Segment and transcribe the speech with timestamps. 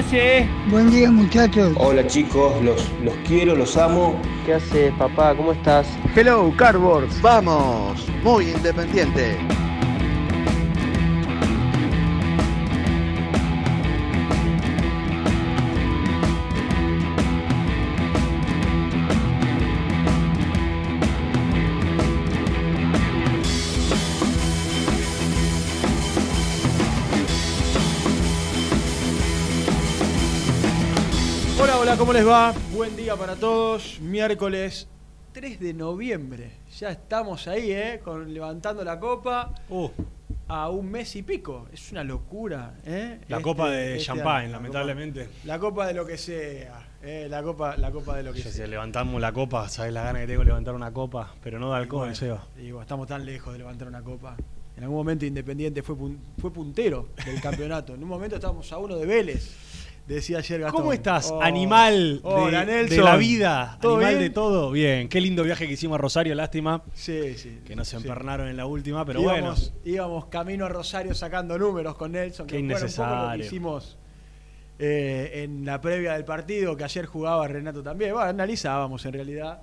[0.00, 0.48] Hace?
[0.70, 1.72] Buen día muchachos.
[1.76, 4.20] Hola chicos, los, los quiero, los amo.
[4.44, 5.34] ¿Qué haces, papá?
[5.36, 5.86] ¿Cómo estás?
[6.16, 7.20] Hello, Cardboards.
[7.22, 9.36] Vamos, muy independiente.
[32.20, 32.52] Les va?
[32.72, 33.98] Buen día para todos.
[34.00, 34.88] Miércoles
[35.32, 36.50] 3 de noviembre.
[36.78, 38.00] Ya estamos ahí, ¿eh?
[38.04, 39.88] Con, levantando la copa Uh,
[40.48, 41.68] a un mes y pico.
[41.72, 43.20] Es una locura, ¿eh?
[43.28, 45.28] la Este- copa de este champán, año, lamentablemente.
[45.44, 46.88] La copa de lo que sea.
[47.02, 47.26] ¿eh?
[47.30, 48.64] La, copa, la copa de lo que Ya sea.
[48.66, 51.70] si levantamos la copa, sabes la gana que tengo de levantar una copa, pero no
[51.70, 52.46] de alcohol, bueno, Seba.
[52.82, 54.36] estamos tan lejos de levantar una copa.
[54.76, 57.94] En algún momento Independiente fue, pun- fue puntero del campeonato.
[57.94, 59.54] En un momento estábamos a uno de Vélez,
[60.14, 60.80] decía ayer Gastón.
[60.80, 63.78] ¿Cómo estás, Oh, animal de, hola, de la vida?
[63.80, 64.22] ¿Todo Animal bien?
[64.22, 64.70] de todo.
[64.70, 67.60] Bien, qué lindo viaje que hicimos a Rosario, lástima Sí, sí.
[67.64, 67.96] que nos sí.
[67.96, 69.82] empernaron en la última, pero íbamos, bueno.
[69.84, 73.14] íbamos camino a Rosario sacando números con Nelson, Qué que fueron un poco lo que
[73.14, 73.44] innecesario.
[73.46, 73.98] hicimos
[74.78, 78.12] eh, en la previa del partido, que ayer jugaba Renato también.
[78.14, 79.62] Bueno, analizábamos en realidad.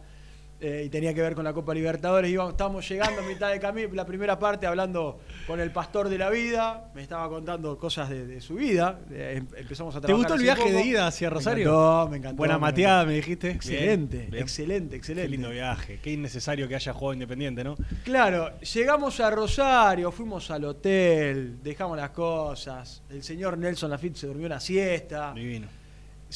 [0.60, 2.32] Eh, y tenía que ver con la Copa Libertadores.
[2.32, 6.18] Íbamos, estábamos llegando a mitad de camino, la primera parte hablando con el pastor de
[6.18, 6.92] la vida.
[6.96, 9.00] Me estaba contando cosas de, de su vida.
[9.12, 10.74] eh, em- empezamos a ¿Te trabajar gustó el viaje poco.
[10.74, 11.64] de ida hacia Me Rosario?
[11.70, 12.38] encantó, me encantó.
[12.38, 13.52] Buena me mateada, me dijiste.
[13.52, 14.44] Excelente, Bien, bien.
[14.44, 15.28] excelente, excelente.
[15.30, 16.00] Qué lindo viaje.
[16.02, 17.76] Qué innecesario que haya jugado Independiente, ¿no?
[18.04, 23.04] Claro, llegamos a Rosario, fuimos al hotel, dejamos las cosas.
[23.10, 25.68] El señor Nelson Lafitte se durmió una siesta, Divino.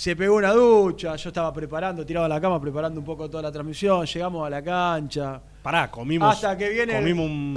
[0.01, 1.16] Se pegó una ducha.
[1.16, 4.03] Yo estaba preparando, tirado a la cama, preparando un poco toda la transmisión.
[4.07, 6.34] Llegamos a la cancha, Pará, comimos.
[6.34, 7.53] Hasta que viene el- Comimos un.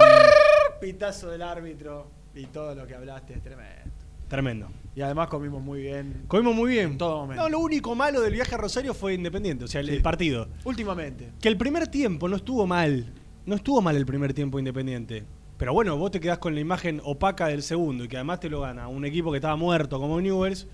[0.79, 3.91] pitazo del árbitro y todo lo que hablaste es tremendo.
[4.27, 4.67] Tremendo.
[4.95, 6.25] Y además comimos muy bien.
[6.27, 6.91] Comimos muy bien.
[6.91, 7.41] En todo momento.
[7.41, 9.95] No, lo único malo del viaje a Rosario fue Independiente, o sea, el, Sí.
[9.95, 10.47] el partido.
[10.65, 11.31] Últimamente.
[11.41, 13.11] Que el primer tiempo no estuvo mal.
[13.47, 15.23] No estuvo mal el primer tiempo Independiente.
[15.57, 18.49] Pero bueno, vos te quedás con la imagen opaca del segundo y que además te
[18.51, 20.67] lo gana un equipo que estaba muerto como Newells.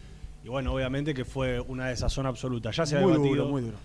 [0.43, 2.71] Y bueno, obviamente que fue una desazón absoluta.
[2.71, 3.35] Ya se ha muy debatido.
[3.35, 3.77] duro, muy duro.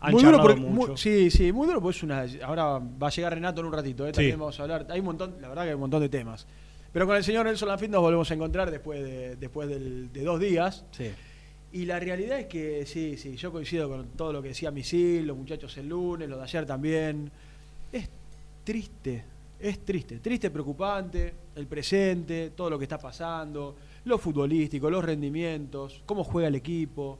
[0.00, 0.88] Han muy duro porque, mucho.
[0.88, 2.26] muy- sí, sí, muy duro porque es una.
[2.44, 4.12] Ahora va a llegar Renato en un ratito, ¿eh?
[4.12, 4.38] también Sí.
[4.40, 4.86] vamos a hablar.
[4.90, 6.46] Hay un montón, la verdad que hay un montón de temas.
[6.92, 10.22] Pero con el señor Nelson Lafitte nos volvemos a encontrar después de, después del- de
[10.24, 10.84] dos días.
[10.90, 11.10] Sí.
[11.72, 15.26] Y la realidad es que sí, sí, yo coincido con todo lo que decía Misil,
[15.26, 17.30] los muchachos el lunes, lo de ayer también.
[17.90, 18.10] Es
[18.64, 19.24] triste,
[19.58, 26.02] es triste, triste, preocupante, el presente, todo lo que está pasando, lo futbolístico, los rendimientos,
[26.06, 27.18] cómo juega el equipo.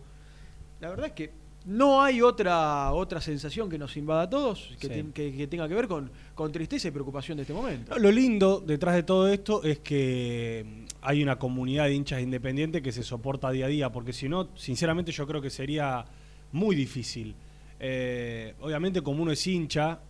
[0.81, 1.31] La verdad es que
[1.65, 5.11] no hay otra, otra sensación que nos invada a todos que, Sí.
[5.15, 7.97] que- que tenga que ver con, con tristeza y preocupación de este momento.
[8.01, 12.83] Lo lindo detrás de todo esto es que mm, hay una comunidad de hinchas independientes
[12.83, 16.05] que se soporta día a día, porque si no, sinceramente yo creo que sería
[16.51, 17.37] muy difícil.
[17.79, 20.01] Eh, obviamente como uno es hincha,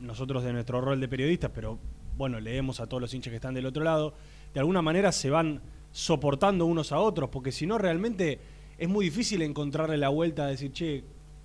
[0.00, 1.78] nosotros de nuestro rol de periodistas, pero
[2.16, 4.14] bueno, leemos a todos los hinchas que están del otro lado,
[4.52, 5.60] de alguna manera se van
[5.92, 8.38] soportando unos a otros, porque si no realmente
[8.78, 11.02] es muy difícil encontrarle la vuelta a decir, che,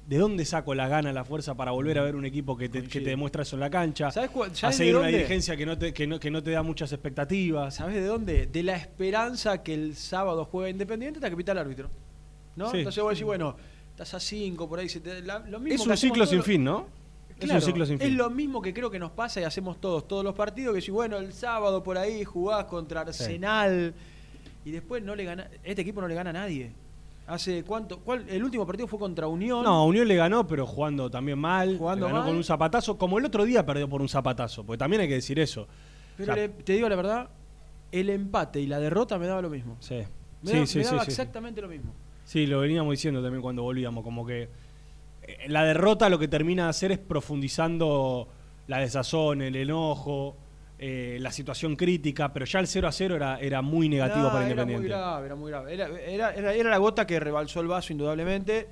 [0.08, 2.84] ¿de dónde saco la gana, la fuerza para volver a ver un equipo que te,
[2.84, 4.12] que te demuestra eso en la cancha?
[4.12, 6.62] ¿Sabes cuál- a seguir una dirigencia que no, te, que, no, que no te da
[6.62, 7.76] muchas expectativas.
[7.76, 8.46] ¿Sabes de dónde?
[8.48, 11.90] De la esperanza que el sábado juega Independiente hasta que pita el árbitro.
[12.56, 12.70] ¿No?
[12.70, 12.78] Sí.
[12.80, 13.56] Entonces vos decís, bueno,
[13.90, 14.90] estás a 5, por ahí.
[14.90, 16.86] se te- la- lo mismo Es un ciclo sin fin, ¿no?
[17.40, 20.08] es un ciclo sin es lo mismo que creo que nos pasa y hacemos todos,
[20.08, 23.94] todos los partidos, que si bueno, el sábado por ahí jugás contra Arsenal
[24.66, 26.72] y después no le gana, este equipo no le gana a nadie.
[27.26, 28.26] Hace cuánto, ¿cuál?
[28.30, 29.64] El último partido fue contra Unión.
[29.64, 31.78] No, Unión le ganó, pero jugando también mal.
[31.78, 32.28] Jugando ganó mal.
[32.28, 35.14] con un zapatazo, como el otro día perdió por un zapatazo, porque también hay que
[35.16, 35.68] decir eso.
[36.18, 37.30] pero o sea, le- te digo la verdad,
[37.92, 39.78] el empate y la derrota me daba lo mismo.
[39.80, 40.00] Sí,
[40.42, 41.12] Me, sí, da- sí, me daba sí, sí.
[41.12, 41.94] exactamente lo mismo.
[42.26, 44.50] Sí, lo veníamos diciendo también cuando volvíamos, como que
[45.24, 48.28] eh, la derrota lo que termina de hacer es profundizando
[48.68, 50.36] la desazón, el enojo,
[50.86, 54.32] eh, la situación crítica, pero ya el 0 a 0 era, era muy negativo No,
[54.32, 54.82] para Era Independiente.
[54.82, 55.74] muy grave, era muy grave.
[55.74, 58.68] Era, era- era- era la gota que rebalsó el vaso, indudablemente,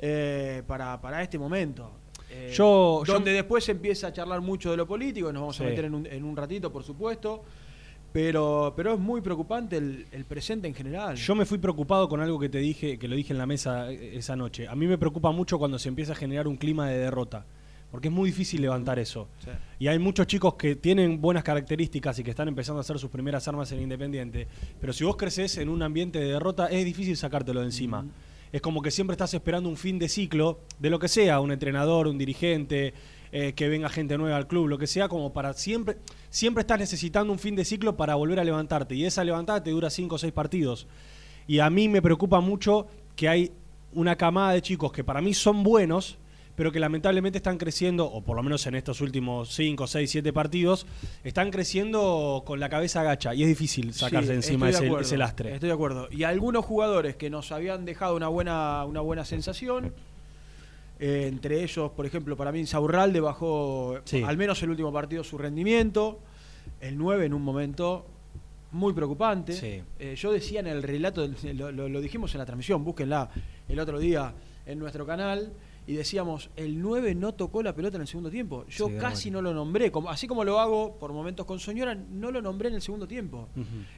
[0.00, 1.92] eh, para, para este momento.
[2.28, 5.56] Eh, Yo- yo- donde después se empieza a charlar mucho de lo político, nos vamos
[5.56, 5.62] Sí.
[5.62, 7.44] a meter en un, en un ratito, por supuesto.
[8.12, 11.16] Pero, pero es muy preocupante el, el presente en general.
[11.16, 13.90] Yo me fui preocupado con algo que te dije, que lo dije en la mesa
[13.90, 14.68] esa noche.
[14.68, 17.44] A mí me preocupa mucho cuando se empieza a generar un clima de derrota,
[17.94, 19.28] porque es muy difícil levantar eso.
[19.38, 19.50] Sí.
[19.78, 23.08] Y hay muchos chicos que tienen buenas características y que están empezando a hacer sus
[23.08, 24.48] primeras armas en Independiente,
[24.80, 28.04] pero si vos creces en un ambiente de derrota es difícil sacártelo de encima.
[28.50, 31.52] Es como que siempre estás esperando un fin de ciclo, de lo que sea, un
[31.52, 32.94] entrenador, un dirigente,
[33.30, 35.98] eh, que venga gente nueva al club, lo que sea, como para siempre,
[36.30, 38.96] siempre estás necesitando un fin de ciclo para volver a levantarte.
[38.96, 40.88] Y esa levantada te dura cinco o seis partidos.
[41.46, 43.52] Y a mí me preocupa mucho que hay
[43.92, 46.18] una camada de chicos que para mí son buenos,
[46.56, 50.32] pero que lamentablemente están creciendo, o por lo menos en estos últimos 5, 6, 7
[50.32, 50.86] partidos,
[51.24, 55.16] están creciendo con la cabeza agacha y es difícil sacarse Sí, encima ese, acuerdo, ese
[55.16, 55.54] lastre.
[55.54, 56.08] Estoy de acuerdo.
[56.12, 59.92] Y algunos jugadores que nos habían dejado una buena, una buena sensación,
[61.00, 64.22] eh, entre ellos, por ejemplo, para mí Insaurralde bajó, Sí.
[64.22, 66.20] al menos el último partido, su rendimiento.
[66.80, 68.06] El 9 en un momento
[68.70, 69.52] muy preocupante.
[69.54, 69.82] Sí.
[69.98, 73.28] Eh, yo decía en el relato, lo, lo- lo dijimos en la transmisión, búsquenla
[73.68, 74.32] el otro día
[74.66, 75.52] en nuestro canal.
[75.86, 78.64] Y decíamos, el 9 no tocó la pelota en el segundo tiempo.
[78.68, 79.42] Yo Sí, casi bueno.
[79.42, 79.90] no lo nombré.
[79.92, 83.06] Como, así como lo hago por momentos con Soñora, no lo nombré en el segundo
[83.06, 83.48] tiempo.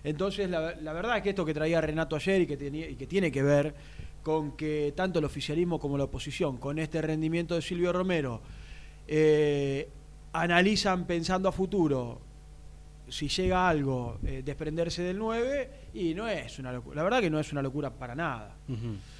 [0.02, 2.96] Entonces, la, la verdad es que esto que traía Renato ayer y que, tenía, y
[2.96, 3.74] que tiene que ver
[4.24, 8.42] con que tanto el oficialismo como la oposición, con este rendimiento de Silvio Romero,
[9.06, 9.88] eh,
[10.32, 12.20] analizan pensando a futuro
[13.08, 16.96] si llega algo, eh, desprenderse del 9, y no es una locura.
[16.96, 18.56] La verdad que no es una locura para nada.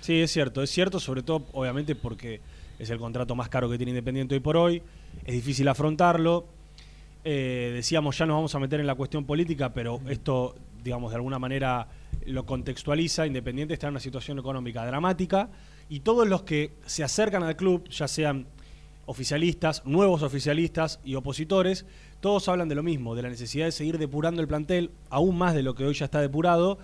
[0.01, 2.41] Sí, es cierto, es cierto, sobre todo, obviamente, porque
[2.79, 4.83] es el contrato más caro que tiene Independiente hoy por hoy,
[5.25, 6.47] es difícil afrontarlo.
[7.25, 11.17] Eh, decíamos, ya nos vamos a meter en la cuestión política, pero esto, digamos, de
[11.17, 11.89] alguna manera
[12.27, 13.27] lo contextualiza.
[13.27, 15.49] Independiente está en una situación económica dramática
[15.89, 18.47] y todos los que se acercan al club, ya sean
[19.07, 21.87] oficialistas, nuevos oficialistas y opositores,
[22.21, 25.55] todos hablan de lo mismo, de la necesidad de seguir depurando el plantel, aún más
[25.55, 26.79] de lo que hoy ya está depurado,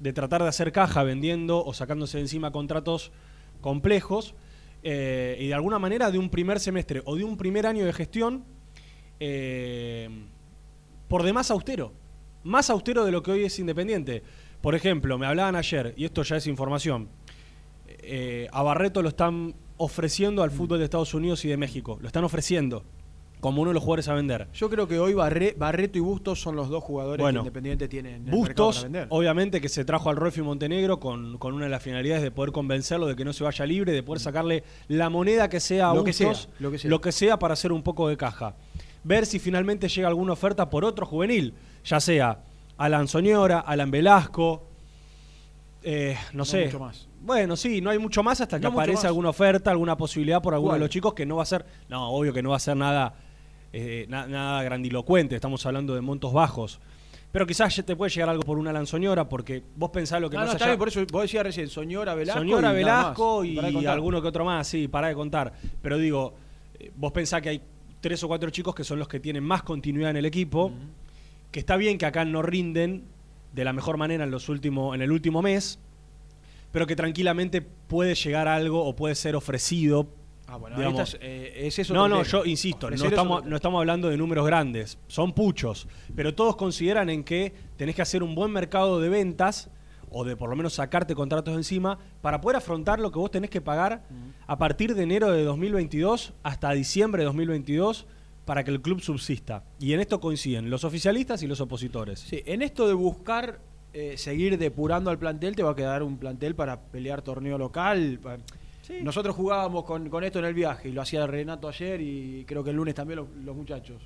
[0.00, 3.12] de tratar de hacer caja vendiendo o sacándose de encima contratos
[3.60, 4.34] complejos
[4.82, 7.92] eh, y de alguna manera de un primer semestre o de un primer año de
[7.92, 8.44] gestión
[9.20, 10.08] eh,
[11.08, 11.92] por demás austero,
[12.44, 14.22] más austero de lo que hoy es independiente.
[14.60, 17.08] Por ejemplo, me hablaban ayer, y esto ya es información,
[17.86, 22.06] eh, a Barreto lo están ofreciendo al fútbol de Estados Unidos y de México, lo
[22.06, 22.82] están ofreciendo
[23.40, 24.48] como uno de los jugadores a vender.
[24.54, 27.86] Yo creo que hoy Barre- Barreto y Bustos son los dos jugadores Bueno, que Independiente
[27.86, 29.06] tiene en el mercado para Bustos, vender.
[29.10, 32.50] obviamente que se trajo al Rolfi Montenegro con, con una de las finalidades de poder
[32.52, 35.94] convencerlo de que no se vaya libre, de poder sacarle la moneda que sea a
[35.94, 36.50] Lo que Bustos, sea,
[36.90, 37.38] lo que sea.
[37.38, 38.54] para hacer un poco de caja.
[39.04, 41.52] Ver si finalmente llega alguna oferta por otro juvenil,
[41.84, 42.40] ya sea
[42.78, 44.65] Alan Soñora, Alan Velasco,
[45.88, 46.64] eh, no, No sé.
[46.64, 47.08] mucho más.
[47.22, 50.52] Bueno, sí, no hay mucho más hasta que No aparece alguna oferta, alguna posibilidad por
[50.52, 50.80] alguno ¿Cuál?
[50.80, 52.76] de los chicos que no va a ser, no, obvio que no va a ser
[52.76, 53.14] nada,
[53.72, 56.80] eh, na- nada grandilocuente, estamos hablando de montos bajos.
[57.30, 60.40] Pero quizás te puede llegar algo por una lanzoñora, porque vos pensás lo que Ah,
[60.40, 62.40] más no, allá- bien, por eso vos decías recién Soñora, Velasco.
[62.40, 65.52] Soñora, y Velasco y, alguno que otro más, sí, para de contar.
[65.82, 66.34] Pero digo,
[66.80, 67.62] eh, vos pensás que hay
[68.00, 70.72] tres o cuatro chicos que son los que tienen más continuidad en el equipo,
[71.50, 73.04] que está bien que acá no rinden
[73.56, 75.78] de la mejor manera en, los en el último mes,
[76.72, 80.08] pero que tranquilamente puede llegar algo o puede ser ofrecido.
[80.46, 81.14] Ah, bueno, ahí digamos.
[81.14, 84.46] estás, eh, es eso no, no, yo insisto, no estamos, no estamos hablando de números
[84.46, 89.08] grandes, son puchos, pero todos consideran en que tenés que hacer un buen mercado de
[89.08, 89.70] ventas
[90.10, 93.50] o de por lo menos sacarte contratos encima para poder afrontar lo que vos tenés
[93.50, 94.04] que pagar
[94.46, 98.06] a partir de enero de 2022 hasta diciembre de 2022
[98.46, 99.62] para que el club subsista.
[99.78, 102.20] Y en esto coinciden los oficialistas y los opositores.
[102.20, 103.60] Sí, en esto de buscar
[103.92, 108.18] eh, seguir depurando al plantel, te va a quedar un plantel para pelear torneo local.
[108.22, 108.38] pa-
[109.02, 112.62] Nosotros jugábamos con, con esto en el viaje y lo hacía Renato ayer y creo
[112.62, 114.00] que el lunes también los, los muchachos.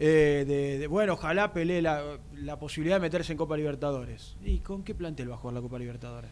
[0.00, 4.36] Eh, de, de, bueno, ojalá pelee la, la posibilidad de meterse en Copa Libertadores.
[4.44, 6.30] ¿Y con qué plantel va a jugar la Copa Libertadores?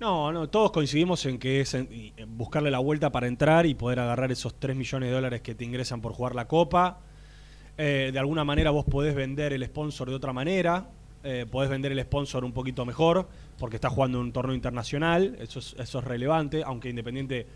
[0.00, 3.74] No, no, todos coincidimos en que es en- en buscarle la vuelta para entrar y
[3.74, 7.00] poder agarrar esos 3 millones de dólares que te ingresan por jugar la Copa.
[7.76, 10.88] Eh, de alguna manera vos podés vender el sponsor de otra manera,
[11.22, 13.28] eh, podés vender el sponsor un poquito mejor,
[13.58, 17.46] porque estás jugando un torneo internacional, eso es, eso es relevante, aunque Independiente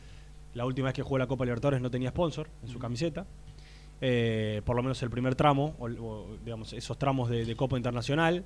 [0.54, 3.26] la última vez que jugó la Copa Libertadores no tenía sponsor en su camiseta.
[4.00, 7.76] Eh, por lo menos el primer tramo, o, o, digamos, esos tramos de, de Copa
[7.78, 8.44] Internacional.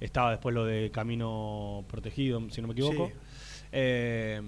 [0.00, 3.08] Estaba después lo de Camino Protegido, si no me equivoco.
[3.08, 3.12] Sí.
[3.72, 4.40] Eh,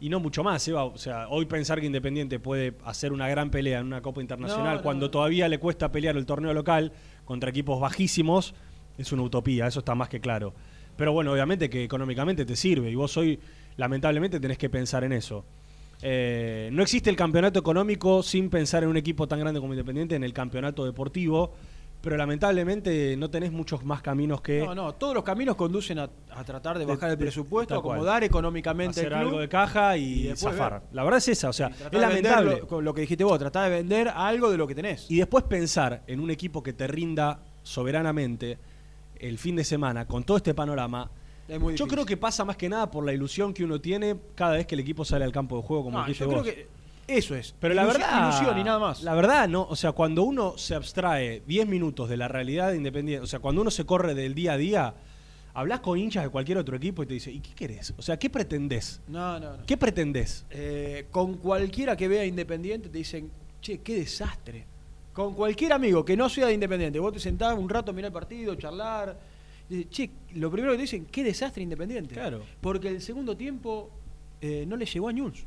[0.00, 0.84] y no mucho más, Eva.
[0.84, 4.66] O sea, hoy pensar que Independiente puede hacer una gran pelea en una Copa Internacional
[4.66, 5.10] No, no, cuando no.
[5.10, 6.92] todavía le cuesta pelear el torneo local
[7.24, 8.54] contra equipos bajísimos,
[8.98, 10.52] es una utopía, eso está más que claro.
[10.96, 13.40] Pero bueno, obviamente que económicamente te sirve y vos hoy,
[13.76, 15.44] lamentablemente, tenés que pensar en eso.
[16.02, 20.14] Eh, no existe el campeonato económico sin pensar en un equipo tan grande como Independiente
[20.14, 21.54] en el campeonato deportivo,
[22.04, 26.10] pero lamentablemente no tenés muchos más caminos que No, no, todos los caminos conducen a,
[26.30, 29.28] a tratar de De- bajar el presupuesto, acomodar económicamente hacer el club.
[29.28, 30.72] algo de caja y, y zafar.
[30.74, 30.82] ver.
[30.92, 32.62] La verdad es esa, o sea, es lamentable.
[32.82, 35.10] Lo, que dijiste vos, tratar de vender algo de lo que tenés.
[35.10, 38.58] Y después pensar en un equipo que te rinda soberanamente
[39.18, 41.10] el fin de semana con todo este panorama.
[41.48, 44.16] Es muy Yo creo que pasa más que nada por la ilusión que uno tiene
[44.34, 46.42] cada vez que el equipo sale al campo de juego, como No, dijiste yo creo
[46.42, 46.50] vos.
[46.52, 46.68] que
[47.06, 47.54] eso es.
[47.60, 48.28] Pero la verdad.
[48.28, 49.02] Ilusión y nada más.
[49.02, 49.62] La verdad, no.
[49.68, 53.40] O sea, cuando uno se abstrae 10 minutos de la realidad de Independiente, o sea,
[53.40, 54.94] cuando uno se corre del día a día,
[55.54, 57.94] hablas con hinchas de cualquier otro equipo y te dice, ¿y qué querés?
[57.96, 59.00] O sea, ¿qué pretendés?
[59.06, 59.66] No, no, no.
[59.66, 60.44] ¿Qué pretendés?
[60.50, 63.30] Eh, con cualquiera que vea Independiente te dicen,
[63.60, 64.66] che, qué desastre.
[65.12, 68.12] Con cualquier amigo que no sea de Independiente, vos te sentás un rato, mirá el
[68.12, 69.16] partido, charlar.
[69.70, 72.14] y dices, che, lo primero que te dicen, qué desastre Independiente.
[72.14, 72.42] Claro.
[72.60, 73.90] Porque el segundo tiempo
[74.40, 75.44] eh, no le llegó a News.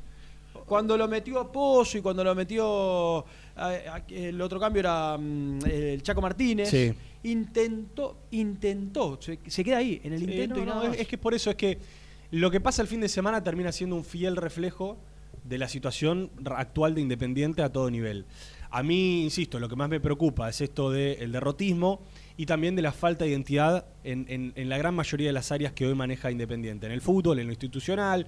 [0.66, 3.20] Cuando lo metió a Pozo y cuando lo metió.
[3.20, 6.70] a- a- el otro cambio era mm, el Chaco Martínez.
[6.70, 6.94] Sí.
[7.24, 9.18] Intentó, intentó.
[9.22, 11.00] Se, se queda ahí, en el Sí, intento no, y no, nada es, más.
[11.00, 11.77] es que por eso es que
[12.32, 14.98] lo que pasa el fin de semana termina siendo un fiel reflejo
[15.44, 18.25] de la situación actual de Independiente a todo nivel.
[18.70, 22.01] A mí, insisto, lo que más me preocupa es esto del derrotismo
[22.36, 25.51] y también de la falta de identidad en, en- en la gran mayoría de las
[25.54, 28.27] áreas que hoy maneja Independiente, en el fútbol, en lo institucional.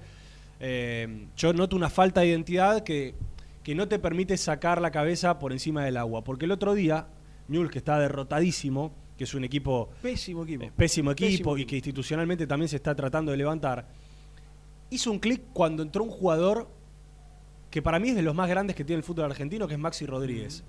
[0.60, 3.14] Eh, yo noto una falta de identidad que,
[3.62, 7.08] que no te permite sacar la cabeza por encima del agua, porque el otro día,
[7.48, 10.64] Newell's, que está derrotadísimo, que es un equipo Pésimo equipo.
[10.64, 13.88] eh, pésimo equipo Pésimo y que institucionalmente también se está tratando de levantar.
[14.90, 16.68] Hizo un clic cuando entró un jugador
[17.70, 19.80] que para mí es de los más grandes que tiene el fútbol argentino, que es
[19.80, 20.64] Maxi Rodríguez.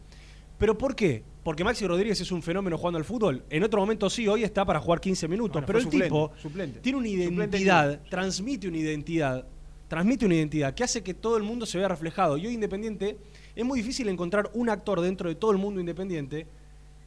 [0.60, 1.24] ¿Pero por qué?
[1.43, 3.43] Porque Maxi Rodríguez es un fenómeno jugando al fútbol.
[3.50, 6.31] En otro momento sí, hoy está para jugar 15 minutos, Bueno, pero el suplente, tipo
[6.39, 6.79] suplente.
[6.81, 9.48] tiene una identidad, en transmite una identidad,
[9.91, 12.38] transmite una identidad que hace que todo el mundo se vea reflejado.
[12.38, 13.17] Y hoy Independiente
[13.53, 16.48] es muy difícil encontrar un actor dentro de todo el mundo independiente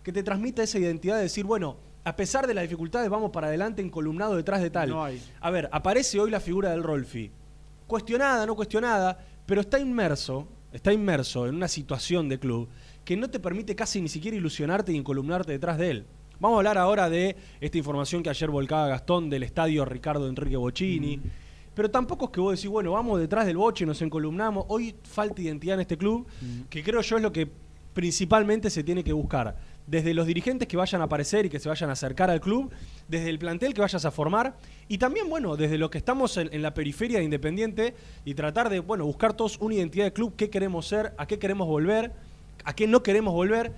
[0.02, 3.46] que te transmita esa identidad de decir, bueno, a pesar de las dificultades, vamos para
[3.46, 4.90] adelante encolumnado detrás de tal.
[4.90, 5.18] No hay.
[5.40, 7.30] A ver, aparece hoy la figura del Rolfi.
[7.86, 12.68] Cuestionada, no cuestionada, pero está inmerso, está inmerso en una situación de club
[13.02, 16.06] que no te permite casi ni siquiera ilusionarte y encolumnarte detrás de él.
[16.38, 20.58] Vamos a hablar ahora de esta información que ayer volcaba Gastón del estadio Ricardo Enrique
[20.58, 21.18] Bocini.
[21.74, 24.64] Pero tampoco es que vos decís, bueno, vamos detrás del boche, nos encolumnamos.
[24.68, 26.26] Hoy falta identidad en este club,
[26.70, 27.48] que creo yo es lo que
[27.92, 29.56] principalmente se tiene que buscar.
[29.86, 32.70] Desde los dirigentes que vayan a aparecer y que se vayan a acercar al club,
[33.06, 34.56] desde el plantel que vayas a formar,
[34.88, 38.70] y también, bueno, desde lo que estamos en, en la periferia de Independiente y tratar
[38.70, 42.12] de, bueno, buscar todos una identidad de club, qué queremos ser, a qué queremos volver,
[42.64, 43.72] a qué no queremos volver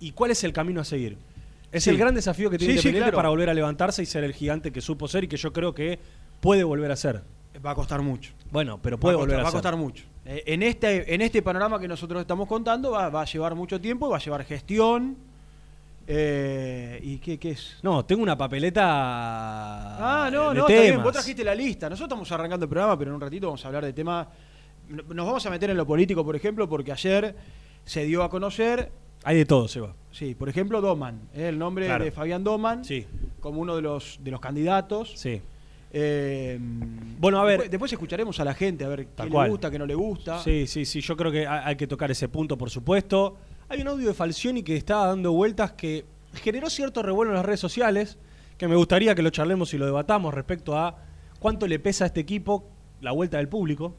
[0.00, 1.16] y cuál es el camino a seguir.
[1.70, 1.90] Es Sí.
[1.90, 3.16] el gran desafío que tiene Sí, sí, Independiente claro.
[3.16, 5.74] para volver a levantarse y ser el gigante que supo ser y que yo creo
[5.74, 5.98] que
[6.40, 7.22] puede volver a ser.
[7.64, 8.32] Va a costar mucho.
[8.50, 10.04] Bueno, pero puede va volver costar, a va a costar mucho.
[10.24, 13.80] Eh, en, este, en este panorama que nosotros estamos contando va, va a llevar mucho
[13.80, 15.16] tiempo, va a llevar gestión.
[16.06, 17.78] eh, ¿Y qué, qué es?
[17.82, 18.82] No, tengo una papeleta.
[20.24, 20.86] Ah, no, de no, está bien.
[20.92, 21.04] temas.
[21.04, 21.88] Vos trajiste la lista.
[21.88, 24.26] Nosotros estamos arrancando el programa, pero en un ratito vamos a hablar de temas.
[24.88, 27.34] Nos vamos a meter en lo político, por ejemplo, porque ayer
[27.84, 28.90] se dio a conocer,
[29.24, 29.94] Hay de todo, Seba.
[30.10, 32.04] sí, por ejemplo, Doman, eh, el nombre Claro.
[32.04, 33.06] de Fabián Doman, Sí,
[33.40, 35.12] como uno de los, de los candidatos.
[35.16, 35.40] sí.
[35.94, 36.58] Eh,
[37.18, 37.52] Bueno, a ver.
[37.58, 40.42] Después, después escucharemos a la gente, a ver qué le gusta, qué no le gusta.
[40.42, 41.00] Sí, sí, sí.
[41.00, 43.36] Yo creo que hay que tocar ese punto, por supuesto.
[43.68, 47.44] Hay un audio de Falcioni que estaba dando vueltas que generó cierto revuelo en las
[47.44, 48.18] redes sociales,
[48.58, 50.96] que me gustaría que lo charlemos y lo debatamos respecto a
[51.38, 52.68] cuánto le pesa a este equipo
[53.00, 53.94] la vuelta del público.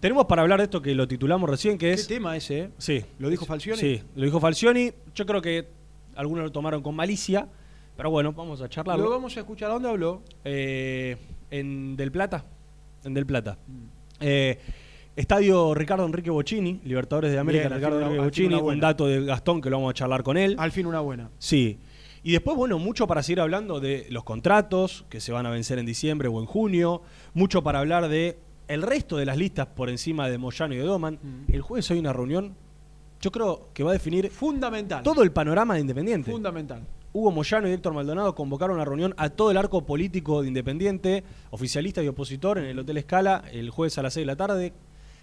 [0.00, 2.06] Tenemos para hablar de esto que lo titulamos recién, que ¿Qué es...
[2.06, 2.58] tema ese?
[2.60, 2.70] eh?
[2.78, 3.04] Sí.
[3.18, 3.78] ¿Lo dijo Falcioni?
[3.80, 4.92] Sí, lo dijo Falcioni.
[5.14, 5.68] Yo creo que
[6.14, 7.48] algunos lo tomaron con malicia,
[7.96, 9.02] pero bueno, vamos a charlarlo.
[9.02, 10.22] Luego vamos a escuchar a dónde habló.
[10.44, 11.16] Eh,
[11.50, 12.44] en Del Plata.
[13.04, 13.56] En Del Plata.
[13.66, 13.82] Mm.
[14.20, 14.58] Eh,
[15.14, 19.24] Estadio Ricardo Enrique Bocini, Libertadores de América, Bien, Ricardo una- Enrique Bocini, un dato de
[19.24, 20.56] Gastón que lo vamos a charlar con él.
[20.58, 21.30] Al fin una buena.
[21.38, 21.78] Sí.
[22.22, 25.78] Y después, bueno, mucho para seguir hablando de los contratos que se van a vencer
[25.78, 27.00] en diciembre o en junio,
[27.34, 28.38] mucho para hablar de
[28.68, 31.18] el resto de las listas por encima de Moyano y de Doman.
[31.22, 31.52] Mm.
[31.52, 32.54] El jueves hay una reunión,
[33.20, 35.02] yo creo que va a definir Fundamental.
[35.04, 36.30] todo el panorama de Independiente.
[36.30, 36.82] Fundamental.
[37.16, 41.24] Hugo Moyano y Héctor Maldonado convocaron una reunión a todo el arco político de Independiente,
[41.50, 44.74] oficialista y opositor, en el Hotel Escala el jueves a las 6 de la tarde.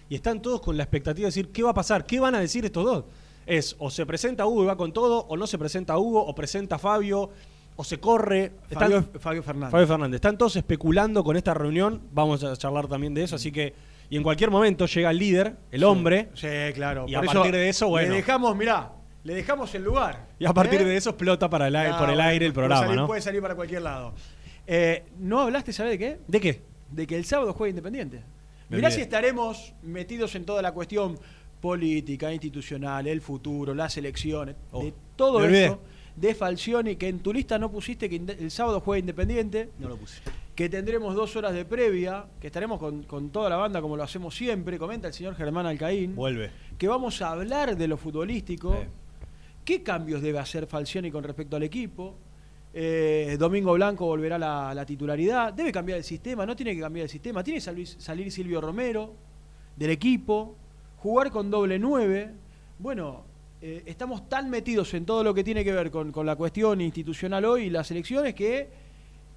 [0.08, 2.04] Y están todos con la expectativa de decir, ¿qué va a pasar?
[2.04, 3.04] ¿Qué van a decir estos dos?
[3.46, 6.34] Es, o se presenta Hugo y va con todo, o no se presenta Hugo, o
[6.34, 7.30] presenta Fabio,
[7.76, 8.54] o se corre.
[8.68, 9.70] Están- Fabio, Fabio Fernández.
[9.70, 10.14] Fabio Fernández.
[10.16, 12.02] Están todos especulando con esta reunión.
[12.12, 13.36] Vamos a charlar también de eso.
[13.36, 13.72] Así que,
[14.10, 17.04] y en cualquier momento llega el líder, el hombre, Sí, claro.
[17.06, 18.08] Y Por a partir de eso, bueno.
[18.10, 18.90] Le dejamos, mirá,
[19.24, 20.28] le dejamos el lugar.
[20.38, 20.84] y a partir ¿Eh?
[20.84, 23.06] de eso explota para el aire, Ah, por el aire el puede programa, salir- ¿no?
[23.06, 24.14] Puede salir para cualquier lado.
[24.66, 26.18] Eh, ¿No hablaste, ¿sabes de qué?
[26.28, 26.62] ¿De qué?
[26.90, 28.22] De que el sábado juega Independiente.
[28.68, 28.92] Me Mirá olvidé.
[28.92, 31.18] si estaremos metidos en toda la cuestión
[31.60, 35.80] política, institucional, el futuro, las elecciones, Oh, de todo eso,
[36.16, 39.96] de Falcioni, que en tu lista no pusiste que el sábado juega Independiente, No lo
[39.96, 40.20] puse.
[40.54, 44.02] que tendremos dos horas de previa, que estaremos con, con toda la banda como lo
[44.02, 46.50] hacemos siempre, comenta el señor Germán Alcaín, Vuelve.
[46.78, 48.76] que vamos a hablar de lo futbolístico.
[49.64, 52.16] Qué cambios debe hacer Falcioni con respecto al equipo.
[52.72, 55.52] Eh, Domingo Blanco volverá a la, la titularidad.
[55.52, 57.42] Debe cambiar el sistema, no tiene que cambiar el sistema.
[57.44, 59.14] Tiene que salir, Silvio Romero
[59.76, 60.56] del equipo,
[60.98, 62.30] jugar con doble nueve.
[62.78, 63.24] Bueno,
[63.62, 66.80] eh, estamos tan metidos en todo lo que tiene que ver con, con la cuestión
[66.80, 68.68] institucional hoy y las elecciones que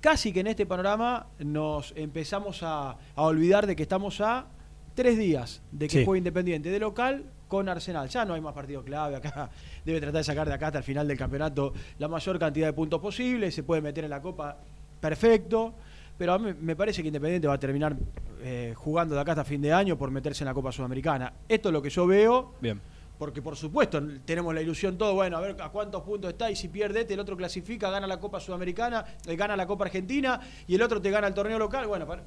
[0.01, 4.47] casi que en este panorama nos empezamos a, a olvidar de que estamos a
[4.95, 6.05] tres días de que Sí.
[6.05, 8.09] juegue Independiente de local con Arsenal.
[8.09, 9.49] Ya no hay más partido clave acá.
[9.85, 12.73] Debe tratar de sacar de acá hasta el final del campeonato la mayor cantidad de
[12.73, 13.51] puntos posible.
[13.51, 14.57] Se puede meter en la Copa
[14.99, 15.73] perfecto.
[16.17, 17.95] Pero a mí me parece que Independiente va a terminar
[18.41, 21.31] eh, jugando de acá hasta fin de año por meterse en la Copa Sudamericana.
[21.47, 22.53] Esto es lo que yo veo.
[22.59, 22.81] Bien.
[23.19, 26.55] Porque por supuesto tenemos la ilusión todo, bueno, a ver a cuántos puntos está y
[26.55, 30.39] si pierde este, el otro clasifica, gana la Copa Sudamericana, eh, gana la Copa Argentina
[30.67, 31.87] y el otro te gana el torneo local.
[31.87, 32.23] Bueno, para-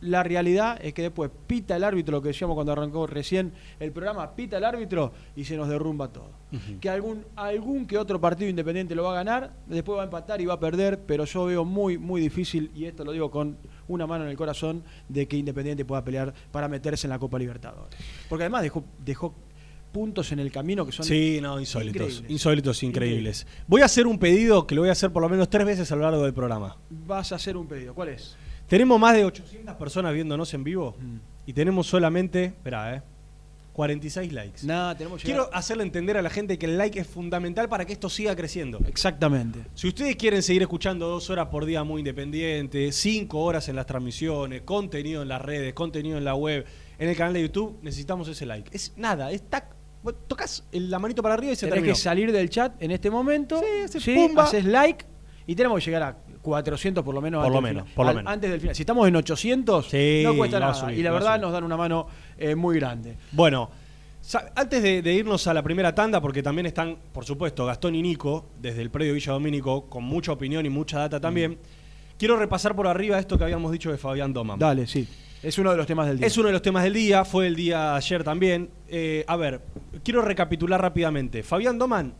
[0.00, 3.90] la realidad es que después pita el árbitro, lo que decíamos cuando arrancó recién el
[3.92, 6.30] programa, pita el árbitro y se nos derrumba todo.
[6.80, 10.40] Que algún, algún que otro partido independiente lo va a ganar, después va a empatar
[10.40, 13.58] y va a perder, pero yo veo muy, muy difícil, y esto lo digo con
[13.88, 17.38] una mano en el corazón, de que Independiente pueda pelear para meterse en la Copa
[17.38, 17.98] Libertadores.
[18.28, 19.34] Porque además dejó, dejó
[19.92, 22.02] puntos en el camino que son Sí, no, insólitos.
[22.02, 22.30] increíbles.
[22.30, 23.46] Insólitos, increíbles.
[23.66, 25.90] Voy a hacer un pedido que lo voy a hacer por lo menos tres veces
[25.90, 26.76] a lo largo del programa.
[26.90, 27.94] Vas a hacer un pedido.
[27.94, 28.36] ¿Cuál es?
[28.68, 31.16] Tenemos más de 800 personas viéndonos en vivo Mm.
[31.46, 33.02] y tenemos solamente, espera, eh,
[33.72, 34.66] 46 likes.
[34.66, 37.68] Nada, tenemos que llegar- Quiero hacerle entender a la gente que el like es fundamental
[37.68, 38.80] para que esto siga creciendo.
[38.88, 39.60] Exactamente.
[39.74, 43.86] Si ustedes quieren seguir escuchando dos horas por día muy independiente, cinco horas en las
[43.86, 46.66] transmisiones, contenido en las redes, contenido en la web,
[46.98, 48.68] en el canal de YouTube, necesitamos ese like.
[48.74, 49.66] Es nada, es tac,
[50.26, 51.94] tocas la manito para arriba y se Tenés terminó.
[51.94, 53.60] que salir del chat en este momento.
[53.60, 54.42] Sí, haces sí, pumba.
[54.44, 55.04] haces like
[55.46, 56.16] y tenemos que llegar a
[56.48, 57.94] 400 por lo menos, Por antes, lo del menos, final.
[57.96, 58.32] por lo Al- menos.
[58.32, 58.74] antes del final.
[58.74, 60.74] Si estamos en 800, Sí, no cuesta nada.
[60.74, 62.06] subir, y la verdad nos dan una mano
[62.36, 63.16] eh, muy grande.
[63.32, 63.70] Bueno,
[64.56, 68.02] antes de, de irnos a la primera tanda, porque también están, por supuesto, Gastón y
[68.02, 71.58] Nico, desde el predio Villa Domínico, con mucha opinión y mucha data también,
[72.18, 74.58] quiero repasar por arriba esto que habíamos dicho de Fabián Doman.
[74.58, 75.08] Dale, sí.
[75.42, 76.26] Es uno de los temas del día.
[76.26, 78.70] Es uno de los temas del día, fue el día ayer también.
[78.88, 79.60] Eh, a ver,
[80.02, 81.44] quiero recapitular rápidamente.
[81.44, 82.12] Fabián Doman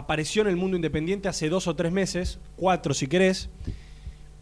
[0.00, 3.48] apareció en el mundo independiente hace dos o tres meses, cuatro si querés,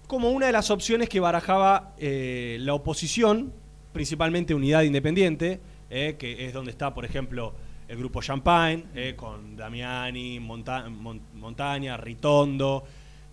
[0.09, 3.53] como una de las opciones que barajaba eh, la oposición,
[3.93, 7.55] principalmente Unidad Independiente, eh, que es donde está, por ejemplo,
[7.87, 12.83] el grupo Champagne, eh, con Damiani, Monta- Mon- Montaña, Ritondo.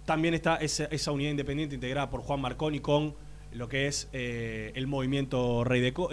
[0.05, 3.15] También está esa, unidad independiente integrada por Juan Marconi con
[3.53, 6.09] lo que es el movimiento Rey de Co-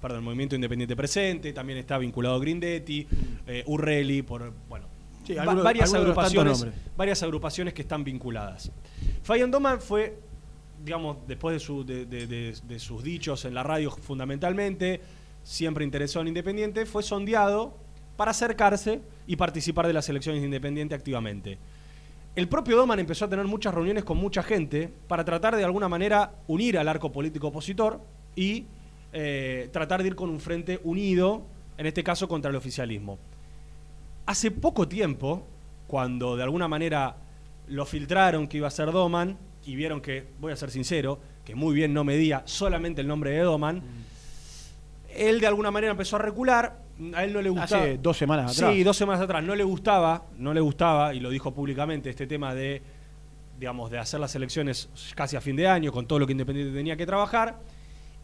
[0.00, 3.06] perdón, el movimiento independiente presente, también está vinculado Grindetti,
[3.46, 4.86] eh, Urrelli, por bueno,
[5.24, 6.58] Sí, va- algunos- varias agrupaciones,
[6.96, 8.70] varias agrupaciones que están vinculadas.
[9.22, 10.18] Fabián Doman fue,
[10.84, 15.00] digamos, después de, su- de- de- de- de sus dichos en la radio fundamentalmente,
[15.42, 17.76] siempre interesado en Independiente, fue sondeado
[18.16, 21.58] para acercarse y participar de las elecciones de Independiente activamente.
[22.34, 25.88] El propio Doman empezó a tener muchas reuniones con mucha gente para tratar de alguna
[25.88, 28.00] manera unir al arco político opositor
[28.34, 28.64] y
[29.12, 31.42] eh, tratar de ir con un frente unido,
[31.76, 33.18] en este caso contra el oficialismo.
[34.26, 35.46] Hace poco tiempo,
[35.86, 37.16] cuando de alguna manera
[37.68, 41.54] lo filtraron que iba a ser Doman y vieron que, voy a ser sincero, que
[41.54, 43.82] muy bien no medía solamente el nombre de Doman,
[45.14, 46.80] él de alguna manera empezó a recular,
[47.14, 47.82] a él no le gustaba.
[47.82, 48.74] Hace dos semanas atrás.
[48.74, 49.42] Sí, dos semanas atrás.
[49.42, 52.82] No le gustaba, no le gustaba, y lo dijo públicamente, este tema de,
[53.58, 56.72] digamos, de hacer las elecciones casi a fin de año, con todo lo que Independiente
[56.72, 57.58] tenía que trabajar.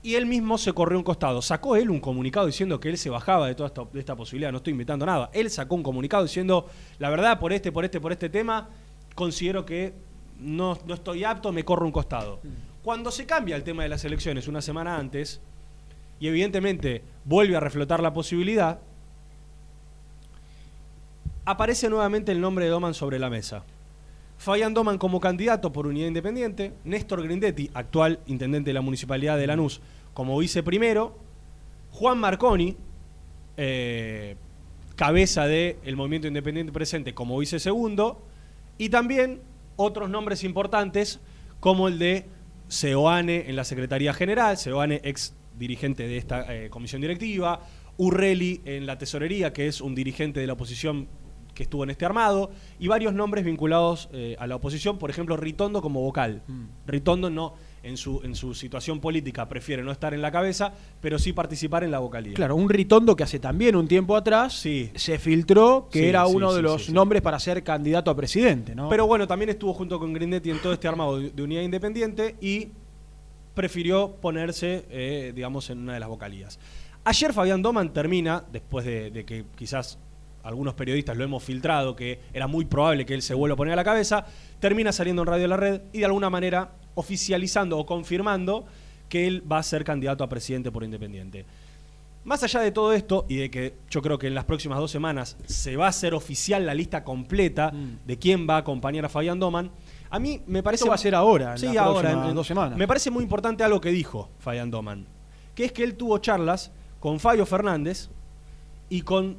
[0.08, 1.42] Y él mismo se corrió un costado.
[1.42, 4.50] Sacó él un comunicado diciendo que él se bajaba de toda esta, posibilidad.
[4.50, 5.28] No estoy inventando nada.
[5.34, 6.66] Él sacó un comunicado diciendo,
[6.98, 8.70] la verdad, por este, por este, por este tema,
[9.14, 9.92] considero que
[10.40, 12.40] no, no estoy apto, me corro un costado.
[12.82, 15.42] Cuando se cambia el tema de las elecciones una semana antes,
[16.18, 18.78] y evidentemente vuelve a reflotar la posibilidad,
[21.44, 23.62] aparece nuevamente el nombre de Doman sobre la mesa.
[24.38, 29.48] Fabián Doman como candidato por Unidad Independiente, Néstor Grindetti, actual intendente de la Municipalidad de
[29.48, 29.82] Lanús,
[30.18, 31.16] como vice primero,
[31.92, 32.74] Juan Marconi,
[33.56, 34.34] eh,
[34.96, 38.20] cabeza del Movimiento Independiente Presente como vice segundo,
[38.78, 39.40] y también
[39.76, 41.20] otros nombres importantes
[41.60, 42.26] como el de
[42.66, 47.60] Seoane en la Secretaría General, Seoane ex dirigente de esta eh, comisión directiva,
[47.96, 51.06] Urreli en la Tesorería, que es un dirigente de la oposición
[51.54, 52.50] que estuvo en este armado,
[52.80, 56.42] y varios nombres vinculados eh, a la oposición, por ejemplo, Ritondo como vocal.
[56.88, 61.18] Ritondo no, en su, en su situación política prefiere no estar en la cabeza, pero
[61.18, 62.34] sí participar en la vocalía.
[62.34, 64.90] Claro, un Ritondo que hace también un tiempo atrás Sí.
[64.94, 68.74] se filtró que Sí, era sí, uno de los nombres para ser candidato a presidente,
[68.74, 68.88] ¿no?
[68.88, 72.36] Pero bueno, también estuvo junto con Grindetti en todo este armado de, de unidad independiente
[72.40, 72.68] y
[73.54, 76.58] prefirió ponerse, eh, digamos, en una de las vocalías.
[77.04, 79.98] Ayer Fabián Doman termina, después de, de que quizás
[80.42, 83.72] algunos periodistas lo hemos filtrado, que era muy probable que él se vuelva a poner
[83.72, 84.24] a la cabeza,
[84.60, 88.66] termina saliendo en Radio La Red y de alguna manera oficializando o confirmando
[89.08, 91.44] que él va a ser candidato a presidente por Independiente.
[92.24, 94.90] Más allá de todo esto y de que yo creo que en las próximas dos
[94.90, 98.06] semanas se va a hacer oficial la lista completa Mm.
[98.06, 99.70] de quién va a acompañar a Fabián Doman,
[100.10, 100.82] a mí me parece...
[100.82, 102.76] Esto va a ser ahora, en Sí, ahora, en dos semanas.
[102.76, 105.06] Me parece muy importante algo que dijo Fabián Doman,
[105.54, 108.10] que es que él tuvo charlas con Fabio Fernández
[108.90, 109.36] y con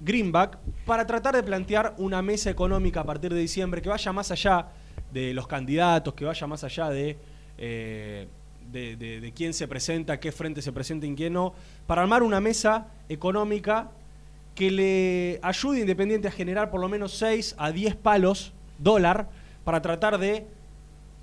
[0.00, 4.30] Greenback para tratar de plantear una mesa económica a partir de diciembre que vaya más
[4.30, 4.68] allá
[5.12, 7.16] de los candidatos, que vaya más allá de,
[7.58, 8.26] eh,
[8.70, 11.54] de, de- de quién se presenta, qué frente se presenta y quién no,
[11.86, 13.90] para armar una mesa económica
[14.54, 19.28] que le ayude a Independiente a generar por lo menos 6 a 10 palos dólar
[19.64, 20.46] para tratar de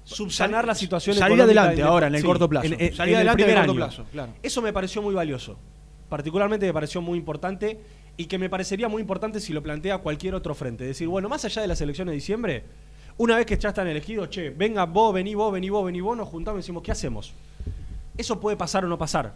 [0.03, 2.67] subsanar Sal- la situación salir adelante de- ahora, en el Sí, corto plazo.
[2.67, 3.77] en- en- Salir en el adelante en el corto año.
[3.77, 4.33] plazo, claro.
[4.41, 5.57] Eso me pareció muy valioso.
[6.09, 7.79] Particularmente me pareció muy importante
[8.17, 10.85] y que me parecería muy importante si lo plantea cualquier otro frente.
[10.85, 12.63] Es decir, bueno, más allá de las elecciones de diciembre,
[13.19, 16.15] una vez que ya están elegidos, che, venga vos, vení vos, vení vos, vení vos,
[16.15, 17.33] nos juntamos y decimos, ¿qué hacemos?
[18.17, 19.35] Eso puede pasar o no pasar.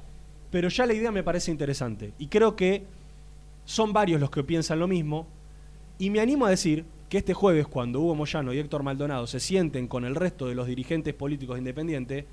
[0.50, 2.14] Pero ya la idea me parece interesante.
[2.18, 2.86] Y creo que
[3.66, 5.28] son varios los que piensan lo mismo.
[6.00, 9.42] Y me animo a decir que este jueves, cuando Hugo Moyano y Héctor Maldonado se
[9.42, 12.24] sienten con el resto de los dirigentes políticos independientes,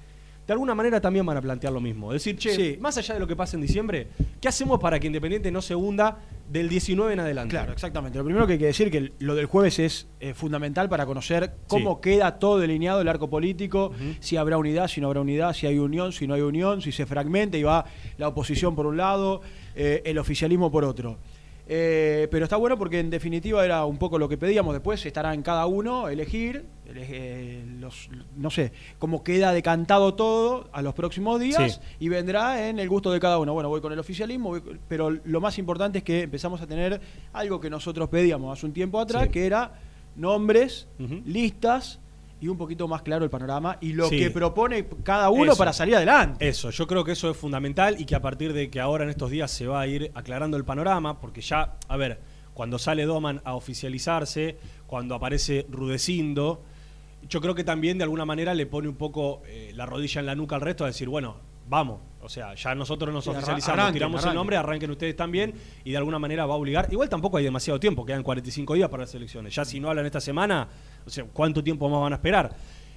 [0.46, 2.12] de alguna manera también van a plantear lo mismo.
[2.12, 2.76] Decir, che, Sí.
[2.80, 4.08] más allá de lo que pase en diciembre,
[4.40, 7.50] ¿qué hacemos para que Independiente no se hunda del 19 en adelante?
[7.50, 8.18] Claro, exactamente.
[8.18, 11.52] Lo primero que hay que decir que lo del jueves es eh, fundamental para conocer
[11.68, 12.10] cómo Sí.
[12.10, 15.78] queda todo delineado el arco político, si habrá unidad, si no habrá unidad, si hay
[15.78, 17.84] unión, si no hay unión, si se fragmenta y va
[18.18, 19.42] la oposición por un lado,
[19.76, 21.18] eh, el oficialismo por otro.
[21.72, 24.72] Eh, pero está bueno porque en definitiva era un poco lo que pedíamos.
[24.74, 26.64] Después estará en cada uno elegir, ele-
[26.96, 31.80] eh, los, no sé, cómo queda decantado todo a los próximos días Sí.
[32.00, 33.52] y vendrá en el gusto de cada uno.
[33.54, 37.00] Bueno, voy con el oficialismo, voy pero lo más importante es que empezamos a tener
[37.32, 39.28] algo que nosotros pedíamos hace un tiempo atrás, Sí.
[39.30, 39.72] que era
[40.16, 40.88] nombres,
[41.24, 42.00] listas
[42.40, 44.18] y un poquito más claro el panorama y lo Sí.
[44.18, 45.58] que propone cada uno Eso.
[45.58, 46.48] para salir adelante.
[46.48, 49.10] Eso, yo creo que eso es fundamental y que a partir de que ahora en
[49.10, 52.18] estos días se va a ir aclarando el panorama, porque ya, a ver,
[52.54, 56.62] cuando sale Doman a oficializarse, cuando aparece Rudecindo,
[57.30, 60.26] yo creo que también de alguna manera le pone un poco eh, la rodilla en
[60.26, 61.36] la nuca al resto a decir, bueno,
[61.68, 65.54] vamos, o sea, ya nosotros nos Sí, oficializamos, arranquen, tiramos el nombre, arranquen ustedes también
[65.84, 66.88] y de alguna manera va a obligar.
[66.90, 69.54] Igual tampoco hay demasiado tiempo, quedan 45 días para las elecciones.
[69.54, 70.68] Ya si no hablan esta semana,
[71.06, 72.54] o sea, ¿cuánto tiempo más van a esperar?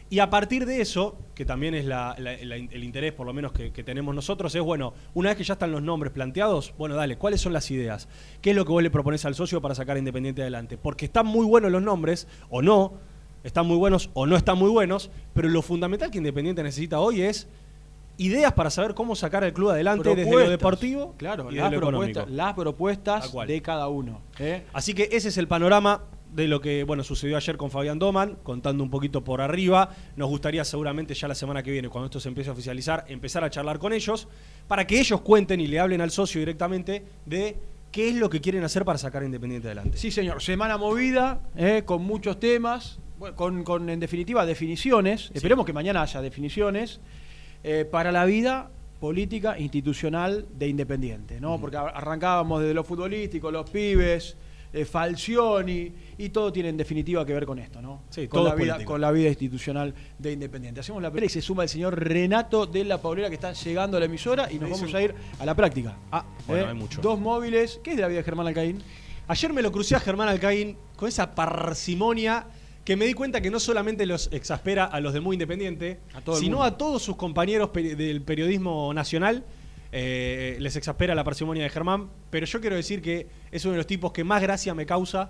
[0.09, 3.33] Y a partir de eso, que también es la- la- la- el interés por lo
[3.33, 6.73] menos que, que tenemos nosotros, es bueno, una vez que ya están los nombres planteados,
[6.77, 8.07] bueno, dale, ¿cuáles son las ideas?
[8.41, 10.77] ¿Qué es lo que vos le propones al socio para sacar a Independiente adelante?
[10.77, 12.93] Porque están muy buenos los nombres, o no,
[13.43, 17.21] están muy buenos o no están muy buenos, pero lo fundamental que Independiente necesita hoy
[17.21, 17.47] es
[18.17, 21.79] ideas para saber cómo sacar al club adelante desde lo deportivo claro, y las lo
[21.79, 24.21] propuestas, las propuestas de cada uno.
[24.39, 24.63] ¿eh?
[24.73, 26.01] Así que ese es el panorama
[26.33, 29.89] de lo que bueno sucedió ayer con Fabián Doman, contando un poquito por arriba.
[30.15, 33.43] Nos gustaría seguramente ya la semana que viene, cuando esto se empiece a oficializar, empezar
[33.43, 34.27] a charlar con ellos
[34.67, 37.57] para que ellos cuenten y le hablen al socio directamente de
[37.91, 39.97] qué es lo que quieren hacer para sacar a Independiente adelante.
[39.97, 40.41] Sí, señor.
[40.41, 41.83] Semana movida, ¿eh?
[41.85, 42.99] con muchos temas,
[43.35, 45.31] con, con, en definitiva definiciones.
[45.33, 46.99] Esperemos que mañana haya definiciones
[47.63, 51.59] eh, para la vida política institucional de Independiente, ¿no?
[51.59, 54.37] Porque ar- arrancábamos desde lo futbolístico, los pibes,
[54.71, 58.03] eh, Falcioni, y todo tiene en definitiva que ver con esto, ¿no?
[58.09, 60.79] Sí, con, todo la vida, con la vida institucional de Independiente.
[60.79, 63.97] Hacemos la primera y se suma el señor Renato de la Paulera que está llegando
[63.97, 65.95] a la emisora y nos vamos un- a ir a la práctica.
[66.11, 66.69] Ah, bueno, ¿Eh?
[66.69, 67.01] hay mucho.
[67.01, 67.79] Dos móviles.
[67.83, 68.81] ¿Qué es de la vida de Germán Alcaín?
[69.27, 72.45] Ayer me lo crucé a Germán Alcaín con esa parsimonia
[72.83, 76.21] que me di cuenta que no solamente los exaspera a los de Muy Independiente, A
[76.21, 76.65] todo el sino mundo.
[76.67, 79.43] a todos sus compañeros peri- del periodismo nacional.
[79.95, 83.77] eh, les exaspera la parsimonia de Germán, pero yo quiero decir que es uno de
[83.77, 85.29] los tipos que más gracia me causa.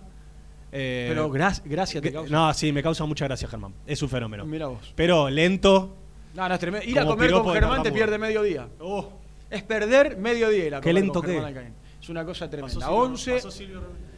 [0.72, 2.32] eh, Pero gra- gracias te causa.
[2.32, 3.74] No, sí, me causa mucha gracia Germán.
[3.86, 4.46] Es un fenómeno.
[4.46, 4.94] Mira vos.
[4.96, 5.98] Pero lento.
[6.34, 6.88] No, no, es tremendo.
[6.90, 8.70] Ir a Como comer con Germán te pierde medio día.
[8.80, 9.12] Oh,
[9.52, 11.74] Es perder medio día ir a Qué comer lento con que Germán es.
[12.04, 12.74] Es una cosa pasó tremenda.
[12.88, 14.12] Silvio- 11 pasó Silvio Rodríguez.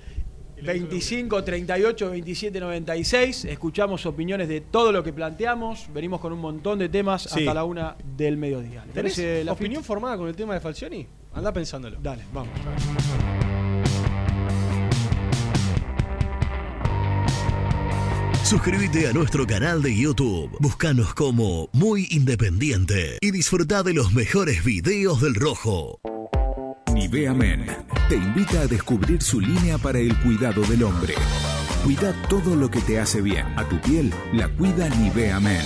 [0.55, 3.45] Y le dijo 25 38 27 96.
[3.45, 5.88] Escuchamos opiniones de todo lo que planteamos.
[5.93, 7.39] Venimos con un montón de temas Sí.
[7.41, 8.84] hasta la una del mediodía.
[8.86, 11.08] ¿Le ¿Tenés parece la opinión formada con el tema de Falcioni?
[11.34, 11.97] Anda pensándolo.
[12.01, 12.49] Dale, vamos.
[18.43, 20.56] Suscríbete a nuestro canal de YouTube.
[20.60, 25.99] Búscanos como Muy Independiente y disfruta de los mejores videos del Rojo.
[27.15, 27.65] Nivea Men
[28.10, 31.13] te invita a descubrir su línea para el cuidado del hombre.
[31.82, 33.45] Cuida todo lo que te hace bien.
[33.56, 35.65] A tu piel la cuida Nivea Men.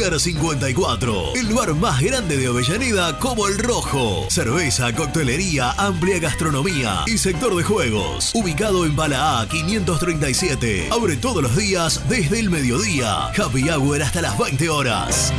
[0.00, 4.30] Pier 54, el bar más grande de Avellaneda como el Rojo.
[4.30, 8.34] Cerveza, coctelería, amplia gastronomía y sector de juegos.
[8.34, 10.88] Ubicado en Bala A 537.
[10.90, 13.26] Abre todos los días desde el mediodía.
[13.26, 15.34] Happy Hour hasta las 20 horas.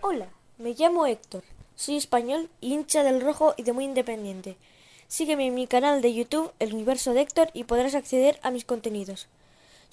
[0.00, 0.26] Hola,
[0.58, 1.44] me llamo Héctor.
[1.76, 4.56] Soy español, hincha del rojo y de muy independiente.
[5.06, 8.64] Sígueme en mi canal de YouTube, El Universo de Héctor, y podrás acceder a mis
[8.64, 9.28] contenidos.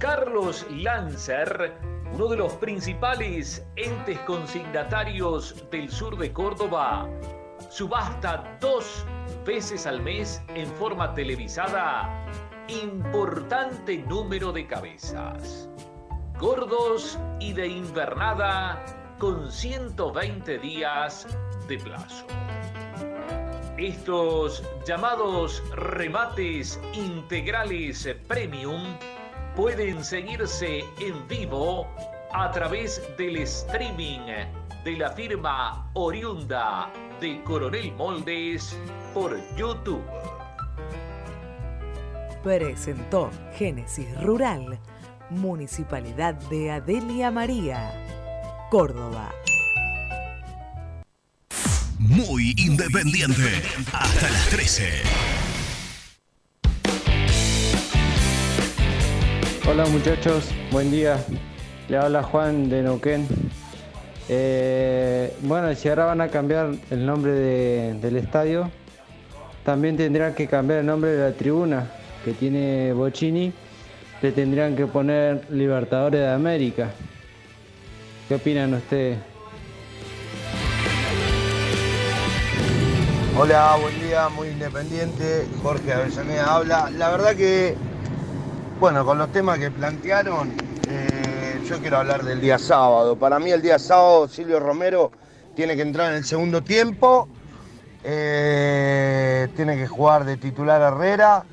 [0.00, 1.74] Carlos Lancer,
[2.14, 7.06] uno de los principales entes consignatarios del sur de Córdoba,
[7.68, 9.04] subasta dos
[9.44, 12.26] veces al mes en forma televisada.
[12.82, 15.68] Importante número de cabezas,
[16.38, 18.82] gordos y de invernada
[19.18, 21.26] con 120 días
[21.68, 22.26] de plazo.
[23.76, 28.96] Estos llamados remates integrales premium
[29.60, 31.86] pueden seguirse en vivo
[32.32, 34.20] a través del streaming
[34.84, 36.90] de la firma oriunda
[37.20, 38.74] de Coronel Moldes
[39.12, 40.02] por YouTube.
[42.42, 44.80] Presentó Génesis Rural,
[45.28, 47.92] Municipalidad de Adelia María,
[48.70, 49.30] Córdoba.
[51.98, 53.60] Muy independiente.
[53.92, 55.49] Hasta las 13.
[59.70, 61.16] Hola muchachos, buen día.
[61.88, 63.26] Le habla Juan de Neuquén.
[64.28, 68.70] Eh, bueno, si ahora van a cambiar el nombre de- del estadio,
[69.64, 71.86] también tendrán que cambiar el nombre de la tribuna
[72.24, 73.52] que tiene Bocini.
[74.22, 76.90] Le tendrían que poner Libertadores de América.
[78.28, 79.18] ¿Qué opinan ustedes?
[83.38, 85.46] Hola, buen día, muy independiente.
[85.62, 86.90] Jorge Avellaneda habla.
[86.90, 87.74] La verdad que,
[88.80, 90.54] bueno, con los temas que plantearon,
[90.88, 93.14] eh, yo quiero hablar del día sábado.
[93.18, 95.12] Para mí el día sábado Silvio Romero
[95.54, 97.28] tiene que entrar en el segundo tiempo.
[98.02, 101.44] eh, tiene que jugar de titular Herrera.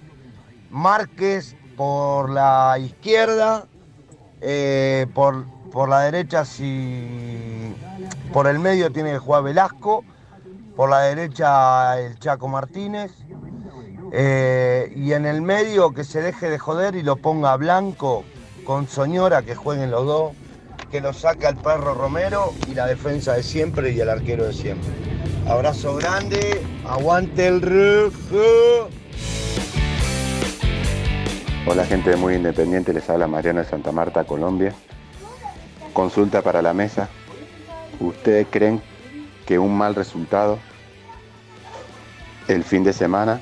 [0.69, 3.67] Márquez por la izquierda.
[4.41, 7.75] eh, por, por la derecha, si
[8.33, 10.05] por el medio tiene que jugar Velasco.
[10.75, 13.11] Por la derecha el Chaco Martínez.
[14.11, 18.23] Eh, y en el medio que se deje de joder y lo ponga Blanco
[18.63, 20.33] con Soñora, que jueguen los dos.
[20.91, 24.53] Que lo saque al perro Romero y la defensa de siempre y el arquero de
[24.53, 24.89] siempre.
[25.45, 28.89] Abrazo grande, aguante el rojo.
[31.65, 34.73] Hola gente de Muy Independiente, les habla Mariano de Santa Marta, Colombia.
[35.91, 37.09] Consulta para la mesa.
[37.99, 38.81] ¿Ustedes creen
[39.45, 40.59] que un mal resultado
[42.47, 43.41] el fin de semana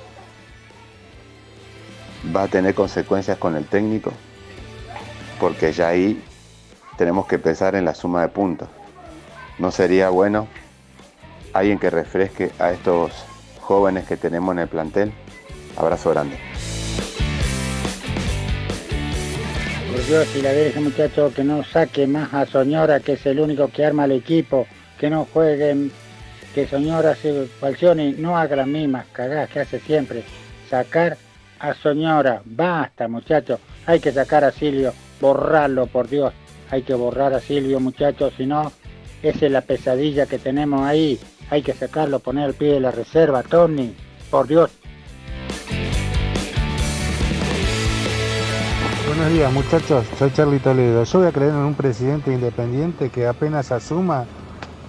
[2.36, 4.13] va a tener consecuencias con el técnico?
[5.39, 6.21] Porque ya ahí
[6.97, 8.69] tenemos que pensar en la suma de puntos.
[9.59, 10.47] ¿No sería bueno
[11.53, 13.11] alguien que refresque a estos
[13.61, 15.11] jóvenes que tenemos en el plantel?
[15.78, 16.38] Abrazo grande.
[19.91, 23.39] Por Dios, si la deje muchacho que no saque más a Soñora, que es el
[23.39, 24.67] único que arma el equipo,
[24.99, 25.91] que no jueguen,
[26.53, 30.23] que Soñora se Falcioni no haga las mismas cagadas que hace siempre.
[30.69, 31.17] Sacar
[31.66, 36.32] a Soñora, basta muchachos, hay que sacar a Silvio, borrarlo por Dios,
[36.70, 38.72] hay que borrar a Silvio muchachos, si no,
[39.24, 42.91] esa es la pesadilla que tenemos ahí, hay que sacarlo, poner al pie de la
[42.91, 43.95] reserva, Tony,
[44.30, 44.70] por Dios.
[49.07, 51.03] Buenos días muchachos, soy Charlie Toledo.
[51.03, 54.26] Yo voy a creer en un presidente independiente que apenas asuma,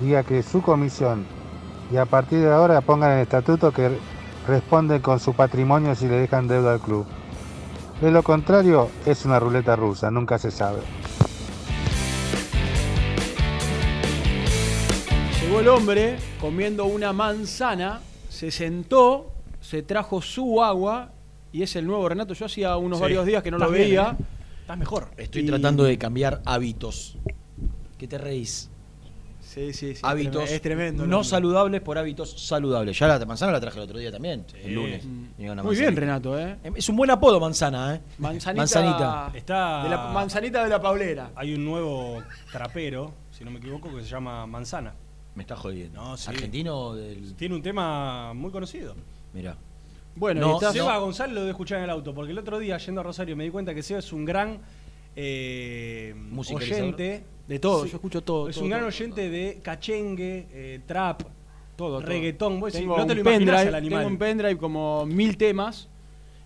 [0.01, 1.25] diga que su comisión.
[1.91, 3.97] Y a partir de ahora pongan el estatuto que
[4.47, 7.07] responden con su patrimonio si le dejan deuda al club.
[8.01, 10.81] De lo contrario, es una ruleta rusa, nunca se sabe.
[15.43, 21.13] Llegó el hombre comiendo una manzana, se sentó, se trajo su agua
[21.53, 22.35] y es el nuevo Renato.
[22.35, 23.03] Yo hacía unos Sí.
[23.03, 24.17] varios días que no lo bien, veía.
[24.19, 24.25] ¿eh?
[24.63, 25.09] Estás mejor.
[25.17, 27.17] Estoy Y- tratando de cambiar hábitos.
[27.97, 28.69] ¿Qué te reís?
[29.57, 30.01] Sí, sí, sí.
[30.05, 31.07] hábitos es tremendo.
[31.07, 31.31] no hombre.
[31.31, 32.99] saludables por hábitos saludables.
[32.99, 35.03] Ya la manzana la traje el otro día también, el lunes.
[35.03, 35.09] Mm.
[35.39, 35.71] Muy manzanita.
[35.81, 36.59] bien, Renato, ¿eh?
[36.75, 38.01] Es un buen apodo, manzana, ¿eh?
[38.19, 39.31] Manzanita, Manzanita.
[39.35, 41.31] Está- de la manzanita de la Paulera.
[41.35, 44.93] Hay un nuevo trapero, si no me equivoco, que se llama Manzana.
[45.35, 46.03] Me está jodiendo.
[46.03, 46.29] No, sí.
[46.29, 47.35] Argentino del.
[47.35, 48.95] Tiene un tema muy conocido.
[49.33, 49.57] Mira.
[50.17, 51.01] Bueno, no, Seba no.
[51.01, 53.45] González lo de escuchar en el auto, porque el otro día yendo a Rosario me
[53.45, 54.59] di cuenta que Seba es un gran
[55.17, 56.15] eh,
[56.55, 57.25] oyente.
[57.49, 57.91] De todo, Sí.
[57.91, 58.49] yo escucho todo.
[58.49, 58.89] Es todo, un gran todo.
[58.89, 61.23] oyente de cachengue, eh, trap,
[61.77, 62.01] todo, todo.
[62.01, 62.59] reggaetón.
[62.61, 63.21] Vos decís, no te lo
[63.69, 64.01] al animal.
[64.01, 65.89] Tengo un pendrive como mil temas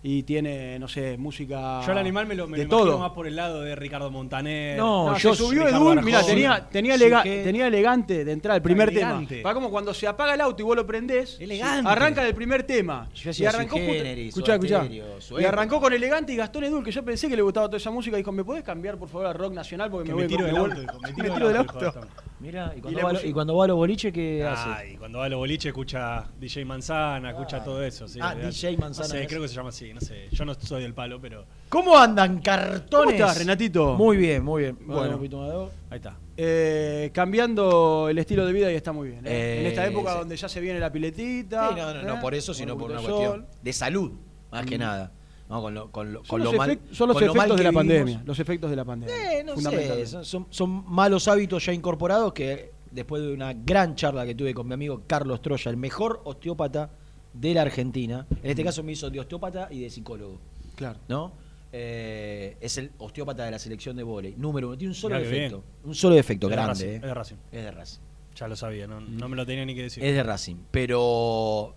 [0.02, 1.82] y tiene, no sé, música.
[1.84, 2.98] Yo al animal me lo, me de lo todo.
[2.98, 4.78] más por el lado de Ricardo Montaner.
[4.78, 7.44] No, yo se subió Edul, mira, tenía, tenía, elega- Suquet.
[7.44, 9.36] tenía elegante de entrada el primer Elegante.
[9.36, 9.48] tema.
[9.50, 11.90] Va como cuando se apaga el auto y vos lo prendés, Elegante.
[11.90, 13.08] arranca del primer tema.
[13.14, 14.86] Yo y arrancó Generis, escuchá, escuchá.
[14.86, 17.90] Y arrancó con elegante y Gastón Edul, que yo pensé que le gustaba toda esa
[17.90, 19.90] música, dijo, ¿me podés cambiar por favor a rock nacional?
[19.90, 21.56] Porque Que me, me voy tiro me del auto, me me tiro tiro del del
[21.58, 21.78] auto, auto.
[21.84, 22.29] dijo Gastón.
[22.40, 24.68] Mira, y Y cuando, va, lo- y cuando va a los boliches, ¿qué hace?
[24.70, 28.08] Ay, cuando va a los boliches escucha DJ Manzana, escucha todo eso.
[28.08, 28.34] Sí, Ah.
[28.34, 30.28] DJ Manzana No sé, creo que se llama así, no sé.
[30.32, 31.44] Yo no soy del palo, pero.
[31.68, 32.88] ¿Cómo andan cartones?
[32.90, 33.94] ¿Cómo estás, Renatito?
[33.96, 34.78] Muy bien, muy bien.
[34.80, 35.18] Bueno.
[35.18, 35.70] Bueno.
[35.90, 36.16] Ahí está.
[36.36, 39.26] Eh, cambiando el estilo de vida y está muy bien.
[39.26, 39.30] ¿eh?
[39.30, 40.18] Eh, en esta época sí.
[40.20, 41.68] donde ya se viene la piletita.
[41.68, 42.18] Sí, no, no, no ¿eh?
[42.22, 44.12] por eso, sino por una cuestión de salud,
[44.50, 44.80] más que Mm.
[44.80, 45.12] nada.
[45.50, 47.46] No, con lo, con lo, Son con los, lo mal, son los con lo mal
[47.50, 47.80] efectos de la vivimos.
[47.96, 48.22] pandemia.
[48.24, 49.38] Los efectos de la pandemia.
[49.40, 54.24] Eh, no sé, son, son- malos hábitos ya incorporados que después de una gran charla
[54.24, 56.90] que tuve con mi amigo Carlos Troya, el mejor osteópata
[57.34, 60.38] de la Argentina, en este caso me hizo de osteópata y de psicólogo,
[60.76, 60.98] Claro.
[61.08, 61.32] ¿no?
[61.72, 65.28] Eh, es el osteópata de la selección de vóley, número uno, tiene un solo Mirá
[65.28, 66.94] defecto, un solo defecto Es de grande, Racing, eh.
[66.96, 67.36] es de Racing.
[67.52, 68.00] es de Racing.
[68.36, 70.02] Ya lo sabía, no, no me lo tenía ni que decir.
[70.04, 71.74] Es de Racing, pero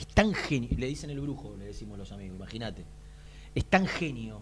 [0.00, 2.84] es tan genio, le dicen el brujo, le decimos los amigos, imagínate.
[3.54, 4.40] Es tan genio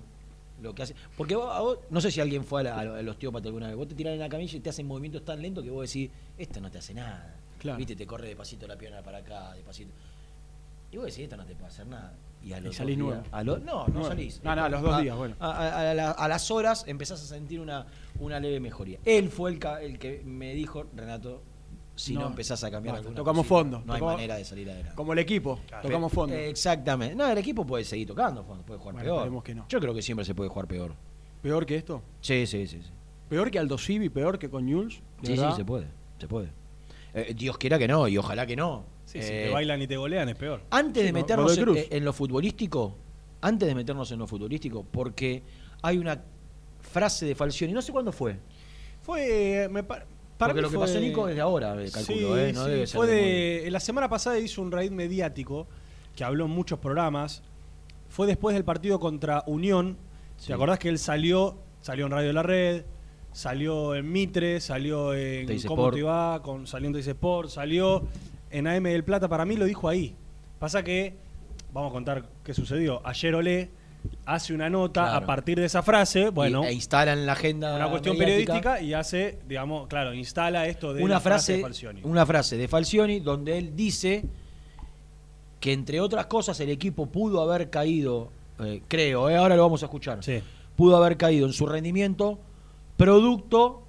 [0.63, 0.95] lo que hace.
[1.17, 3.77] Porque vos- a vos- no sé si alguien fue a la- al osteópata alguna vez,
[3.77, 6.11] vos te tirás en la camilla y te hacen movimientos tan lentos que vos decís,
[6.37, 7.35] esto no te hace nada.
[7.59, 7.79] Claro.
[7.79, 9.91] Viste, te corre despacito la pierna para acá, despacito.
[10.93, 12.15] Y vos decís, esto no te puede hacer nada.
[12.45, 13.21] Y, a Y los salís dos nuevo.
[13.23, 14.09] días- a lo- no, no Nuevo.
[14.09, 14.41] salís.
[14.45, 15.35] No, no, a los dos A- días, bueno.
[15.41, 17.87] A, a- a la- a las horas empezás a sentir una,
[18.21, 18.99] una leve mejoría.
[19.05, 21.43] Él fue el, el que me dijo, Renato,
[21.99, 22.27] si no, No.
[22.29, 23.55] empezás a cambiar alguna tocamos cosita.
[23.57, 24.95] fondo, No hay manera de salir adelante.
[24.95, 26.35] Como el equipo, tocamos fondo.
[26.35, 27.15] Eh, Exactamente.
[27.15, 29.17] No, el equipo puede seguir tocando fondo, puede jugar Bueno, peor.
[29.19, 29.67] esperemos que no.
[29.69, 30.95] Yo creo que siempre se puede jugar peor.
[31.43, 32.03] ¿Peor que esto?
[32.21, 32.81] Sí, sí, sí.
[32.83, 32.91] sí.
[33.29, 34.09] ¿Peor que Aldo Civi?
[34.09, 34.67] ¿Peor que con?
[34.67, 34.91] ¿De
[35.23, 35.87] Sí, sí, se puede.
[36.19, 36.49] Se puede.
[37.15, 38.85] Eh, Dios quiera que no, y ojalá que no.
[39.05, 40.63] Sí, si Eh, te bailan y te golean es peor.
[40.71, 42.95] Antes de meternos en, lo futbolístico,
[43.41, 45.43] antes de meternos en lo futbolístico, porque
[45.83, 46.23] hay una
[46.81, 48.37] frase de Falcioni, no sé cuándo fue.
[49.03, 49.69] Fue.
[49.71, 50.05] Me pa-
[50.39, 52.65] para Porque lo que fue- pasó Nico es de ahora, eh, calculo, Sí, eh, no
[52.65, 55.67] sí, debe ser fue de La semana pasada hizo un raid mediático
[56.17, 57.43] que habló en muchos programas.
[58.09, 59.97] Fue después del partido contra Unión.
[60.39, 60.47] Sí.
[60.49, 61.57] ¿Te acordás que él salió?
[61.81, 62.85] Salió en Radio La Red,
[63.33, 65.97] salió en Mitre, salió en Teis Cómo Sport.
[65.97, 68.07] te va, con, salió en Teis Sport, salió
[68.51, 69.29] en AM del Plata.
[69.29, 70.15] Para mí lo dijo ahí.
[70.59, 71.15] Pasa que,
[71.73, 73.01] vamos a contar qué sucedió.
[73.05, 73.71] Ayer Olé
[74.27, 75.17] hace una nota Claro.
[75.17, 76.31] a partir de esa frase.
[76.31, 80.13] Bueno, Y- e instala en la agenda una cuestión mediática periodística y hace, digamos, claro,
[80.15, 82.01] instala esto de una la frase, frase, de Falcioni.
[82.05, 84.25] una frase de Falcioni donde él dice
[85.61, 88.31] que entre otras cosas el equipo pudo haber caído,
[88.61, 90.21] eh, creo, eh, ahora lo vamos a escuchar,
[90.77, 92.39] pudo haber caído en su rendimiento
[92.97, 93.83] producto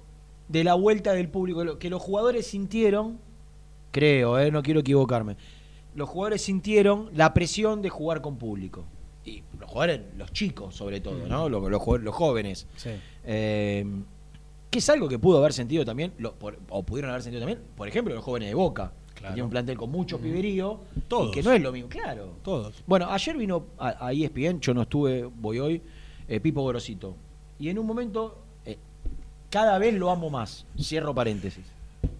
[0.48, 3.18] de la vuelta del público, que los jugadores sintieron,
[3.92, 5.36] creo, eh, no quiero equivocarme,
[5.94, 8.84] los jugadores sintieron la presión de jugar con público.
[9.24, 11.48] Y los jugadores, los chicos sobre todo, ¿no?
[11.48, 12.66] Los, los los jóvenes.
[12.76, 12.90] Sí.
[13.24, 13.84] Eh,
[14.70, 17.60] que es algo que pudo haber sentido también, lo- por- o pudieron haber sentido también,
[17.76, 18.92] por ejemplo, los jóvenes de Boca.
[19.14, 20.80] Que tiene un plantel con mucho piberío.
[21.06, 21.28] Todos.
[21.28, 22.32] y que no es lo mismo, claro.
[22.42, 22.82] Todos.
[22.86, 25.82] Bueno, ayer vino a, a ESPN, yo no estuve, voy hoy,
[26.26, 27.14] eh, Pipo Gorosito.
[27.58, 28.78] Y en un momento, eh,
[29.50, 30.64] cada vez lo amo más.
[30.80, 31.66] Cierro paréntesis.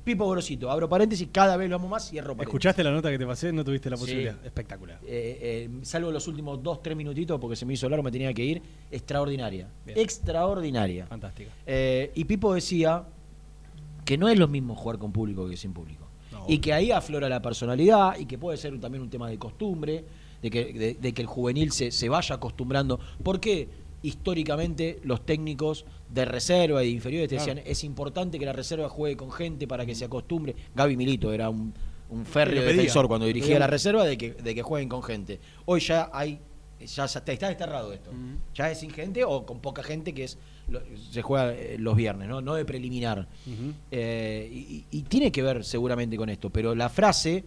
[0.04, 2.48] Pipo Gorosito, abro paréntesis, cada vez lo amo más, cierro paréntesis.
[2.48, 3.52] ¿Escuchaste la nota que te pasé?
[3.52, 4.02] No tuviste la Sí.
[4.02, 4.44] posibilidad.
[4.44, 4.98] Espectacular.
[5.06, 8.32] Eh, eh, salvo los últimos dos, tres minutitos porque se me hizo largo, me tenía
[8.34, 8.62] que ir.
[8.90, 9.68] Extraordinaria.
[9.86, 11.06] Extraordinaria.
[11.06, 11.50] Fantástica.
[11.66, 13.04] Eh, y Pipo decía
[14.04, 16.06] que no es lo mismo jugar con público que sin público.
[16.48, 20.04] y que ahí aflora la personalidad y que puede ser también un tema de costumbre,
[20.40, 22.98] de que, de, de que el juvenil se, se vaya acostumbrando.
[23.22, 23.68] Porque
[24.02, 27.54] históricamente los técnicos de reserva y de inferiores te Claro.
[27.54, 30.54] decían es importante que la reserva juegue con gente para que se acostumbre.
[30.74, 31.72] Gaby Milito era un,
[32.10, 35.38] un férreo defensor cuando dirigía la reserva de que, de que jueguen con gente.
[35.66, 36.40] Hoy ya hay
[36.82, 38.10] ya está desterrado esto.
[38.54, 40.38] Ya es sin gente o con poca gente que es
[40.68, 40.80] lo-
[41.12, 42.40] se juega eh, los viernes, ¿no?
[42.40, 43.28] No de preliminar.
[43.90, 47.44] Eh, y, y tiene que ver seguramente con esto, pero la frase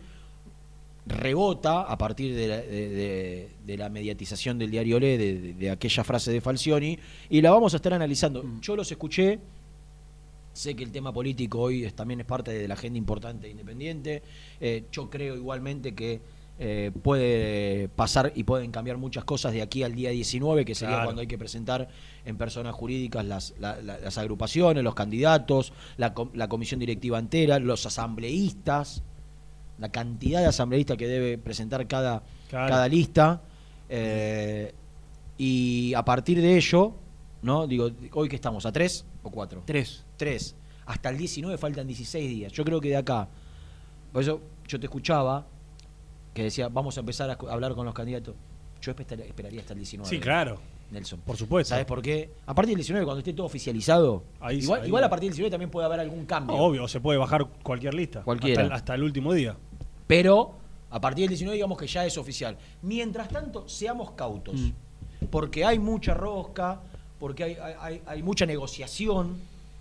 [1.06, 6.04] rebota a partir de la, de- de- de la mediatización del diario Le, de, aquella
[6.04, 6.98] frase de Falcioni,
[7.30, 8.44] y la vamos a estar analizando.
[8.62, 9.40] Yo los escuché,
[10.54, 13.52] sé que el tema político hoy es- también es parte de la agenda importante de
[13.52, 14.22] Independiente,
[14.62, 16.22] Eh, yo creo igualmente que
[16.60, 20.96] eh, puede pasar y pueden cambiar muchas cosas de aquí al día 19, que sería
[20.98, 21.06] Claro.
[21.08, 21.90] cuando hay que presentar
[22.26, 27.18] en personas jurídicas las, la- la- las agrupaciones, los candidatos, la, com- la comisión directiva
[27.18, 29.02] entera, los asambleístas,
[29.80, 32.70] la cantidad de asambleístas que debe presentar cada, Claro.
[32.70, 33.42] cada lista.
[33.90, 34.74] eh,
[35.38, 36.94] y a partir de ello,
[37.42, 37.68] ¿no?
[37.68, 39.64] Digo, hoy que estamos, ¿a tres o cuatro?
[39.66, 40.04] Tres.
[40.18, 40.56] Tres.
[40.86, 42.52] Hasta el 19 faltan 16 días.
[42.52, 43.28] Yo creo que de acá,
[44.12, 45.46] por eso yo te escuchaba,
[46.34, 48.36] que decía, vamos a empezar a hablar con los candidatos.
[48.82, 50.10] Yo espe- esperaría hasta el 19.
[50.10, 50.60] Sí, claro.
[50.94, 51.20] Nelson.
[51.22, 51.70] Por supuesto.
[51.70, 52.30] ¿Sabes por qué?
[52.46, 55.34] A partir del 19, cuando esté todo oficializado, Ahí- igual, ahí- igual a partir del
[55.36, 56.56] 19 también puede haber algún cambio.
[56.56, 58.22] No, obvio, se puede bajar cualquier lista.
[58.24, 58.62] Cualquiera.
[58.62, 59.58] Hasta el, hasta el último día.
[60.08, 60.56] Pero
[60.90, 62.58] a partir del 19 digamos que ya es oficial.
[62.84, 64.56] Mientras tanto, seamos cautos.
[65.30, 66.80] Porque hay mucha rosca,
[67.20, 69.38] porque hay, hay- mucha negociación.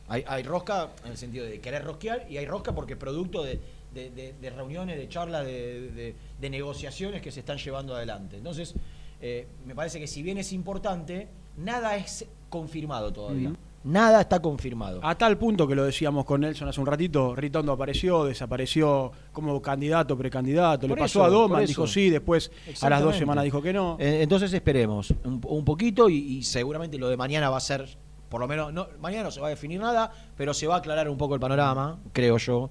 [0.08, 3.42] Hay, hay rosca en el sentido de querer rosquear y hay rosca porque es producto
[3.42, 3.58] de,
[3.94, 6.14] de- de- de reuniones, de charlas, de
[6.50, 8.36] negociaciones que se están llevando adelante.
[8.36, 8.74] Entonces,
[9.22, 13.52] eh, me parece que si bien es importante, nada es confirmado todavía.
[13.84, 15.00] Nada está confirmado.
[15.02, 19.60] A tal punto que lo decíamos con Nelson hace un ratito, Ritondo apareció, desapareció como
[19.60, 23.42] candidato, precandidato, Por le pasó eso, a Doman, dijo sí, después a las dos semanas
[23.42, 23.96] dijo que no.
[23.98, 27.88] Eh, Entonces esperemos un, un poquito y, y seguramente lo de mañana va a ser,
[28.28, 30.78] por lo menos, no, mañana no se va a definir nada, pero se va a
[30.78, 32.70] aclarar un poco el panorama, creo yo.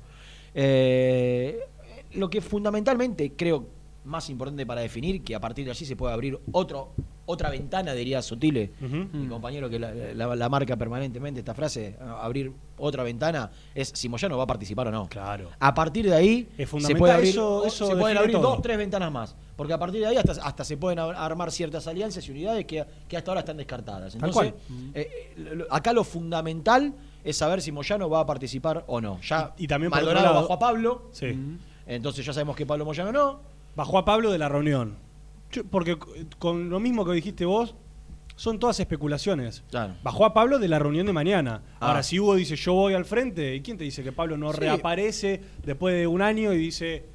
[0.54, 1.60] Eh,
[2.14, 3.68] lo que fundamentalmente creo
[4.04, 6.94] más importante para definir, que a partir de allí se puede abrir otro,
[7.28, 12.52] otra ventana, diría Sotile, mi compañero que la, la- la marca permanentemente esta frase, abrir
[12.78, 15.08] otra ventana, es si Moyano va a participar o no.
[15.08, 15.50] Claro.
[15.60, 18.42] A partir de ahí Es se puede abrir, eso- o- eso se pueden abrir todo.
[18.54, 19.36] dos, tres ventanas más.
[19.56, 22.66] Porque a partir de ahí hasta, hasta se pueden ar- armar ciertas alianzas y unidades
[22.66, 24.16] que, que hasta ahora están descartadas.
[24.16, 24.54] Entonces, cual.
[24.96, 26.94] eh, eh, lo- acá lo fundamental
[27.24, 29.22] es saber si Moyano va a participar o no.
[29.22, 31.38] Ya Y- y también Maldonado bajó a Pablo, Sí.
[31.86, 33.51] entonces ya sabemos que Pablo Moyano no.
[33.76, 34.96] Bajó a Pablo de la reunión.
[35.52, 37.76] Yo- porque c- con lo mismo que dijiste vos,
[38.38, 39.62] Son todas especulaciones.
[39.70, 39.94] Claro.
[40.02, 41.62] Bajó a Pablo de la reunión de mañana.
[41.80, 41.90] Ah.
[41.90, 44.52] Ahora, si Hugo dice yo voy al frente, ¿y quién te dice que Pablo no
[44.52, 44.62] Sí.
[44.62, 47.06] reaparece después de un año y dice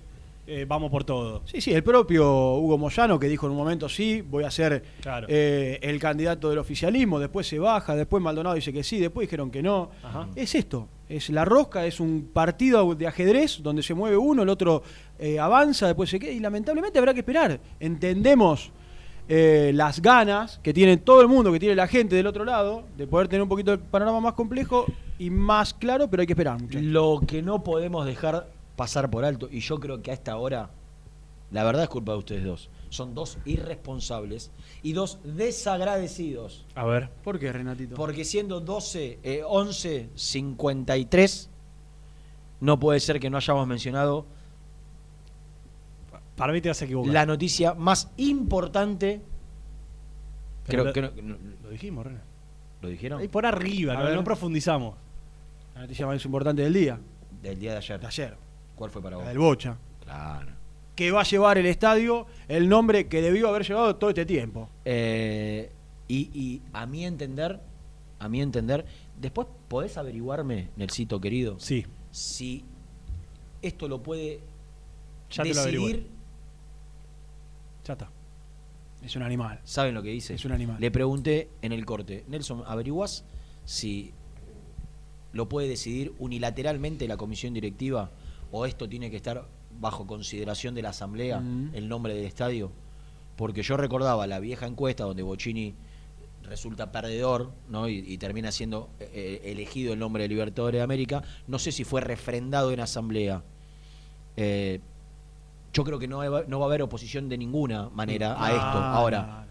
[0.46, 1.42] eh, vamos por todo?
[1.46, 4.84] Sí, sí, el propio Hugo Moyano que dijo en un momento sí, voy a ser
[5.00, 5.26] Claro.
[5.28, 9.50] eh, el candidato del oficialismo, después se baja, después Maldonado dice que sí, después dijeron
[9.50, 9.90] que no.
[10.04, 10.28] Ajá.
[10.36, 14.48] Es esto, es la rosca, es un partido de ajedrez donde se mueve uno, el
[14.48, 14.82] otro
[15.18, 17.60] eh, avanza, después se queda y lamentablemente habrá que esperar.
[17.78, 18.70] Entendemos
[19.28, 22.84] eh, las ganas que tiene todo el mundo, que tiene la gente del otro lado,
[22.96, 24.86] de poder tener un poquito el panorama más complejo
[25.18, 26.60] y más claro, pero hay que esperar.
[26.60, 26.82] muchachos.
[26.82, 30.70] Lo que no podemos dejar pasar por alto, y yo creo que a esta hora,
[31.50, 32.68] la verdad es culpa de ustedes dos.
[32.88, 34.50] Son dos irresponsables
[34.82, 36.64] y dos desagradecidos.
[36.74, 37.10] A ver.
[37.24, 37.94] ¿Por qué, Renatito?
[37.96, 41.50] Porque siendo 12, eh, 11, 53,
[42.60, 44.24] no puede ser que no hayamos mencionado
[46.36, 47.12] Para mí te vas a equivocar.
[47.12, 49.20] la noticia más importante.
[50.66, 52.20] Pero Creo lo- que no- no- Lo dijimos, René.
[52.82, 53.20] ¿Lo dijeron?
[53.20, 54.14] Ahí por arriba, A no, ver.
[54.16, 54.94] no profundizamos.
[55.74, 57.00] La noticia más importante del día,
[57.42, 58.00] Del día de ayer.
[58.00, 58.36] de ayer,
[58.74, 59.24] ¿Cuál fue para vos?
[59.24, 59.76] la del Bocha.
[60.04, 60.52] Claro.
[60.96, 64.68] Que va a llevar el estadio el nombre que debió haber llevado todo este tiempo.
[64.84, 65.70] Eh,
[66.08, 67.60] y, y a mi entender,
[68.18, 68.84] a mi entender,
[69.20, 72.64] después podés averiguarme, Nelsito querido, Sí, si
[73.62, 74.40] esto lo puede
[75.30, 75.86] ya te lo averigué.
[75.86, 76.06] decidir.
[77.84, 78.10] Ya está.
[79.04, 79.60] Es un animal.
[79.64, 80.34] ¿Saben lo que dice?
[80.34, 80.76] Es un animal.
[80.80, 83.24] Le pregunté en el corte, Nelson, ¿averiguás
[83.64, 84.12] si
[85.32, 88.10] lo puede decidir unilateralmente la comisión directiva
[88.50, 89.46] o esto tiene que estar
[89.80, 91.70] bajo consideración de la asamblea, Mm.
[91.74, 92.70] el nombre del estadio?
[93.36, 95.74] Porque yo recordaba la vieja encuesta donde Bocini
[96.44, 97.88] resulta perdedor ¿no?
[97.88, 101.22] y, y termina siendo eh, elegido el nombre de Libertadores de América.
[101.48, 103.42] No sé si fue refrendado en asamblea.
[104.36, 104.80] Eh,
[105.72, 108.60] yo creo que no, va- no va a haber oposición de ninguna manera a esto.
[108.64, 109.46] Ah, Ahora,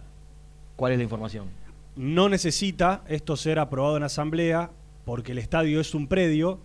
[0.76, 1.48] ¿cuál es la información?
[1.96, 4.72] No necesita esto ser aprobado en asamblea
[5.06, 6.60] porque el estadio es un predio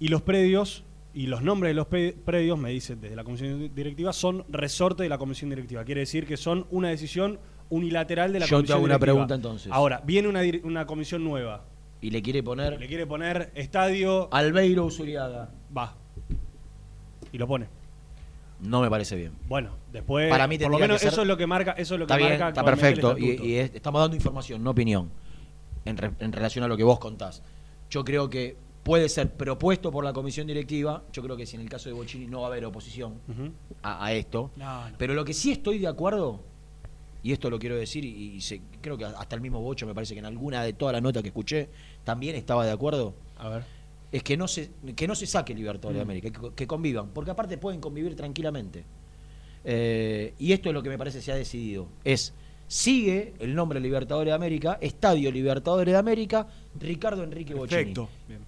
[0.00, 0.82] y los predios
[1.14, 5.08] y los nombres de los predios, me dicen desde la comisión directiva, son resorte de
[5.08, 5.84] la comisión directiva.
[5.84, 7.38] Quiere decir que son una decisión
[7.70, 9.14] unilateral de la Yo te comisión hago una directiva.
[9.14, 9.72] pregunta entonces.
[9.72, 11.64] Ahora, viene una, una comisión nueva.
[12.00, 14.28] Y le quiere poner Le quiere poner estadio.
[14.32, 15.50] Albeiro Usuriaga.
[15.76, 15.96] Va.
[17.32, 17.66] Y lo pone.
[18.60, 19.32] No me parece bien.
[19.48, 20.28] Bueno, después.
[20.30, 21.72] Para mí por lo menos que ser- eso es lo que marca.
[21.72, 23.16] Eso es lo que Está bien, marca está perfecto.
[23.18, 23.46] Y, estatuto.
[23.48, 25.10] y es- estamos dando información, no opinión,
[25.84, 27.42] en, re- en relación a lo que vos contás.
[27.90, 31.02] Yo creo que puede ser propuesto por la comisión directiva.
[31.12, 33.14] Yo creo que si en el caso de Bocini no va a haber oposición
[33.82, 34.50] a, a esto.
[34.56, 34.96] No, no.
[34.98, 36.42] Pero lo que sí estoy de acuerdo,
[37.22, 39.94] y esto lo quiero decir, y, y se- creo que hasta el mismo Bocho me
[39.94, 41.68] parece que en alguna de todas las notas que escuché
[42.04, 43.64] también estaba de acuerdo, A ver.
[44.12, 46.08] es que no se, que no se saque Libertadores de Mm.
[46.10, 48.84] América, que, que convivan, porque aparte pueden convivir tranquilamente.
[49.64, 51.88] Eh, y esto es lo que me parece se ha decidido.
[52.04, 52.34] Es,
[52.66, 56.46] sigue el nombre Libertadores de América, Estadio Libertadores de América,
[56.78, 57.94] Ricardo Enrique Bochini.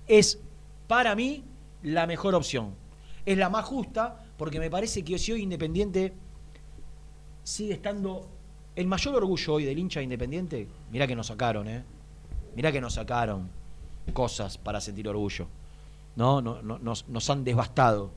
[0.06, 0.38] Es,
[0.86, 1.44] para mí,
[1.82, 2.74] la mejor opción.
[3.24, 6.12] Es la más justa, porque me parece que si hoy Independiente
[7.42, 8.28] sigue estando...
[8.74, 11.82] El mayor orgullo hoy del hincha de Independiente, mirá que nos sacaron, ¿eh?
[12.54, 13.48] Mirá que nos sacaron
[14.12, 15.48] cosas para sentir orgullo.
[16.14, 16.42] ¿No?
[16.42, 18.10] no, no nos, nos han devastado.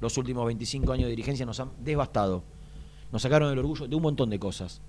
[0.00, 2.42] Los últimos 25 años de dirigencia nos han devastado.
[3.12, 4.80] Nos sacaron el orgullo de un montón de cosas.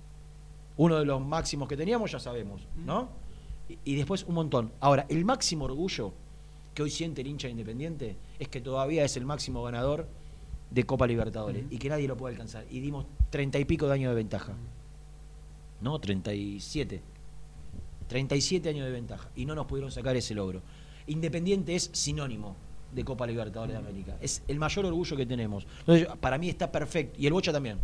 [0.78, 3.10] Uno de los máximos que teníamos, ya sabemos, ¿no?
[3.70, 4.72] Y, y después un montón.
[4.80, 6.14] Ahora, el máximo orgullo
[6.74, 10.08] que hoy siente el hincha de independiente es que todavía es el máximo ganador
[10.74, 12.66] de Copa Libertadores y que nadie lo puede alcanzar.
[12.72, 14.54] Y dimos treinta y pico de años de ventaja.
[15.82, 17.02] No, 37.
[18.08, 19.30] 37 años de ventaja.
[19.36, 20.62] Y no nos pudieron sacar ese logro.
[21.08, 22.56] Independiente es sinónimo
[22.92, 24.18] de Copa Libertadores de América.
[24.22, 25.68] Es el mayor orgullo que tenemos.
[25.80, 27.20] Entonces, para mí está perfecto.
[27.20, 27.78] Y el Bocha también.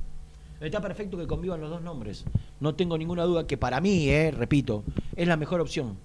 [0.61, 2.25] Está perfecto que convivan los dos nombres.
[2.59, 4.83] No tengo ninguna duda que para mí, eh, repito,
[5.15, 5.97] es la mejor opción.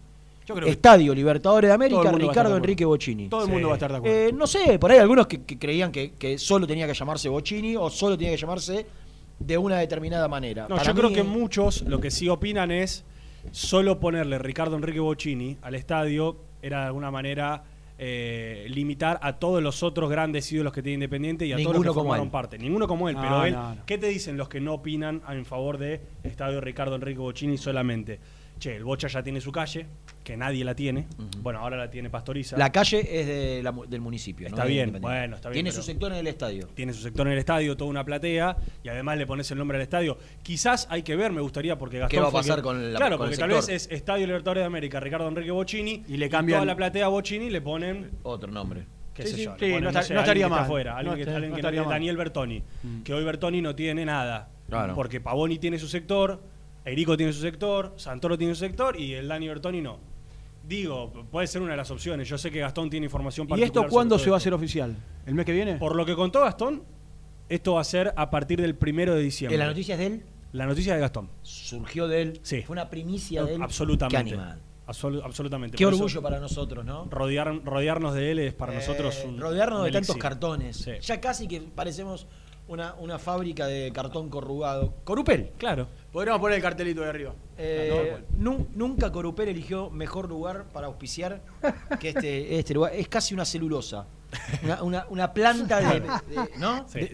[0.46, 2.56] Yo creo que Estadio Libertadores de América, Ricardo.
[2.56, 3.28] Enrique Bocini.
[3.28, 4.16] todo el mundo va a estar de acuerdo.
[4.16, 7.28] Eh, no sé, por ahí algunos que, que creían que, que solo tenía que llamarse
[7.28, 8.86] Bocini o solo tenía que llamarse
[9.38, 10.66] de una determinada manera.
[10.68, 13.04] No, Para yo creo que eh, muchos lo que sí opinan es
[13.52, 17.64] solo ponerle Ricardo Enrique Bocini al estadio era de alguna manera
[18.06, 21.82] eh, limitar a todos los otros grandes ídolos que tiene Independiente y a todos los
[21.82, 22.30] que como formaron él.
[22.30, 22.58] parte.
[22.58, 23.86] Ninguno como él, No, pero él, no, no.
[23.86, 28.20] ¿qué te dicen los que no opinan en favor de estadio Ricardo Enrique Bocini solamente?
[28.58, 29.86] Che, el Bocha ya tiene su calle,
[30.22, 31.06] que nadie la tiene.
[31.42, 32.56] Bueno, ahora la tiene Pastoriza.
[32.56, 34.46] La calle es de la mu- del municipio.
[34.46, 34.68] Está ¿no?
[34.68, 36.68] bien, bueno, está bien, Tiene su sector en el estadio.
[36.68, 39.76] tiene su sector en el estadio, toda una platea, y además le pones el nombre
[39.76, 40.16] al estadio.
[40.42, 42.16] Quizás hay que ver, me gustaría, porque Gastón.
[42.16, 44.26] ¿Qué va a pasar que- con la- Claro, con el porque tal vez es Estadio
[44.26, 47.60] Libertadores de América, Ricardo Enrique Bocini, Y le cambian- toda la platea a Bocini le
[47.60, 48.10] ponen.
[48.22, 48.86] Otro nombre.
[49.14, 50.60] qué Sí, sé sí, yo, le sí, ponen, no sé, estaría mal.
[50.64, 51.88] afuera, alguien que, está- alguien no que-.
[51.88, 53.02] Daniel Bertoni, Mm.
[53.02, 54.48] que hoy Bertoni no tiene nada.
[54.68, 54.94] Claro.
[54.96, 56.42] Porque Pavoni tiene su sector,
[56.84, 59.98] Erico tiene su sector, Santoro tiene su sector y el Dani Bertoni no.
[60.66, 62.28] Digo, puede ser una de las opciones.
[62.28, 63.66] Yo sé que Gastón tiene información ¿Y particular.
[63.66, 64.44] esto sobre cuándo se va a esto.
[64.48, 64.96] hacer oficial?
[65.26, 65.74] ¿El mes que viene?
[65.76, 66.82] Por lo que contó Gastón,
[67.48, 69.54] esto va a ser a partir del primero de diciembre.
[69.56, 70.22] ¿En la noticia es de él?
[70.52, 71.28] La noticia de Gastón.
[71.42, 72.40] Surgió de él.
[72.42, 72.62] Sí.
[72.62, 73.62] Fue una primicia de él.
[73.62, 74.30] Absolutamente.
[74.30, 74.60] Qué animal.
[74.86, 75.76] Absolutamente.
[75.76, 77.06] Qué Por eso, orgullo para nosotros, ¿no?
[77.10, 79.38] Rodear, rodearnos de él es para Eh, nosotros un.
[79.40, 80.76] rodearnos un de tantos cartones.
[80.76, 80.92] Sí.
[81.02, 82.26] Ya casi que parecemos
[82.66, 84.94] una, una fábrica de cartón corrugado.
[85.04, 85.52] Corupel.
[85.58, 85.86] Claro.
[86.12, 87.32] Podríamos poner el cartelito de arriba.
[87.58, 91.40] Eh, nu- nunca Corupel eligió mejor lugar para auspiciar
[92.00, 92.92] que este, este lugar.
[92.94, 94.06] Es casi una celulosa.
[94.62, 96.00] Una, una- una planta de.
[96.00, 96.88] de- ¿No?
[96.88, 97.00] Sí.
[97.00, 97.04] De-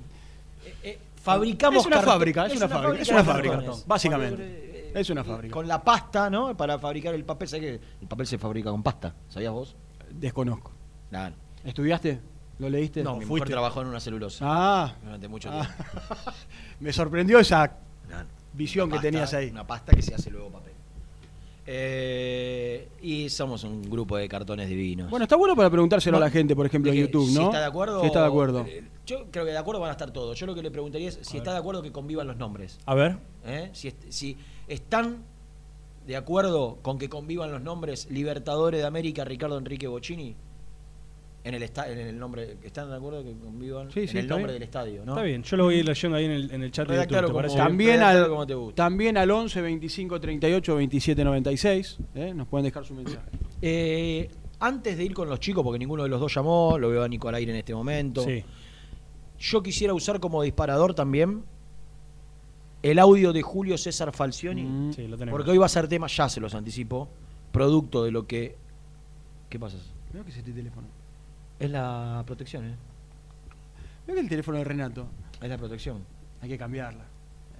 [0.64, 4.42] eh, eh, fabricamos Es una fábrica, es una fábrica, es una fábrica, básicamente.
[4.42, 5.53] eh, Es una fábrica.
[5.53, 6.57] Con la pasta, ¿no?
[6.57, 7.48] Para fabricar el papel.
[7.48, 9.14] ¿Sabes que el papel se fabrica con pasta?
[9.28, 9.76] ¿Sabías vos?
[10.11, 10.72] Desconozco.
[11.11, 11.34] Claro.
[11.64, 12.20] ¿Estudiaste?
[12.61, 13.02] ¿Lo leíste?
[13.02, 14.44] No, mi mujer trabajó en una celulosa.
[14.46, 14.94] Ah.
[15.02, 15.66] Durante mucho Ah.
[15.66, 16.14] tiempo.
[16.80, 17.76] Me sorprendió esa
[18.52, 19.50] visión Una que pasta- tenías ahí.
[19.50, 20.72] Una pasta que se hace luego papel.
[21.66, 25.08] Eh, y somos un grupo de cartones divinos.
[25.08, 27.46] Bueno, está bueno para preguntárselo a la gente, por ejemplo, en YouTube, Si ¿no?
[27.46, 28.00] está de acuerdo.
[28.00, 28.64] Si está de acuerdo.
[28.66, 30.38] eh, Yo creo que de acuerdo van a estar todos.
[30.38, 32.78] Yo lo que le preguntaría es si está de acuerdo que convivan los nombres.
[32.86, 33.18] A ver.
[33.44, 33.70] ¿Eh?
[33.72, 34.36] Si, si
[34.68, 35.18] están
[36.06, 40.34] de acuerdo con que convivan los nombres Libertadores de América Ricardo Enrique Bocini
[41.43, 44.28] en el esta- en el nombre están de acuerdo que convivan Sí, sí, en el
[44.28, 44.55] nombre bien.
[44.57, 45.12] del estadio, ¿no?
[45.12, 46.95] Está bien, yo lo voy a ir leyendo ahí en el, en el chat de
[46.97, 47.09] YouTube.
[47.11, 47.57] Redactalo ¿te como-?
[47.57, 48.74] También al, como te guste.
[48.74, 51.99] también al 11 25 38 27 96.
[52.14, 52.32] ¿eh?
[52.34, 53.26] Nos pueden dejar su mensaje.
[53.62, 54.28] Eh,
[54.59, 57.09] antes de ir con los chicos, porque ninguno de los dos llamó, lo veo a
[57.09, 58.22] Nico al aire en este momento.
[58.22, 58.45] Sí.
[59.38, 61.45] Yo quisiera usar como disparador también
[62.82, 64.62] el audio de Julio César Falcioni.
[64.64, 64.93] Mm.
[64.93, 65.38] Sí, lo tenemos.
[65.38, 67.09] Porque hoy va a ser tema, ya se los anticipo,
[67.53, 68.57] producto de lo que.
[69.49, 69.78] ¿Qué pasa?
[70.12, 70.86] Mira que es este teléfono.
[71.61, 72.74] Es la protección, ¿eh?
[74.06, 75.06] Mira que el teléfono de Renato.
[75.40, 76.02] Es la protección.
[76.42, 77.02] Hay que cambiarla.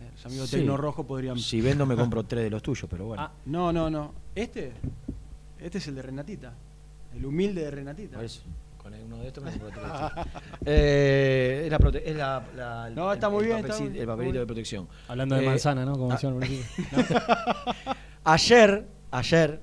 [0.01, 0.57] Eh, Los amigos Sí.
[0.57, 1.38] Tecno Rojo podrían.
[1.38, 3.22] Si vendo, me compro tres de los tuyos, pero bueno.
[3.22, 4.12] Ah, no, no, no.
[4.34, 4.72] Este.
[5.61, 6.53] Este es el de Renatita.
[7.14, 8.16] El humilde de Renatita.
[8.16, 8.42] Por eso,
[8.82, 9.84] con uno de estos me compro tres.
[10.64, 13.84] Eh, es la, prote- es la, la- el- No, está el- muy el bien, está
[13.84, 14.88] el papelito de protección.
[15.09, 15.92] Hablando de Eh, manzana, ¿no?
[15.92, 16.62] Como ah, decían aquí.
[18.24, 19.61] Ayer, ayer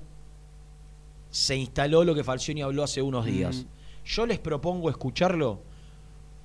[1.30, 3.66] se instaló lo que Falcioni habló hace unos días.
[4.08, 5.60] Yo les propongo escucharlo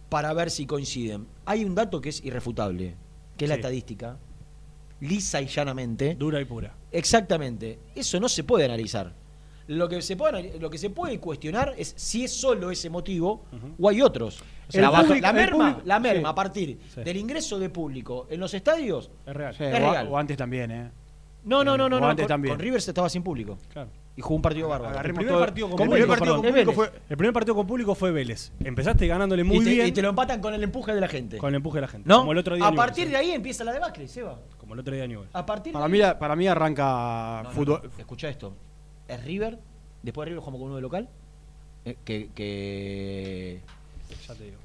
[0.09, 1.25] para ver si coinciden.
[1.45, 2.95] Hay un dato que es irrefutable,
[3.37, 4.17] que es la estadística,
[4.99, 6.15] lisa y llanamente.
[6.15, 6.73] Dura y pura.
[6.91, 7.79] Exactamente.
[7.95, 9.13] Eso no se puede analizar.
[9.67, 13.45] Lo que se puede, lo que se puede cuestionar es si es solo ese motivo
[13.79, 14.41] o hay otros.
[14.67, 16.31] O sea, la, público- merma, público- la merma sí.
[16.31, 17.01] a partir Sí.
[17.01, 19.55] del ingreso de público en los estadios Es real.
[19.55, 20.07] Sí, es o, real.
[20.09, 20.91] o antes también, ¿eh?
[21.45, 21.95] No, no, no, no.
[21.97, 22.09] O no.
[22.09, 22.55] antes Con, también.
[22.55, 23.57] con River se estaba sin público.
[23.71, 23.89] Claro.
[24.15, 24.95] Y jugó un partido bárbaro.
[24.95, 27.01] El primer todo- partido con el público, primer partido perdón, con público es fue.
[27.09, 28.51] El primer partido con público fue Vélez.
[28.63, 31.07] Empezaste ganándole muy y, te, bien y te lo empatan con el empuje de la
[31.07, 31.37] gente.
[31.37, 32.07] con el empuje de la gente.
[32.07, 32.19] ¿No?
[32.19, 32.67] Como el otro día.
[32.67, 34.39] a partir de ahí empieza la debacle, Seba.
[34.59, 35.07] Como el otro día.
[35.33, 36.13] A partir Para de mí, ahí.
[36.19, 37.81] para mí arranca No, fútbol.
[37.83, 37.89] no.
[37.99, 38.53] Escucha esto.
[39.07, 39.57] Es River.
[40.03, 41.09] Después de River jugamos con uno de local.
[41.85, 43.61] eh, que, que,
[44.27, 44.57] Ya te digo.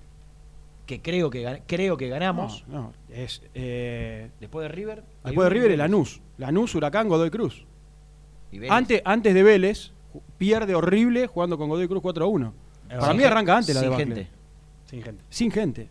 [0.87, 2.65] que creo que creo que ganamos.
[2.69, 3.43] No, no, es.
[3.55, 5.03] eh, Después de River.
[5.25, 5.79] después de River, y el.
[5.79, 6.21] Lanús.
[6.37, 7.65] Lanús, Huracán, Godoy Cruz.
[8.53, 8.73] Y Vélez.
[8.73, 9.93] Antes, antes de Vélez,
[10.39, 12.55] pierde horrible jugando con Godoy Cruz 4 a 1.
[12.89, 14.15] Para Sin mí arranca antes la sin debacle.
[14.15, 14.31] gente.
[14.87, 15.25] Sin gente.
[15.29, 15.89] Sin gente.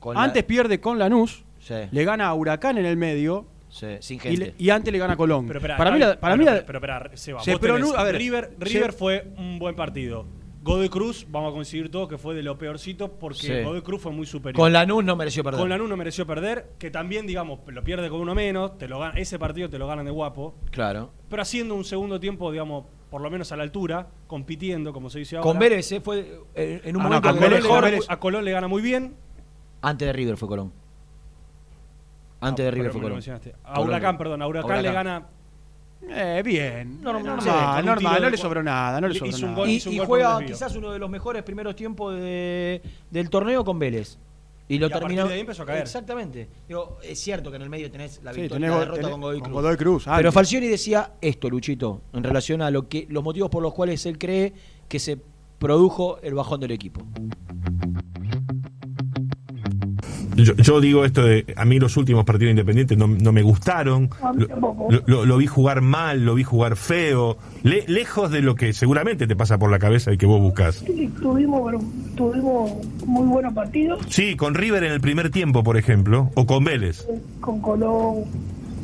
[0.00, 3.86] Con la- antes pierde con Lanús, Sí, le gana a Huracán en el medio sí,
[4.00, 4.36] sin y, gente.
[4.46, 5.46] le- y antes le gana a Colón.
[5.46, 7.94] Pero espera, para mí, la- para Bueno, mí la- pero, pero se vos tenés- pronu-
[7.96, 10.24] a ver, River, se- River fue un buen partido.
[10.62, 13.62] Godoy Cruz, vamos a coincidir todos que fue de lo peorcito porque Sí.
[13.62, 14.60] Godoy Cruz fue muy superior.
[14.60, 15.58] Con Lanús no mereció perder.
[15.60, 18.98] Con Lanús no mereció perder, que también, digamos, lo pierde con uno menos, te lo
[18.98, 21.12] gana, ese partido te lo ganan de guapo, Claro.
[21.30, 25.20] pero haciendo un segundo tiempo, digamos, por lo menos a la altura, compitiendo, como se
[25.20, 25.48] dice ahora.
[25.48, 27.84] Con Vélez eh, fue eh, en un Ah, no, momento a, que Colón le mejor.
[27.84, 29.14] gana, a Colón le gana muy bien.
[29.80, 30.72] Antes de River fue Colón.
[32.42, 33.16] Antes de Ah, River pero fue me lo Colón.
[33.16, 33.54] mencionaste.
[33.64, 33.88] A Colón.
[33.88, 34.82] Huracán, perdón, a Huracán, Huracán.
[34.84, 35.26] le gana
[36.08, 37.00] Eh, bien.
[37.02, 37.36] No, no, no,
[37.82, 39.54] normal, no le sobró nada, no le sobró nada.
[39.54, 39.68] gol.
[39.68, 42.80] Y, juega quizás uno de los mejores primeros tiempos de-
[43.10, 44.18] del torneo con Vélez.
[44.68, 45.26] Y lo Y terminó.
[45.26, 45.82] de ahí empezó a caer.
[45.82, 46.48] Exactamente.
[46.68, 49.10] Digo, es cierto que en el medio tenés la Sí, victoria tenés la derrota tenés-
[49.10, 49.62] con Godoy con Cruz.
[49.62, 50.32] Godoy Cruz, Pero.
[50.32, 54.16] Falcioni decía esto, Luchito, en relación a lo que los motivos por los cuales él
[54.16, 54.52] cree
[54.88, 55.18] que se
[55.58, 57.02] produjo el bajón del equipo.
[60.44, 64.10] Yo, yo digo esto de, a mí los últimos partidos independientes no, no me gustaron,
[64.36, 68.54] lo, lo- lo- lo vi jugar mal, lo vi jugar feo, le- lejos de lo
[68.54, 70.76] que seguramente te pasa por la cabeza y que vos buscas.
[70.86, 71.72] Sí, tuvimos,
[72.16, 72.72] tuvimos
[73.06, 77.06] muy buenos partidos Sí, con River en el primer tiempo, por ejemplo, o con Vélez.
[77.40, 78.24] con Colón,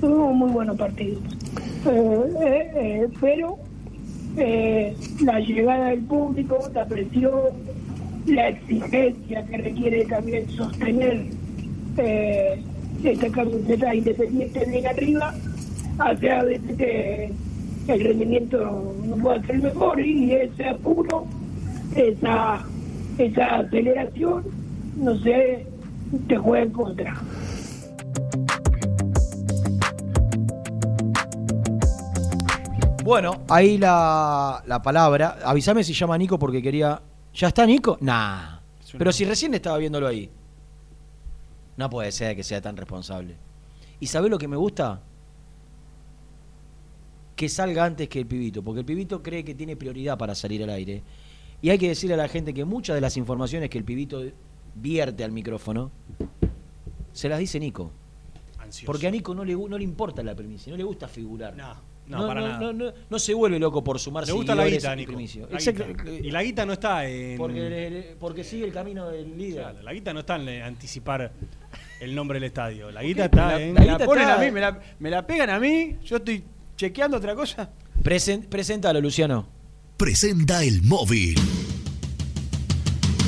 [0.01, 1.21] tuvimos muy buenos partidos.
[1.87, 3.57] Eh, eh, eh, pero
[4.37, 7.33] eh, la llegada del público, la presión,
[8.27, 11.27] la exigencia que requiere también sostener
[11.99, 12.63] eh,
[13.05, 15.35] esta camiseta independiente bien arriba,
[15.99, 17.33] hace a veces que
[17.89, 21.27] el rendimiento no pueda ser mejor y ese apuro,
[21.95, 22.65] esa,
[23.19, 24.45] esa aceleración,
[24.97, 25.67] no sé,
[26.29, 27.17] te juega en contra.
[33.05, 35.39] Bueno, ahí la, la palabra.
[35.45, 37.01] Avísame si llama Nico porque quería.
[37.33, 37.99] ¿Ya está Nico?
[38.01, 38.59] Nah.
[38.99, 40.29] Pero si recién estaba viéndolo ahí.
[41.77, 43.37] No puede ser que sea tan responsable.
[44.01, 45.03] ¿Y sabés lo que me gusta?
[47.35, 50.63] Que salga antes que el pibito, porque el pibito cree que tiene prioridad para salir
[50.63, 51.03] al aire.
[51.61, 54.23] Y hay que decirle a la gente que muchas de las informaciones que el pibito
[54.75, 55.91] vierte al micrófono,
[57.13, 57.91] se las dice Nico.
[58.59, 58.87] Ansioso.
[58.87, 61.57] Porque a Nico no le, no le importa la primicia, no le gusta figurar.
[61.57, 61.75] No,
[62.09, 62.61] para no, nada.
[62.61, 65.13] No, no- no se vuelve loco por sumar Le gusta la guita, y Nico.
[65.51, 65.85] La Exacto.
[65.87, 66.11] guita.
[66.11, 67.37] Y la guita no está en.
[67.37, 69.63] Porque, sigue el camino del líder.
[69.63, 71.33] Claro, la guita no está en anticipar
[72.01, 72.91] el nombre del estadio.
[72.91, 73.75] La guita está la, en.
[73.75, 76.45] me la ponen a mí, me la, me la pegan a mí, yo estoy
[76.77, 77.71] chequeando otra cosa.
[78.03, 79.49] Presen- preséntalo, Luciano.
[79.97, 81.37] Presenta el móvil.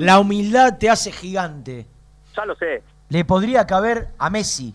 [0.00, 1.86] La humildad te hace gigante.
[2.36, 2.82] Ya lo sé.
[3.08, 4.74] Le podría caber a Messi.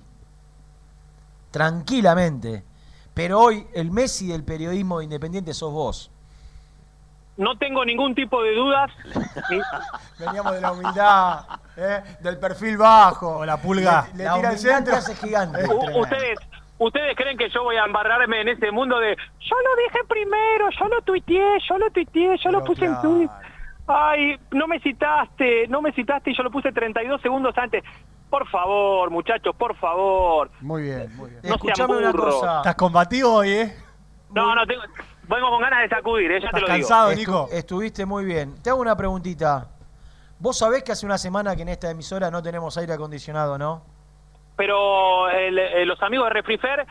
[1.51, 2.63] Tranquilamente.
[3.13, 6.09] Pero hoy el Messi del periodismo independiente sos vos.
[7.37, 8.91] No tengo ningún tipo de dudas.
[10.19, 11.45] Veníamos de la humildad,
[11.77, 12.03] ¿eh?
[12.19, 13.37] del perfil bajo.
[13.39, 14.07] O la pulga.
[14.13, 14.93] Le, le La tira el humildad centro.
[14.93, 15.65] te hace gigante.
[15.65, 16.39] U- ustedes,
[16.77, 20.69] ustedes creen que yo voy a embarrarme en ese mundo de yo lo dije primero,
[20.79, 23.29] yo lo tuiteé, yo lo tuiteé, yo lo puse en tweet.
[23.87, 27.83] Ay, no me citaste, no me citaste y yo lo puse 32 segundos antes.
[28.29, 30.49] Por favor, muchachos, por favor.
[30.61, 31.41] Muy bien, muy bien.
[31.43, 32.57] No Escuchame una cosa.
[32.57, 33.75] Estás combativo hoy, ¿eh?
[34.33, 34.81] No, no tengo.
[35.27, 36.87] Vengo con ganas de sacudir, eh, ya te lo digo.
[37.47, 38.55] Estu- Estuviste muy bien.
[38.63, 39.67] Te hago una preguntita.
[40.39, 43.83] Vos sabés que hace una semana que en esta emisora no tenemos aire acondicionado, ¿no?
[44.55, 46.85] Pero el- eh, los amigos de Refrifer,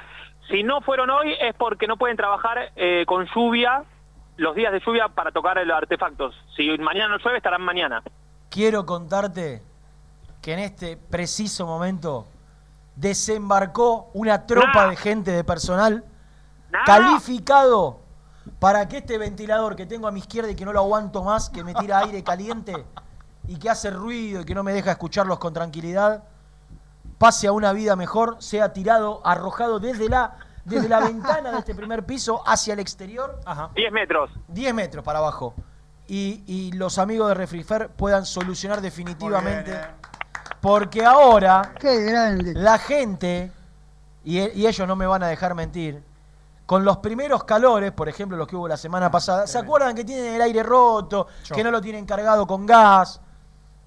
[0.48, 3.84] si no fueron hoy es porque no pueden trabajar eh, con lluvia,
[4.36, 6.34] los días de lluvia para tocar los artefactos.
[6.56, 8.02] Si mañana no llueve, estarán mañana.
[8.50, 9.62] Quiero contarte
[10.40, 12.26] que en este preciso momento
[12.96, 16.04] desembarcó una tropa de gente de personal
[16.84, 18.00] calificado
[18.58, 21.48] para que este ventilador que tengo a mi izquierda y que no lo aguanto más,
[21.50, 22.84] que me tira aire caliente
[23.46, 26.24] y que hace ruido y que no me deja escucharlos con tranquilidad,
[27.22, 31.72] pase a una vida mejor, sea tirado, arrojado desde la, desde la ventana de este
[31.72, 33.38] primer piso hacia el exterior.
[33.76, 34.28] 10 metros.
[34.48, 35.54] 10 metros para abajo.
[36.08, 39.72] Y, y los amigos de Refrifer puedan solucionar definitivamente.
[40.60, 41.72] Porque ahora
[42.54, 43.52] la gente,
[44.24, 46.02] y, y ellos no me van a dejar mentir,
[46.66, 50.02] con los primeros calores, por ejemplo los que hubo la semana pasada, ¿se acuerdan que
[50.04, 51.54] tienen el aire roto, Yo.
[51.54, 53.20] que no lo tienen cargado con gas?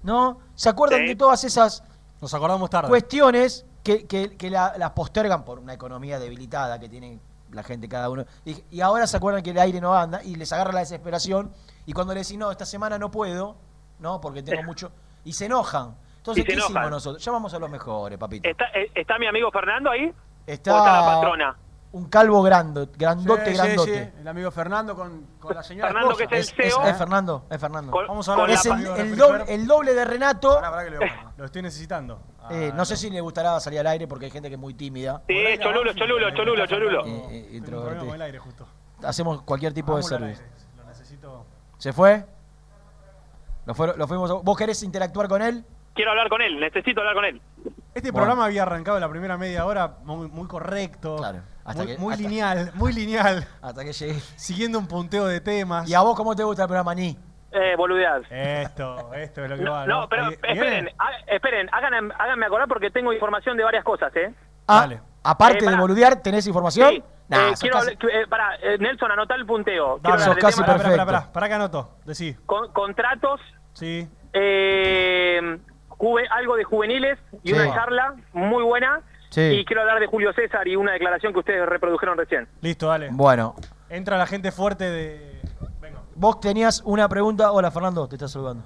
[0.04, 0.38] ¿No?
[0.54, 1.08] ¿Se acuerdan Sí.
[1.08, 1.82] de todas esas
[2.26, 2.88] Nos acordamos tarde.
[2.88, 7.20] cuestiones que, que- que la- las postergan por una economía debilitada que tiene
[7.52, 8.24] la gente cada uno.
[8.44, 11.52] Y, y ahora se acuerdan que el aire no anda y les agarra la desesperación.
[11.86, 13.54] Y cuando le decís, no, esta semana no puedo,
[14.00, 14.20] ¿no?
[14.20, 14.90] Porque tengo mucho.
[15.24, 15.94] Y se enojan.
[16.16, 17.24] Entonces, ¿qué hicimos nosotros?
[17.24, 18.48] Llamamos a los mejores, papito.
[18.48, 20.12] ¿Está, eh, está mi amigo Fernando ahí?
[20.44, 21.56] Está, ¿O está la patrona?
[21.96, 24.04] Un calvo grande, grandote, Sí, sí, grandote.
[24.14, 26.28] sí, el amigo Fernando con, con la señora Fernando, esposa.
[26.28, 26.84] que es el Es, CEO.
[26.86, 27.90] es Fernando, es Fernando.
[27.92, 29.60] Con- Vamos a hablar es con el, amigo de doble, Refrifer.
[29.60, 30.60] el doble de Renato.
[31.38, 32.20] Lo estoy necesitando.
[32.50, 34.74] Eh, no sé si le gustará salir al aire porque hay gente que es muy
[34.74, 35.22] tímida.
[35.26, 37.06] Sí, cholulo, cholulo, cholulo, cholulo.
[37.06, 37.62] Eh, eh,
[37.98, 38.66] con el aire justo.
[39.02, 40.44] Hacemos cualquier tipo de Vamos servicio.
[40.76, 41.44] Lo necesito.
[41.78, 42.24] ¿Se fue?
[43.64, 45.64] ¿Lo, fuimos a- ¿Vos querés interactuar con él?
[45.94, 47.40] Quiero hablar con él, necesito hablar con él.
[47.94, 48.26] Este Bueno.
[48.26, 51.16] programa había arrancado la primera media hora muy, muy correcto.
[51.66, 53.46] Hasta muy que- muy hasta- lineal, muy lineal.
[53.62, 54.14] Hasta que llegué.
[54.36, 55.88] Siguiendo un punteo de temas.
[55.88, 57.16] ¿Y a vos cómo te gusta el programa, Ni?
[57.52, 58.22] Eh, boludear.
[58.30, 59.86] Esto, esto es lo que No, va.
[59.86, 64.34] no, pero esperen, ha- esperen, hagan, háganme acordar porque tengo información de varias cosas, ¿eh?
[64.68, 64.88] Ah,
[65.22, 66.90] aparte Eh, de boludear, ¿tenés información?
[66.90, 69.98] Sí, Nah, eh, quiero casi- hablar- eh, pará, eh, Nelson, anotá el punteo.
[70.02, 71.06] Dale, sos casi temas- Pará, pará, perfecto.
[71.06, 71.90] pará, pará que anoto.
[72.04, 72.34] Decí.
[72.46, 73.40] con- contratos,
[73.72, 74.06] Sí.
[74.32, 75.58] eh,
[75.88, 77.54] juve- algo de juveniles y Sí.
[77.54, 79.00] una charla muy buena.
[79.30, 79.40] Sí.
[79.42, 82.48] Y quiero hablar de Julio César y una declaración que ustedes reprodujeron recién.
[82.60, 83.08] Listo, dale.
[83.12, 83.54] Bueno,
[83.88, 85.40] Entra la gente fuerte de.
[86.14, 87.52] vos tenías una pregunta.
[87.52, 88.64] Hola, Fernando, te está saludando.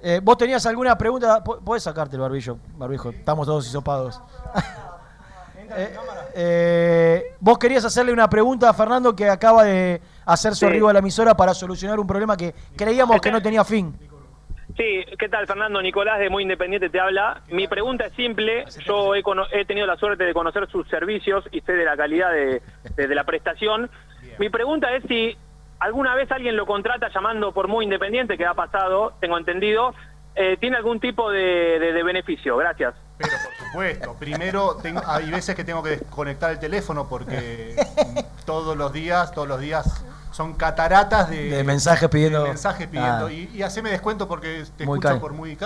[0.00, 1.42] Eh, ¿Vos tenías alguna pregunta?
[1.42, 3.10] Podés sacarte el barbillo, barbijo.
[3.10, 4.20] Estamos todos hisopados.
[5.70, 5.94] Eh,
[6.34, 10.64] eh, vos querías hacerle una pregunta a Fernando que acaba de hacer su Sí.
[10.64, 13.94] arribo a la emisora para solucionar un problema que creíamos que no tenía fin.
[14.78, 15.82] Sí, ¿qué tal Fernando?
[15.82, 17.42] Nicolás de Muy Independiente te habla.
[17.48, 18.64] Mi pregunta es simple.
[18.86, 21.96] Yo he, cono- he tenido la suerte de conocer sus servicios y sé de la
[21.96, 22.62] calidad de,
[22.96, 23.90] de- de la prestación.
[24.38, 25.36] Mi pregunta es si
[25.80, 29.94] alguna vez alguien lo contrata llamando por Muy Independiente, que ha pasado, tengo entendido,
[30.36, 32.56] eh, ¿tiene algún tipo de, de- de beneficio?
[32.56, 32.94] Gracias.
[33.18, 37.74] Pero por supuesto, primero tengo- hay veces que tengo que desconectar el teléfono porque
[38.46, 40.04] todos los días, todos los días
[40.38, 43.32] son cataratas de, De mensajes pidiendo- de mensajes pidiendo Ah.
[43.32, 45.58] y, y haceme descuento porque te Muy escucho por muy.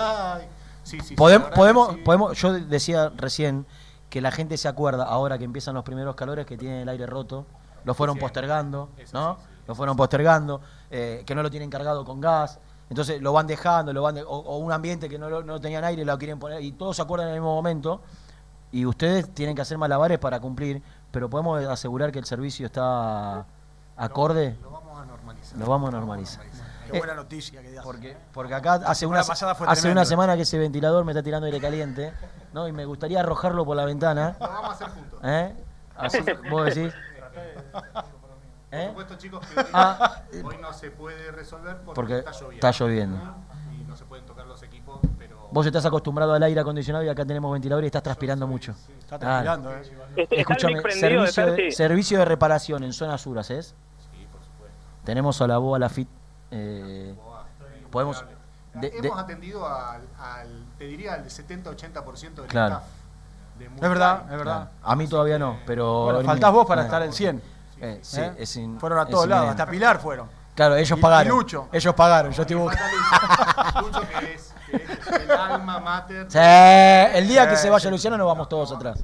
[0.81, 1.97] Sí, sí, sí, verdad podemos, sí.
[2.03, 3.67] podemos, yo decía recién
[4.09, 7.05] que la gente se acuerda ahora que empiezan los primeros calores que tienen el aire
[7.05, 7.45] roto,
[7.85, 9.37] lo fueron postergando, ¿no?
[9.67, 10.59] Lo fueron postergando,
[10.89, 12.59] eh, que no lo tienen cargado con gas,
[12.89, 15.61] entonces lo van dejando, lo van de- o, o un ambiente que no, lo- no
[15.61, 18.01] tenían aire lo quieren poner y todos se acuerdan en el mismo momento
[18.71, 23.45] y ustedes tienen que hacer malabares para cumplir, pero podemos asegurar que el servicio está
[23.97, 24.57] acorde.
[24.61, 25.57] Lo vamos a normalizar.
[25.59, 26.45] Lo vamos a normalizar.
[26.89, 27.83] Qué Eh, buena noticia que das.
[27.83, 31.59] porque, porque acá hace una, hace una semana que ese ventilador me está tirando aire
[31.61, 32.13] caliente,
[32.53, 32.67] ¿no?
[32.67, 34.35] Y me gustaría arrojarlo por la ventana.
[34.39, 35.19] Lo vamos a hacer juntos.
[35.23, 35.55] ¿Eh?
[35.95, 36.19] Así,
[36.49, 36.93] vos decís.
[37.71, 38.87] Por ¿Eh?
[38.89, 42.55] supuesto, chicos, que hoy, Ah, hoy no se puede resolver porque, porque está lloviendo.
[42.67, 43.35] está lloviendo.
[45.53, 48.73] Vos estás acostumbrado al aire acondicionado y acá tenemos ventilador y estás transpirando mucho.
[48.99, 49.81] Está transpirando, ¿eh?
[49.81, 53.75] Este- ¿Está el Escúchame, de servicio de, servicio de reparación en zona sur, ¿haces?
[54.11, 54.75] Sí, por supuesto.
[55.03, 56.07] Tenemos a la BOA, la FIT.
[56.51, 57.13] Eh,
[57.91, 58.25] podemos.
[58.73, 62.75] de- de- hemos atendido al, al- te diría, al 70-80% del Claro.
[62.77, 62.87] staff.
[63.59, 64.69] de Es verdad, es verdad.
[64.81, 66.05] A mí todavía no, pero.
[66.05, 67.39] Bueno, faltás vos para Eh, estar el 100.
[67.79, 68.33] eh, sí, ¿Eh?
[68.39, 70.27] es in- Fueron a es todos lados, hasta Pilar fueron.
[70.55, 71.27] Claro, ellos Y- pagaron.
[71.27, 71.69] y Lucho.
[71.71, 74.01] Ellos pagaron, yo estoy Falta Lucho.
[74.03, 74.52] Es, que es
[75.21, 76.25] el alma mater.
[76.29, 77.89] Sí, el día que se vaya sí.
[77.89, 79.03] Luciano nos vamos todos atrás.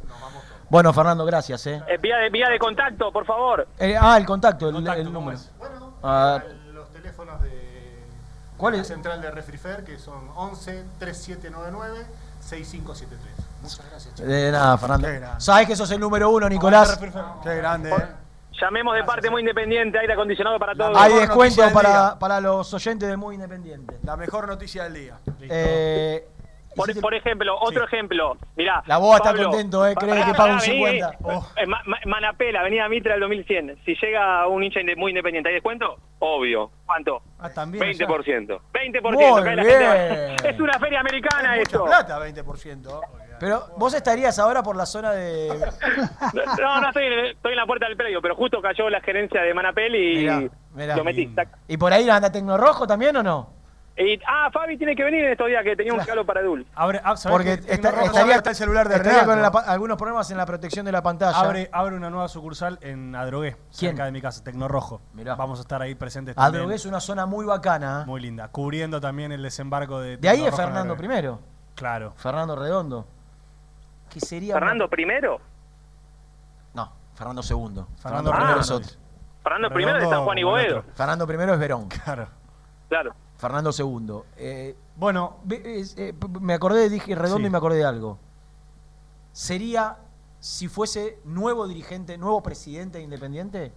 [0.70, 1.66] Bueno, Fernando, gracias.
[1.68, 1.82] ¿eh?
[1.88, 3.68] Eh, vía, de, vía de contacto, por favor.
[3.80, 5.38] Eh, ah, el contacto, el, el número.
[6.03, 6.39] Ah,
[6.74, 8.03] Los teléfonos de
[8.57, 8.88] ¿Cuál la es?
[8.88, 12.05] central de Refrifer, que son 11 3799
[12.39, 13.45] 6573.
[13.62, 14.30] Muchas gracias, chicos.
[14.32, 15.07] de nada, Fernando.
[15.39, 16.97] Sabes que sos el número uno, Nicolás.
[17.43, 18.05] Qué grande, Por- ¿eh?
[18.60, 20.97] Llamemos de parte muy independiente, aire acondicionado para todos.
[20.97, 23.95] Hay descuento para, para los oyentes de Muy Independiente.
[24.04, 25.18] La mejor noticia del día.
[25.41, 26.28] Eh,
[26.76, 28.84] Por, por ejemplo, otro ejemplo, mirá.
[28.86, 29.95] La boa está Pablo, contento, ¿eh?
[29.95, 31.18] Cree que paga un pará, vení, 50.
[31.56, 33.78] eh, Ma- Ma- Manapela, Avenida Mitra del 2100.
[33.86, 35.97] Si llega un hincha muy independiente, ¿hay descuento?
[36.20, 36.70] Obvio.
[36.86, 37.22] ¿Cuánto?
[37.39, 37.82] Ah, también.
[37.84, 38.60] 20%.
[38.74, 39.02] 20%.
[39.02, 39.80] Muy cae la bien.
[39.80, 40.50] gente.
[40.50, 41.86] Es una feria americana Mucha esto.
[41.86, 43.02] plata, 20%.
[43.39, 45.47] Pero vos estarías ahora por la zona de.
[46.59, 49.41] No, no estoy en, estoy en la puerta del predio, pero justo cayó la gerencia
[49.41, 50.41] de Manapel y Mirá,
[50.73, 50.95] mirá.
[50.97, 51.27] lo metí.
[51.27, 51.49] tac.
[51.67, 53.59] ¿Y por ahí anda Tecno Rojo también o no?
[54.01, 56.65] Y, ah, Fabi tiene que venir en estos días que tenía un calo para Dul.
[56.73, 59.51] Abre, ah, ¿sabés Porque que está- Tecnorrojo estaría, está el celular de estaría con la
[59.51, 61.37] pa- algunos problemas en la protección de la pantalla.
[61.37, 63.91] abre, abre una nueva sucursal en Adrogué, ¿Quién?
[63.91, 65.01] cerca de mi casa, Tecnorrojo.
[65.15, 65.35] Mirá.
[65.35, 66.61] Vamos a estar ahí presentes también.
[66.61, 68.03] Adrogué es una zona muy bacana.
[68.03, 68.05] ¿eh?
[68.05, 71.39] Muy linda, cubriendo también el desembarco de De ahí es Tecnorrojo Fernando primero.
[71.75, 72.13] Claro.
[72.15, 73.05] Fernando Redondo.
[74.10, 74.53] ¿Qué sería?
[74.55, 75.39] ¿Fernando primero?
[76.74, 77.88] No, Fernando segundo.
[77.97, 78.62] Fernando Fernando primero Ah.
[78.62, 78.89] es otro.
[79.43, 80.84] Fernando primero de San Juan y Boedo.
[80.93, 81.88] Fernando primero es Verón.
[81.88, 82.28] Claro.
[82.89, 83.14] Claro.
[83.38, 84.26] Fernando segundo.
[84.36, 87.47] Eh, Bueno, es- eh, me acordé, dije Redondo Sí.
[87.47, 88.20] y me acordé de algo.
[89.32, 89.97] Sería,
[90.39, 93.72] si fuese nuevo dirigente, nuevo presidente de Independiente,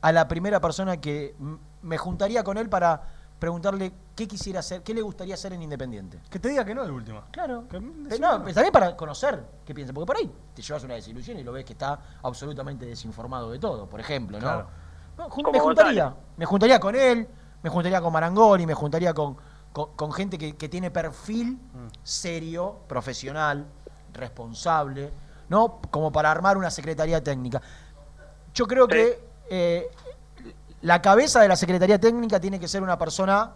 [0.00, 1.36] a la primera persona que
[1.82, 3.02] me juntaría con él para
[3.38, 6.18] preguntarle qué quisiera hacer, qué le gustaría hacer en Independiente.
[6.28, 7.22] que te diga que no el último.
[7.30, 7.68] Claro.
[7.68, 10.94] Que- Eh, No, pero también para conocer qué piensa, porque por ahí te llevas una
[10.94, 14.42] desilusión y lo ves que está absolutamente desinformado de todo, por ejemplo, ¿no?
[14.44, 14.68] Claro.
[15.16, 17.28] No, jun- Como me juntaría, me juntaría con él,
[17.62, 19.36] me juntaría con Marangoni, me juntaría con,
[19.72, 21.86] con, con gente que, que tiene perfil Mm.
[22.02, 23.66] serio, profesional,
[24.14, 25.12] responsable,
[25.48, 25.80] ¿no?
[25.92, 27.62] Como para armar una secretaría técnica.
[28.52, 29.88] Yo creo que eh,
[30.82, 33.52] la cabeza de la secretaría técnica tiene que ser una persona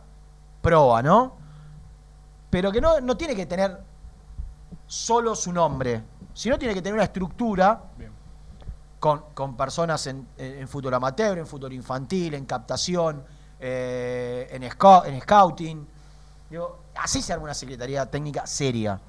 [0.63, 1.37] proa, ¿no?
[2.51, 3.79] Pero que no, no tiene que tener
[4.87, 6.03] solo su nombre,
[6.35, 7.83] sino tiene que tener una estructura
[9.01, 13.25] con, con personas en, en- fútbol amateur, en fútbol infantil, en captación,
[13.59, 15.87] eh, en, sco- en scouting.
[16.51, 19.01] Digo, así se arma una secretaría técnica seria.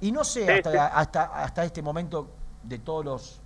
[0.00, 2.28] Y no sé hasta, hasta, hasta este momento
[2.62, 3.40] de todos los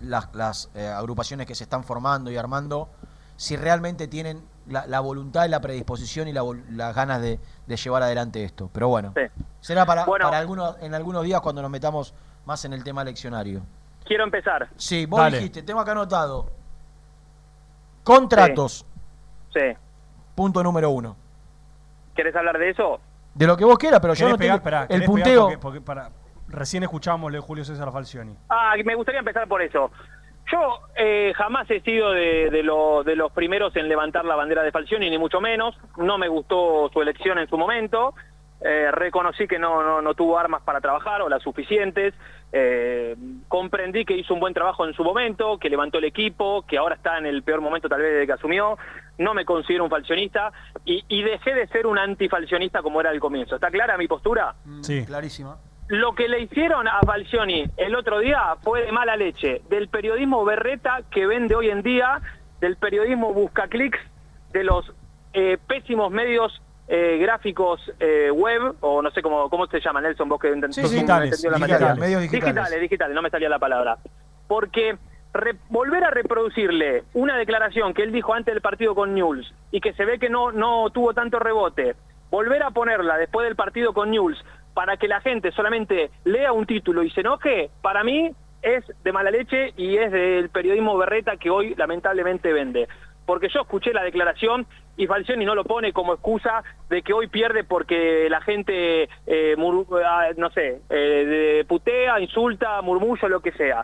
[0.00, 2.88] las, las, eh, agrupaciones que se están formando y armando,
[3.36, 7.76] si realmente tienen la, la voluntad y la predisposición y la las ganas de, de
[7.76, 8.68] llevar adelante esto.
[8.72, 9.22] Pero bueno, Sí.
[9.60, 10.24] será para, Bueno.
[10.26, 12.14] para algunos, en algunos días cuando nos metamos
[12.44, 13.62] más en el tema leccionario.
[14.04, 14.68] Quiero empezar.
[14.76, 15.38] Sí, vos Dale.
[15.38, 16.50] dijiste, tengo acá anotado.
[18.04, 18.86] Contratos,
[19.52, 19.60] Sí.
[20.34, 21.16] punto número uno.
[22.14, 23.00] ¿Querés hablar de eso?
[23.34, 24.86] De lo que vos quieras, pero yo ¿Querés no pegar?
[24.88, 25.42] tengo el punteo.
[25.44, 26.10] Porque, porque para,
[26.48, 28.34] recién escuchábamos lo de Julio César Falcioni.
[28.48, 29.90] Ah, me gustaría empezar por eso.
[30.52, 34.62] Yo eh, jamás he sido de, de, lo- de los primeros en levantar la bandera
[34.62, 35.76] de Falcioni, ni mucho menos.
[35.96, 38.14] No me gustó su elección en su momento.
[38.60, 42.14] Eh, reconocí que no, no, no tuvo armas para trabajar o las suficientes.
[42.52, 43.14] Eh,
[43.48, 46.94] comprendí que hizo un buen trabajo en su momento, que levantó el equipo, que ahora
[46.94, 48.78] está en el peor momento tal vez desde que asumió.
[49.18, 50.52] No me considero un falcionista
[50.84, 53.56] y, y dejé de ser un antifalcionista como era al comienzo.
[53.56, 54.54] ¿Está clara mi postura?
[54.82, 55.04] Sí.
[55.04, 55.56] Clarísima.
[55.88, 60.44] Lo que le hicieron a Falcioni el otro día fue de mala leche, del periodismo
[60.44, 62.20] berreta que vende hoy en día,
[62.60, 63.98] del periodismo busca clics,
[64.52, 64.92] de los
[65.32, 70.28] eh, pésimos medios eh, gráficos eh, web, o no sé cómo, cómo se llama, Nelson,
[70.28, 70.58] vos que Sí, no
[71.52, 72.30] la Digitales, medios digitales.
[72.54, 73.98] digitales, digitales, no me salía la palabra.
[74.48, 74.96] Porque
[75.34, 79.80] re- volver a reproducirle una declaración que él dijo antes del partido con News y
[79.80, 81.94] que se ve que no, no tuvo tanto rebote,
[82.30, 84.36] volver a ponerla después del partido con News
[84.76, 89.10] para que la gente solamente lea un título y se enoje, para mí es de
[89.10, 92.86] mala leche y es del periodismo berreta que hoy lamentablemente vende.
[93.24, 94.66] Porque yo escuché la declaración
[94.98, 99.56] y Falcioni no lo pone como excusa de que hoy pierde porque la gente, eh,
[100.04, 103.82] ah, no sé, eh, putea, insulta, murmulla, lo que sea.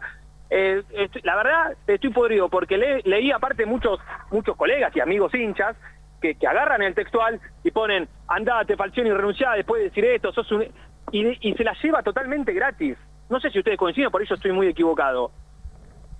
[0.50, 0.82] Eh,
[1.22, 3.98] la verdad, estoy podrido porque le- leí aparte muchos
[4.30, 5.74] muchos colegas y amigos hinchas
[6.22, 10.50] que, que agarran el textual y ponen, andate, Falcioni, renunciá después de decir esto, sos
[10.52, 10.62] un...
[11.10, 12.96] Y, y se la lleva totalmente gratis.
[13.28, 15.30] No sé si ustedes coinciden, por eso estoy muy equivocado.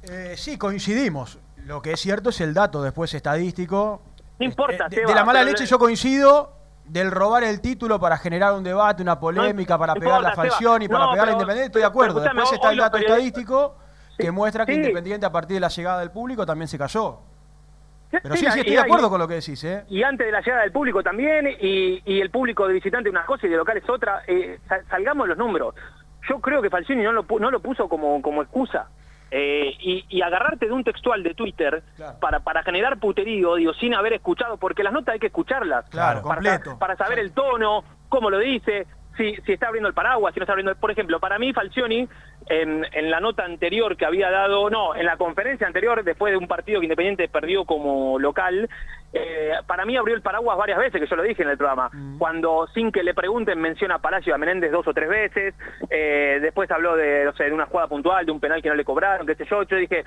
[0.03, 1.39] Eh, sí, coincidimos.
[1.65, 4.03] Lo que es cierto es el dato después estadístico.
[4.39, 6.59] No importa, Eh, de, Seba, de la mala leche le- yo coincido.
[6.85, 10.49] Del robar el título para generar un debate, una polémica, para pegar a importa, Seba.
[10.51, 12.21] Falcioni, para No, pegar a pero- Independiente, estoy de acuerdo.
[12.21, 13.77] Después está el dato periodistas- estadístico
[14.19, 14.79] que muestra que sí.
[14.81, 17.21] Independiente a partir de la llegada del público también se cayó.
[18.21, 19.85] Pero sí, Sí, estoy de acuerdo con lo que decís, ¿eh?
[19.89, 23.25] Y antes de la llegada del público también, y, y el público de visitante una
[23.25, 25.75] cosa y de local es otra, eh, sal- salgamos los números.
[26.29, 28.89] Yo creo que Falcioni no lo, no lo puso como, como excusa.
[29.35, 31.83] Eh, y, y agarrarte de un textual de Twitter
[32.21, 35.89] para, para generar puterío, digo, sin haber escuchado, porque las notas hay que escucharlas.
[35.89, 36.79] Claro, para, completo.
[36.79, 38.87] para saber el tono, cómo lo dice,
[39.17, 40.75] si, si está abriendo el paraguas, si no está abriendo...
[40.77, 42.09] Por ejemplo, para mí Falcioni,
[42.47, 46.37] en, en la nota anterior que había dado, no, en la conferencia anterior, después de
[46.39, 48.69] un partido que Independiente perdió como local,
[49.13, 51.91] eh, para mí abrió el paraguas varias veces, que yo lo dije en el programa.
[52.19, 55.55] Cuando, sin que le pregunten, menciona a Palacio y a Menéndez dos o tres veces,
[55.91, 58.75] eh, después habló de, no sé, de una jugada puntual, de un penal que no
[58.75, 60.05] le cobraron, qué sé yo, yo dije,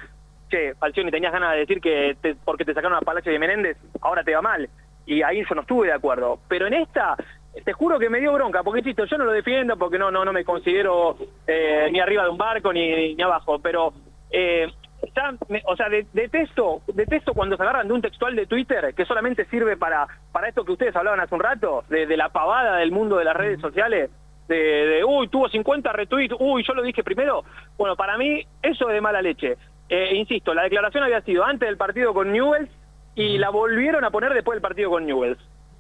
[0.50, 3.40] che, Falcioni, tenías ganas de decir que te- porque te sacaron a Palacio y a
[3.40, 4.70] Menéndez, ahora te va mal.
[5.08, 6.40] Y ahí yo no estuve de acuerdo.
[6.48, 7.16] Pero en esta,
[7.64, 10.26] te juro que me dio bronca, porque insisto, yo no lo defiendo porque no, no,
[10.26, 13.94] no me considero eh, ni arriba de un barco ni, ni abajo, pero
[14.32, 14.68] eh,
[15.16, 18.94] ya me- o sea, de- detesto, detesto cuando se agarran de un textual de Twitter
[18.94, 22.30] que solamente sirve para, para esto que ustedes hablaban hace un rato, de, de la
[22.30, 24.10] pavada del mundo de las redes sociales,
[24.48, 27.44] de, de, uy, tuvo 50 retweets, uy, yo lo dije primero.
[27.78, 29.58] Bueno, para mí eso es de mala leche.
[29.90, 32.70] Eh, insisto, la declaración había sido antes del partido con Newells
[33.16, 35.40] y la volvieron a poner después del partido con Newells.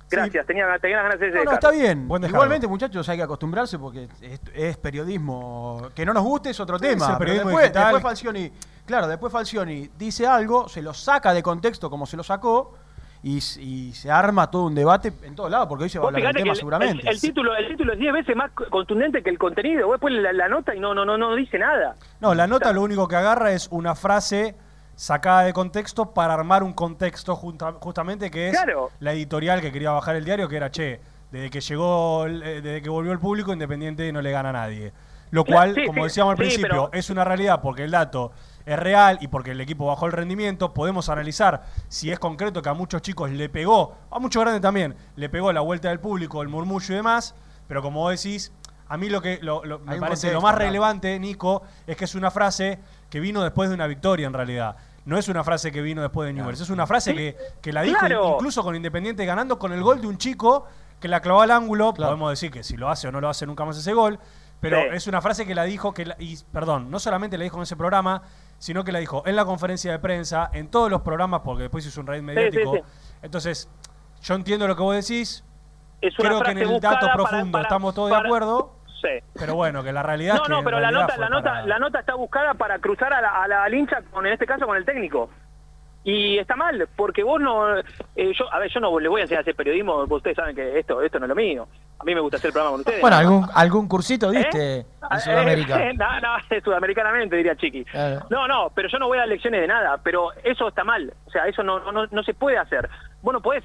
[0.09, 2.07] Gracias, tenía, tenía ganas de No, no, está bien.
[2.27, 5.87] Igualmente, muchachos, hay que acostumbrarse porque es, es periodismo.
[5.95, 7.05] Que no nos guste es otro Sí, es tema.
[7.11, 8.51] el pero periodismo después, Falcioni,
[8.85, 12.75] claro, después Falcioni dice algo, se lo saca de contexto como se lo sacó
[13.23, 16.25] y, se arma todo un debate en todos lados, porque hoy se va a hablar
[16.33, 17.01] del tema el, seguramente.
[17.01, 19.87] el- el título, el título es 10 veces más co- contundente que el contenido.
[19.87, 21.95] Vos después la, la nota y no, no, no, no dice nada.
[22.19, 24.55] No, la nota lo único que agarra es una frase
[24.95, 28.89] sacada de contexto para armar un contexto junta- justamente que es Claro.
[28.99, 30.99] la editorial que quería bajar el diario, que era, che,
[31.31, 34.93] desde que llegó, eh, desde que volvió el público, Independiente no le gana a nadie.
[35.31, 37.91] Lo cual, sí, como sí, decíamos al sí, principio, pero- es una realidad porque el
[37.91, 38.31] dato
[38.65, 40.73] es real y porque el equipo bajó el rendimiento.
[40.73, 44.95] Podemos analizar si es concreto que a muchos chicos le pegó, a muchos grandes también,
[45.15, 47.35] le pegó la vuelta del público, el murmullo y demás.
[47.67, 48.51] Pero como vos decís,
[48.87, 50.65] a mí lo que lo- lo- me parece contexto, lo más claro.
[50.67, 52.79] relevante, Nico, es que es una frase
[53.09, 54.75] que vino después de una victoria en realidad.
[55.05, 57.83] No es una frase que vino después de Newell's, es una frase que, que la
[57.83, 58.33] dijo Claro.
[58.35, 60.65] incluso con Independiente ganando con el gol de un chico
[60.99, 61.93] que la clavó al ángulo.
[61.93, 64.19] Podemos decir que si lo hace o no lo hace nunca más ese gol.
[64.61, 64.87] Pero Sí.
[64.93, 67.63] es una frase que la dijo, que la- y perdón, no solamente la dijo en
[67.63, 68.23] ese programa,
[68.57, 71.85] sino que la dijo en la conferencia de prensa, en todos los programas, porque después
[71.85, 72.73] hizo un raid mediático.
[72.73, 72.81] sí.
[73.21, 73.69] Entonces,
[74.23, 75.43] yo entiendo lo que vos decís.
[76.17, 78.74] Creo que en el dato para- profundo para- estamos todos para- de acuerdo.
[79.33, 81.65] Pero bueno, que la realidad No, es que no, pero la nota, la nota, para-
[81.65, 84.65] la nota está buscada para cruzar a la, a la lincha, con, en este caso
[84.65, 85.29] con el técnico.
[86.03, 87.79] Y está mal, porque vos no...
[87.79, 87.83] eh,
[88.15, 90.77] yo, a ver, yo no le voy a enseñar a hacer periodismo, ustedes saben que
[90.77, 91.67] esto esto no es lo mío.
[91.97, 93.01] A mí me gusta hacer el programa con ustedes.
[93.01, 94.85] Bueno, algún, algún cursito diste ¿Eh?
[95.09, 95.81] en Sudamérica.
[95.83, 97.85] Eh, no, no, sudamericanamente diría Chiqui.
[97.85, 98.27] Claro.
[98.29, 101.11] No, no, pero yo no voy a dar lecciones de nada, pero eso está mal.
[101.25, 102.87] O sea, eso no, no, no se puede hacer.
[103.23, 103.63] Bueno, pues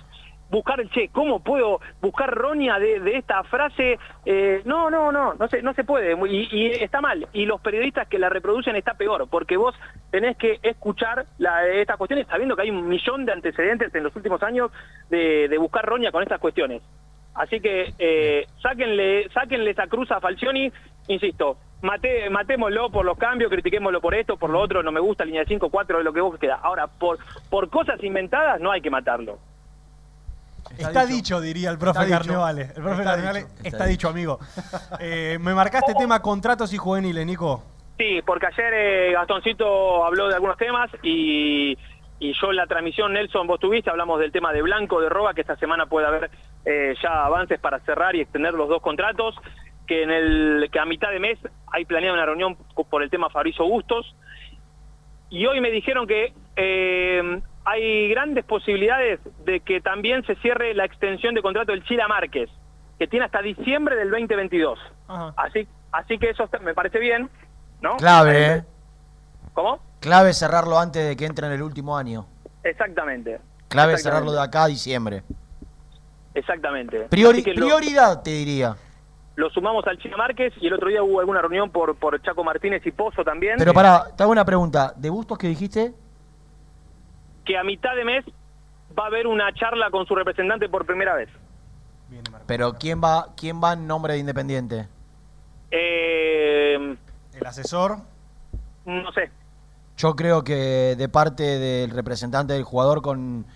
[0.50, 3.98] buscar, che, ¿cómo puedo buscar roña de, de esta frase?
[4.24, 6.16] Eh, no, no, no, no se, no se puede.
[6.28, 7.28] Y, y está mal.
[7.32, 9.74] Y los periodistas que la reproducen está peor, porque vos
[10.10, 14.14] tenés que escuchar la, estas cuestiones sabiendo que hay un millón de antecedentes en los
[14.16, 14.70] últimos años
[15.08, 16.82] de, buscar roña con estas cuestiones.
[17.34, 20.72] Así que eh, sáquenle, sáquenle esa cruz a Falcioni,
[21.06, 25.24] insisto, mate, matémoslo por los cambios, critiquémoslo por esto, por lo otro, no me gusta,
[25.24, 26.56] línea 5, 4, lo que vos queda.
[26.62, 27.18] Ahora, por,
[27.48, 29.38] por cosas inventadas no hay que matarlo.
[30.80, 31.40] Está, dicho.
[31.40, 32.18] diría el profe Está dicho.
[32.18, 32.62] Carnevale.
[32.62, 33.52] El profe Está Carnevale dicho.
[33.56, 34.38] está, Está dicho, amigo.
[34.98, 37.62] Eh, me marcaste tema contratos y juveniles, Nico.
[37.98, 41.76] Sí, porque ayer eh, Gastoncito habló de algunos temas y,
[42.18, 45.34] y yo en la transmisión, Nelson, vos tuviste, hablamos del tema de Blanco, de Roba,
[45.34, 46.30] que esta semana puede haber
[46.64, 49.34] eh, ya avances para cerrar y extender los dos contratos,
[49.86, 51.38] que en el que a mitad de mes
[51.72, 52.56] hay planeada una reunión
[52.88, 54.14] por el tema Fabricio Bustos,
[55.28, 60.84] y hoy me dijeron que eh, hay grandes posibilidades de que también se cierre la
[60.84, 62.48] extensión de contrato del Chila Márquez,
[62.98, 64.78] que tiene hasta diciembre del 2022.
[65.36, 67.28] Así, así que eso me parece bien,
[67.82, 67.96] ¿no?
[67.96, 68.64] Clave, ¿eh?
[69.54, 69.80] ¿Cómo?
[70.00, 72.26] Clave cerrarlo antes de que entre en el último año.
[72.62, 73.40] Exactamente.
[73.68, 74.02] Clave Exactamente.
[74.02, 75.22] cerrarlo de acá a diciembre.
[76.34, 77.08] Exactamente.
[77.10, 78.76] Priori- lo- prioridad, te diría.
[79.36, 82.44] Lo, sumamos al Chila Márquez y el otro día hubo alguna reunión por, por Chaco
[82.44, 83.56] Martínez y Pozo también.
[83.58, 84.92] Pero pará, te hago una pregunta.
[84.96, 85.92] ¿De Bustos que dijiste?
[87.50, 88.24] Que a mitad de mes
[88.96, 91.28] va a haber una charla con su representante por primera vez.
[92.46, 94.86] Pero ¿quién va, quién va en nombre de Independiente?
[95.72, 96.96] Eh,
[97.34, 97.98] El asesor.
[98.84, 99.32] no sé.
[99.96, 103.46] Yo creo que de parte del representante del jugador con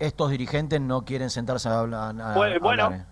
[0.00, 2.12] estos dirigentes no quieren sentarse a hablar.
[2.20, 3.04] a- Puede- a bueno, hablar, eh.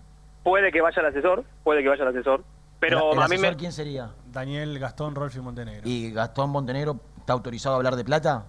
[0.43, 2.43] puede que vaya el asesor, puede que vaya el asesor.
[2.81, 3.57] Pero ¿El, el a mí asesor me...
[3.57, 4.09] quién sería?
[4.29, 5.83] Daniel Gastón Rolfi Montenegro.
[5.87, 8.43] ¿Y Gastón Montenegro está autorizado a hablar de plata?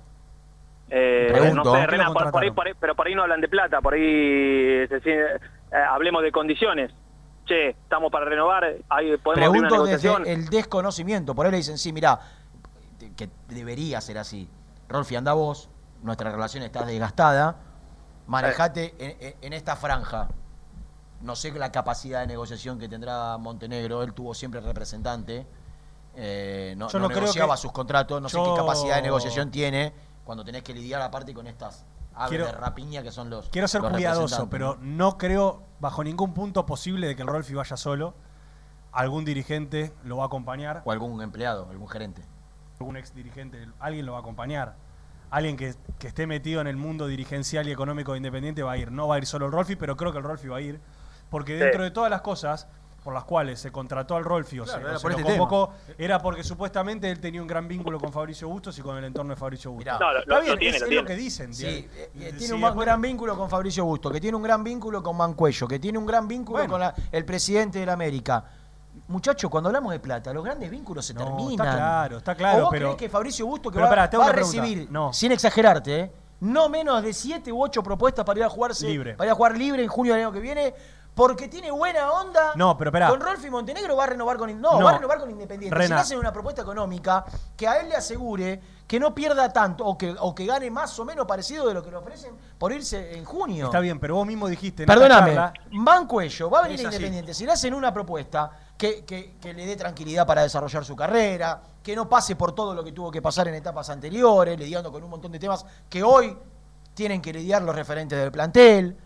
[0.90, 1.56] Eh, Pregunto.
[1.56, 3.22] no sé, ¿Por qué Rena, lo por, por ahí, por ahí- pero por ahí no
[3.22, 6.92] hablan de plata, por ahí se sigue- eh, hablemos de condiciones.
[7.46, 11.34] Che, estamos para renovar, ahí podemos abrir una Pregunto desde el desconocimiento.
[11.34, 12.18] Por ahí le dicen, sí, mirá,
[13.16, 14.48] que debería ser así.
[14.88, 15.68] Rolfi, anda vos,
[16.02, 17.56] nuestra relación está desgastada,
[18.26, 20.28] manejate en, en- en esta franja.
[21.20, 25.46] No sé la capacidad de negociación que tendrá Montenegro, él tuvo siempre representante,
[26.16, 29.02] eh, no, Yo no no creo negociaba que- sus contratos, no sé qué capacidad de
[29.02, 29.92] negociación tiene
[30.24, 31.84] cuando tenés que lidiar aparte con estas
[32.14, 35.62] aves Quiero- de rapiña que son los Quiero ser los cuidadoso, representantes, pero no creo
[35.80, 38.14] bajo ningún punto posible de que el Rolfi vaya solo.
[38.92, 40.82] Algún dirigente lo va a acompañar.
[40.84, 42.22] O algún empleado, algún gerente.
[42.78, 44.76] Algún ex dirigente, alguien lo va a acompañar.
[45.30, 48.76] Alguien que, que esté metido en el mundo dirigencial y económico de Independiente va a
[48.78, 48.92] ir.
[48.92, 50.80] No va a ir solo el Rolfi, pero creo que el Rolfi va a ir.
[51.28, 51.64] Porque Sí.
[51.64, 52.68] dentro de todas las cosas
[53.04, 55.18] por las cuales se contrató al Rolfi o Claro, se, era o se por lo
[55.18, 58.96] este convocó, era porque supuestamente él tenía un gran vínculo con Fabricio Bustos y con
[58.96, 60.00] el entorno de Fabricio Bustos.
[60.00, 61.02] No, lo- Está bien, lo tiene, es, lo es tiene.
[61.02, 61.54] lo que dicen.
[61.54, 64.42] Sí, eh, eh, Sí, tiene un después- gran vínculo con Fabricio Busto, que tiene un
[64.42, 66.70] gran vínculo con Mancuello, que tiene un gran vínculo Bueno.
[66.72, 68.42] con la- el presidente de la América.
[69.08, 71.66] Muchachos, cuando hablamos de plata, los grandes vínculos se No, terminan.
[71.66, 74.24] está claro, está claro, ¿O vos pero- creés que Fabricio Busto que pero va, pará,
[74.28, 75.12] a recibir, No.
[75.12, 76.12] sin exagerarte, ¿eh?
[76.40, 79.14] no menos de siete u ocho propuestas para ir a jugarse, Libre.
[79.14, 80.74] para ir a jugar libre en junio del año que viene?
[81.14, 82.52] Porque tiene buena onda.
[82.56, 83.08] No, pero esperá.
[83.08, 84.84] Con Rolfi Montenegro va a renovar con no, No.
[84.84, 85.72] va a renovar con Independiente.
[85.76, 85.86] Rena.
[85.86, 87.24] Si le hacen una propuesta económica
[87.56, 90.98] que a él le asegure que no pierda tanto o que, o que gane más
[90.98, 93.66] o menos parecido de lo que le ofrecen por irse en junio.
[93.66, 94.84] Está bien, pero vos mismo dijiste.
[94.86, 95.36] Perdóname,
[95.72, 96.82] Bancuello va a venir a.
[96.84, 97.32] Independiente.
[97.32, 101.62] Si le hacen una propuesta que, que- que le dé tranquilidad para desarrollar su carrera,
[101.82, 105.02] que no pase por todo lo que tuvo que pasar en etapas anteriores, lidiando con
[105.04, 106.36] un montón de temas que hoy
[106.92, 108.96] tienen que lidiar los referentes del plantel.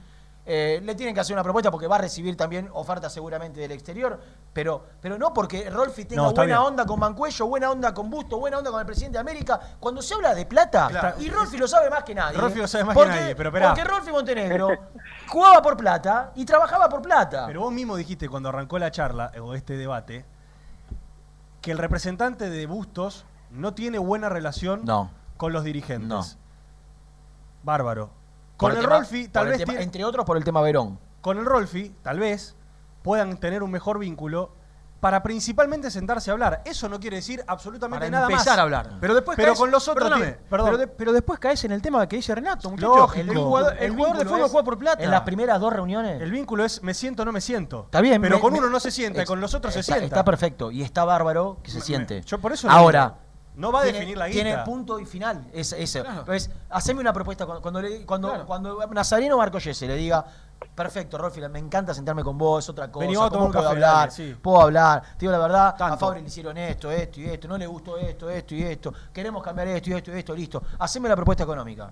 [0.50, 3.70] Eh, le tienen que hacer una propuesta porque va a recibir también ofertas seguramente del
[3.72, 4.18] exterior,
[4.52, 6.58] pero, pero no porque Rolfi tenga No, buena bien.
[6.68, 9.60] onda con Bancuello, buena onda con Busto, buena onda con el presidente de América.
[9.78, 11.20] Cuando se habla de plata, Claro.
[11.20, 12.38] y Rolfi lo sabe más que nadie.
[12.38, 13.68] Rolfi lo sabe más porque- que nadie, pero esperá.
[13.68, 14.68] Porque Rolfi Montenegro
[15.28, 17.44] jugaba por plata y trabajaba por plata.
[17.46, 20.24] Pero vos mismo dijiste cuando arrancó la charla o este debate
[21.60, 25.10] que el representante de Bustos no tiene buena relación No.
[25.36, 26.08] con los dirigentes.
[26.08, 26.24] No.
[27.64, 28.10] Bárbaro.
[28.58, 30.98] Con el, tema- Rolfi, tal vez tema- tiene- entre otros por el tema Verón.
[31.22, 32.54] con el Rolfi, tal vez
[33.02, 34.50] puedan tener un mejor vínculo
[35.00, 36.60] para principalmente sentarse a hablar.
[36.64, 38.58] Eso no quiere decir absolutamente Para nada empezar más.
[38.58, 38.90] a hablar.
[39.00, 40.66] Pero después Pero caes- con los otros perdóname, ti- perdón.
[40.66, 42.96] Pero, de- pero después caes en el tema que dice Renato, muchachos.
[42.96, 43.30] Lógico.
[43.32, 45.04] El jugador, el El jugador de fútbol es- juega por plata.
[45.04, 46.20] En las primeras dos reuniones.
[46.20, 47.84] El vínculo es me siento o no me siento.
[47.84, 48.20] Está bien.
[48.20, 49.92] Pero me- con me- uno no se sienta y es- con los otros se está,
[49.94, 50.16] sienta.
[50.16, 50.72] Está perfecto.
[50.72, 52.22] Y está bárbaro que se siente.
[52.22, 53.14] yo por eso Ahora.
[53.58, 54.42] No va a tiene- definir la guita.
[54.42, 55.46] Tiene punto y final.
[55.52, 56.00] Es, eso.
[56.02, 56.20] Claro.
[56.20, 57.44] Entonces, haceme una propuesta.
[57.44, 60.24] Cuando, cuando, le- cuando, cuando Nazareno Marcoyese le diga,
[60.74, 63.04] perfecto, Rolfi, me encanta sentarme con vos, es otra cosa.
[63.06, 63.94] Vení, a ¿Cómo puedo café, hablar?
[63.96, 64.36] dale, sí.
[64.40, 65.02] Puedo hablar.
[65.02, 65.96] Te digo la verdad, a Tanto.
[65.98, 67.48] Fabri le hicieron esto, esto y esto.
[67.48, 68.94] No le gustó esto, esto y esto.
[69.12, 70.34] Queremos cambiar esto y esto y esto.
[70.34, 70.62] Listo.
[70.78, 71.90] Haceme la propuesta económica.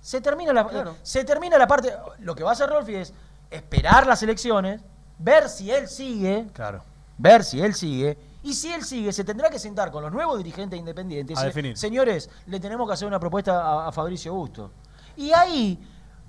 [0.00, 0.94] Se termina la, Claro.
[1.02, 1.92] se termina la parte.
[2.20, 3.12] Lo que va a hacer Rolfi es
[3.50, 4.80] esperar las elecciones,
[5.18, 6.82] ver si él sigue, Claro.
[7.16, 10.38] ver si él sigue, y si él sigue, se tendrá que sentar con los nuevos
[10.38, 11.76] dirigentes independientes A definir.
[11.76, 14.70] señores, le tenemos que hacer una propuesta a, a Fabricio Busto.
[15.16, 15.78] Y ahí,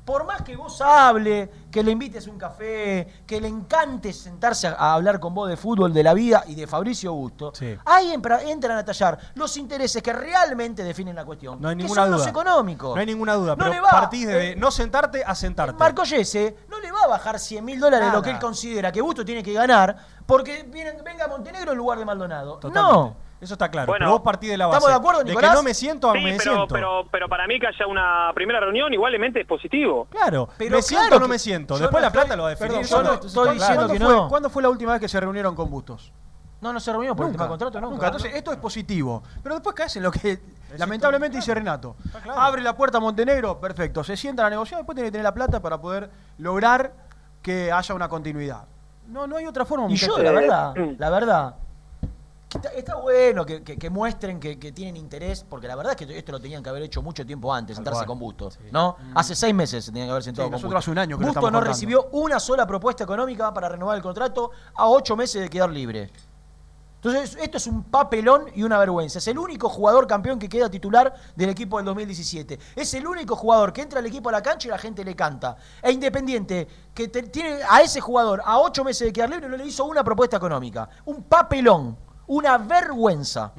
[0.10, 4.72] por más que vos hable, que le invites un café, que le encante sentarse a,
[4.72, 7.54] a hablar con vos de fútbol, de la vida y de Fabricio Busto,
[7.86, 12.02] ahí entran a tallar los intereses que realmente definen la cuestión, No hay que ninguna
[12.02, 12.18] son duda.
[12.18, 12.96] los económicos.
[12.96, 15.76] No hay ninguna duda, No pero le va, partís de eh, no sentarte a sentarte.
[15.78, 18.18] Marco Yese no le va a bajar 100 mil dólares Nada.
[18.18, 19.96] lo que él considera que Busto tiene que ganar
[20.26, 22.58] porque viene- venga Montenegro en lugar de Maldonado.
[22.58, 22.82] Totalmente.
[22.98, 23.29] No.
[23.42, 23.88] Eso está claro.
[23.88, 24.04] Bueno.
[24.04, 24.78] pero vos partís de la base.
[24.80, 25.52] ¿Estamos de acuerdo, De Nicolás?
[25.52, 26.68] que no me siento Sí, me pero, siento.
[26.74, 30.08] pero, pero para mí que haya una primera reunión igualmente es positivo.
[30.10, 31.78] Claro, Pero me claro siento o no me siento.
[31.78, 32.72] Después no la plata lo va a definir.
[32.82, 34.20] perdón, yo no estoy diciendo que ¿Cuándo no.
[34.22, 36.12] fue, ¿Cuándo fue la última vez que se reunieron con Bustos?
[36.62, 37.46] No, no se reunió por el Nunca.
[37.46, 37.90] tema de contrato, ¿no?
[37.92, 38.08] Nunca.
[38.08, 39.24] Entonces, esto es positivo.
[39.42, 40.40] Pero después caes en lo que
[40.78, 41.96] lamentablemente dice Renato.
[42.22, 42.38] claro.
[42.42, 44.04] Abre la puerta a Montenegro, perfecto.
[44.04, 46.10] Se sientan a negociar, después tiene que tener la plata para poder
[46.40, 46.92] lograr
[47.42, 48.66] que haya una continuidad.
[49.08, 49.86] No, no hay otra forma.
[49.90, 50.24] Y yo, muchachos.
[50.26, 51.56] la verdad, la verdad,
[52.58, 56.06] está, está bueno que, que- que muestren que, que tienen interés, porque la verdad es
[56.08, 58.98] que esto lo tenían que haber hecho mucho tiempo antes, sentarse con Busto, ¿no?
[59.16, 60.78] Hace seis meses se tenían que haber sentado Sí, con nosotros Busto.
[60.80, 61.68] hace un año que Busto no contando.
[61.68, 66.12] recibió una sola propuesta económica para renovar el contrato a ocho meses de quedar libre.
[67.02, 69.20] Entonces, esto es un papelón y una vergüenza.
[69.20, 72.60] Es el único jugador campeón que queda titular del equipo del 2017.
[72.76, 75.16] Es el único jugador que entra al equipo a la cancha y la gente le
[75.16, 75.56] canta.
[75.82, 79.56] E Independiente, que te- tiene a ese jugador a ocho meses de quedar libre, no
[79.56, 80.90] le hizo una propuesta económica.
[81.06, 81.96] Un papelón,
[82.30, 83.52] una vergüenza.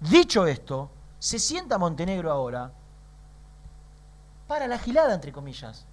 [0.00, 2.72] Dicho esto, se sienta Montenegro ahora
[4.46, 5.86] para la gilada, entre comillas.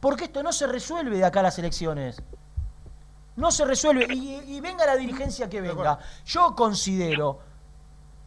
[0.00, 2.20] Porque esto no se resuelve de acá a las elecciones.
[3.36, 4.12] No se resuelve.
[4.12, 5.98] Y, y venga la dirigencia que venga.
[6.24, 7.38] Yo considero,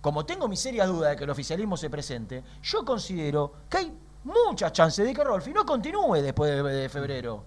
[0.01, 3.97] como tengo mis serias dudas de que el oficialismo se presente, yo considero que hay
[4.23, 7.43] muchas chances de que Rolfi no continúe después de, de febrero.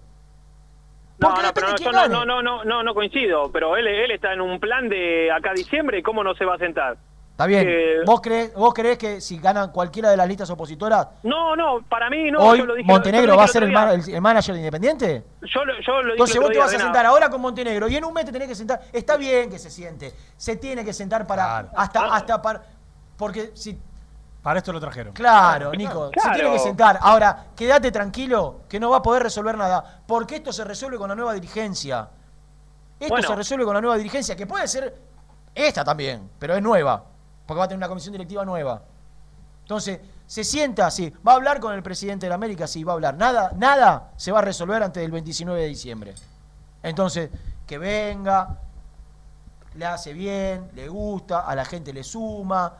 [1.29, 3.51] No, no, pero yo no, no, no, no, no, no coincido.
[3.51, 6.55] Pero él, él está en un plan de acá a diciembre cómo no se va
[6.55, 6.97] a sentar.
[7.31, 7.67] Está bien.
[8.05, 12.07] ¿Vos, crees, ¿Vos creés que si ganan cualquiera de las listas opositoras, No, no, para
[12.07, 12.37] mí no.
[12.39, 14.59] hoy yo lo dije, Montenegro yo lo va a ser el, el- el manager de
[14.59, 15.23] Independiente?
[15.41, 17.95] Yo, lo- yo lo dije Entonces vos te vas a sentar ahora con Montenegro y
[17.95, 18.81] en un mes te tenés que sentar.
[18.93, 20.13] Está bien que se siente.
[20.37, 21.69] Se tiene que sentar para.
[21.75, 22.61] Hasta, hasta para.
[23.17, 23.79] Porque si.
[24.43, 25.13] Para esto lo trajeron.
[25.13, 26.11] Claro, Nico.
[26.21, 26.99] Se tiene que sentar.
[27.01, 30.01] Ahora, quédate tranquilo que no va a poder resolver nada.
[30.05, 32.09] Porque esto se resuelve con la nueva dirigencia.
[32.99, 33.27] Esto Bueno.
[33.27, 34.95] se resuelve con la nueva dirigencia, que puede ser
[35.55, 37.03] esta también, pero es nueva.
[37.45, 38.81] Porque va a tener una comisión directiva nueva.
[39.61, 41.09] Entonces, se sienta así.
[41.25, 43.15] Va a hablar con el presidente de la América, sí, va a hablar.
[43.15, 46.15] Nada, nada se va a resolver antes del 29 de diciembre.
[46.81, 47.29] Entonces,
[47.65, 48.57] que venga,
[49.75, 52.73] le hace bien, le gusta, a la gente le suma,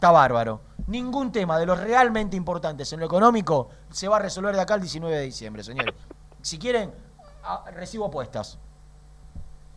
[0.00, 0.62] está bárbaro.
[0.86, 4.72] Ningún tema de los realmente importantes en lo económico se va a resolver de acá
[4.74, 5.94] al 19 de diciembre, señores.
[6.40, 6.90] Si quieren,
[7.44, 8.58] a- recibo apuestas.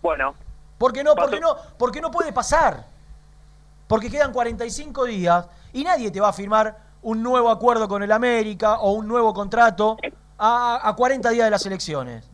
[0.02, 0.34] Bueno.
[0.78, 1.14] ¿Por qué no?
[1.14, 2.86] Porque no, porque no puede pasar.
[3.86, 8.12] Porque quedan 45 días y nadie te va a firmar un nuevo acuerdo con el
[8.14, 9.98] América o un nuevo contrato
[10.38, 12.30] a, a 40 días de las elecciones.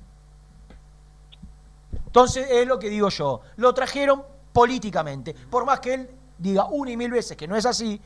[2.06, 3.42] Entonces es lo que digo yo.
[3.58, 5.34] Lo trajeron políticamente.
[5.34, 6.10] Por más que él
[6.40, 8.02] diga una y mil veces que no es así,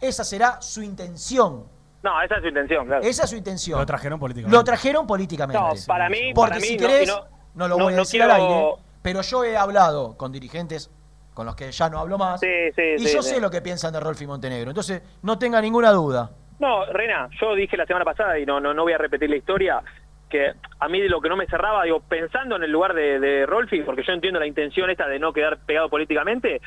[0.00, 1.64] esa será su intención.
[2.02, 3.02] No, esa es su intención, claro.
[3.02, 3.78] Esa es su intención.
[3.78, 4.56] Lo trajeron políticamente.
[4.56, 5.60] Lo trajeron políticamente.
[5.62, 7.96] No, para mí- Porque para mí si querés, y no, no- lo no- voy a
[7.96, 8.64] no decir quiero- al aire,
[9.02, 10.90] pero yo he hablado con dirigentes
[11.34, 13.30] con los que ya no hablo más, y sí, yo sí.
[13.30, 14.70] sé lo que piensan de Rolfi Montenegro.
[14.70, 16.30] Entonces, no tenga ninguna duda.
[16.58, 19.36] No, Rena, yo dije la semana pasada, y no, no, no voy a repetir la
[19.36, 19.82] historia,
[20.28, 23.18] que a mí de lo que no me cerraba, digo, pensando en el lugar de,
[23.18, 26.60] de Rolfi, porque yo entiendo la intención esta de no quedar pegado políticamente,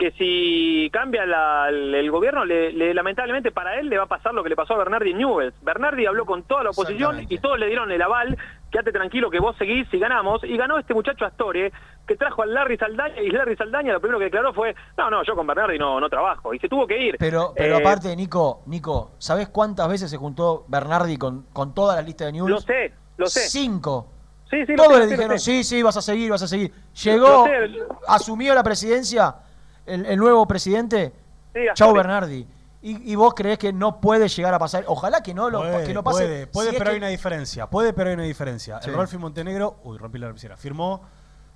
[0.00, 4.32] que si cambia la- el, gobierno, le, le- lamentablemente para él le va a pasar
[4.32, 5.54] lo que le pasó a Bernardi Newells.
[5.62, 8.38] Bernardi habló con toda la oposición y todos le dieron el aval,
[8.72, 11.70] quédate tranquilo que vos seguís y ganamos, y ganó este muchacho Astore,
[12.06, 15.22] que trajo a Larry Saldaña, y Larry Saldaña lo primero que declaró fue, no, no,
[15.22, 17.16] yo con Bernardi no, no trabajo, y se tuvo que ir.
[17.18, 21.94] Pero, pero Eh, aparte, Nico, Nico, ¿sabés cuántas veces se juntó Bernardi con, con toda
[21.96, 22.48] la lista de news?
[22.50, 23.40] Lo sé, lo sé.
[23.50, 24.06] Cinco.
[24.50, 25.44] Sí, sí, lo Todos sé, le lo dijeron, sé.
[25.52, 26.72] sí, sí, vas a seguir, vas a seguir.
[27.04, 29.36] Llegó, Lo asumió la presidencia,
[29.86, 31.12] el, el nuevo presidente,
[31.54, 31.92] Sí, Chau.
[31.92, 32.46] Bernardi.
[32.82, 34.84] Y, y vos creés que no puede llegar a pasar.
[34.86, 36.24] Ojalá que no, lo, Puede, que no pase.
[36.24, 37.66] puede, puede, Si pero que- hay una diferencia.
[37.68, 38.80] Puede, pero hay una diferencia.
[38.80, 38.88] Sí.
[38.88, 41.02] El Rolfi Montenegro, uy, rompí la lapicera, firmó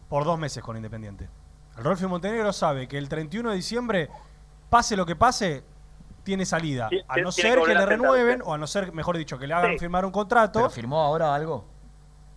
[0.08, 1.28] por dos meses con Independiente.
[1.78, 4.10] El Rolfi Montenegro sabe que el 31 de diciembre,
[4.68, 5.64] pase lo que pase,
[6.24, 6.90] tiene salida.
[7.08, 9.72] A no ser que le renueven, o a no ser, mejor dicho, que le hagan
[9.72, 9.78] Sí.
[9.78, 10.58] firmar un contrato.
[10.58, 11.64] ¿Pero firmó ahora algo?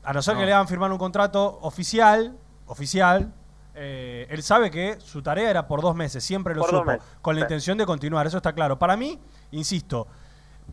[0.04, 0.40] A no ser No.
[0.42, 2.38] que le hagan firmar un contrato oficial,
[2.68, 3.34] oficial,
[3.78, 6.92] eh, él sabe que su tarea era por dos meses, siempre lo Por supo,
[7.22, 7.44] con la sí.
[7.46, 8.78] intención de continuar, eso está claro.
[8.80, 9.20] Para mí,
[9.52, 10.08] insisto,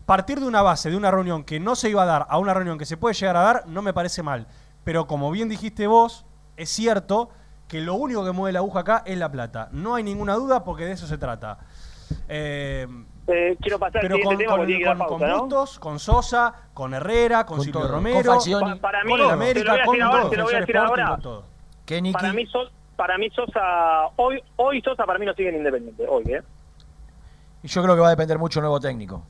[0.05, 2.53] partir de una base, de una reunión que no se iba a dar a una
[2.53, 4.47] reunión que se puede llegar a dar, no me parece mal.
[4.83, 6.25] Pero como bien dijiste vos,
[6.57, 7.29] es cierto
[7.67, 9.69] que lo único que mueve la aguja acá es la plata.
[9.71, 11.57] No hay ninguna duda porque de eso se trata.
[12.27, 12.85] Eh,
[13.27, 15.39] Eh, quiero pasar pero con, tema con, con- con pausa, ¿no?
[15.39, 17.91] Bustos, con Sosa, con Herrera, con, Silvio todo.
[17.93, 18.59] Romero, Con.
[18.61, 21.43] Pa- para mí, con el América, con ahora, todo.
[22.13, 26.05] Para mí, So- para mí Sosa, hoy, hoy Sosa para mí no sigue en Independiente,
[26.07, 26.41] hoy, ¿eh?
[27.63, 29.23] Y yo creo que va a depender mucho del nuevo técnico.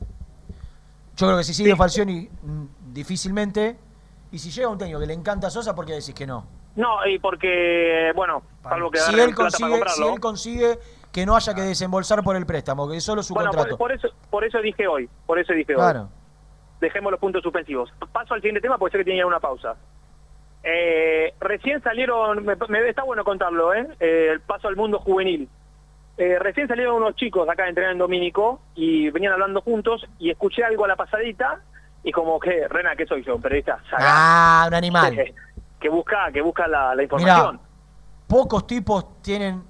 [1.16, 3.76] Yo creo que si sigue Falcioni, mm, difícilmente.
[4.30, 6.46] Y si llega un técnico que le encanta a Sosa, ¿por qué decís que no?
[6.74, 10.78] No, y porque, bueno, salvo que Si él, plata para consigue, si él consigue
[11.10, 13.78] que no haya que desembolsar por el préstamo, que es solo su bueno, contrato.
[13.78, 16.06] por eso, por eso dije hoy, por eso dije hoy.
[16.78, 17.90] Dejemos los puntos suspensivos.
[18.12, 19.76] Paso al siguiente tema porque sé que tenía una pausa.
[20.68, 23.86] Eh, recién salieron, me, me- está bueno contarlo, ¿eh?
[24.00, 25.48] Eh, el paso al mundo juvenil.
[26.18, 30.30] Eh, recién salieron unos chicos acá a entrenar en Domínico y venían hablando juntos y
[30.30, 31.60] escuché algo a la pasadita
[32.02, 33.38] y como que, Rena, ¿qué soy yo?
[33.38, 33.78] Periodista.
[33.88, 34.04] sagaz.
[34.08, 35.14] Ah, un animal.
[35.14, 35.34] Que,
[35.80, 37.60] que busca, que busca la, la Mirá, información.
[38.26, 39.62] pocos tipos tienen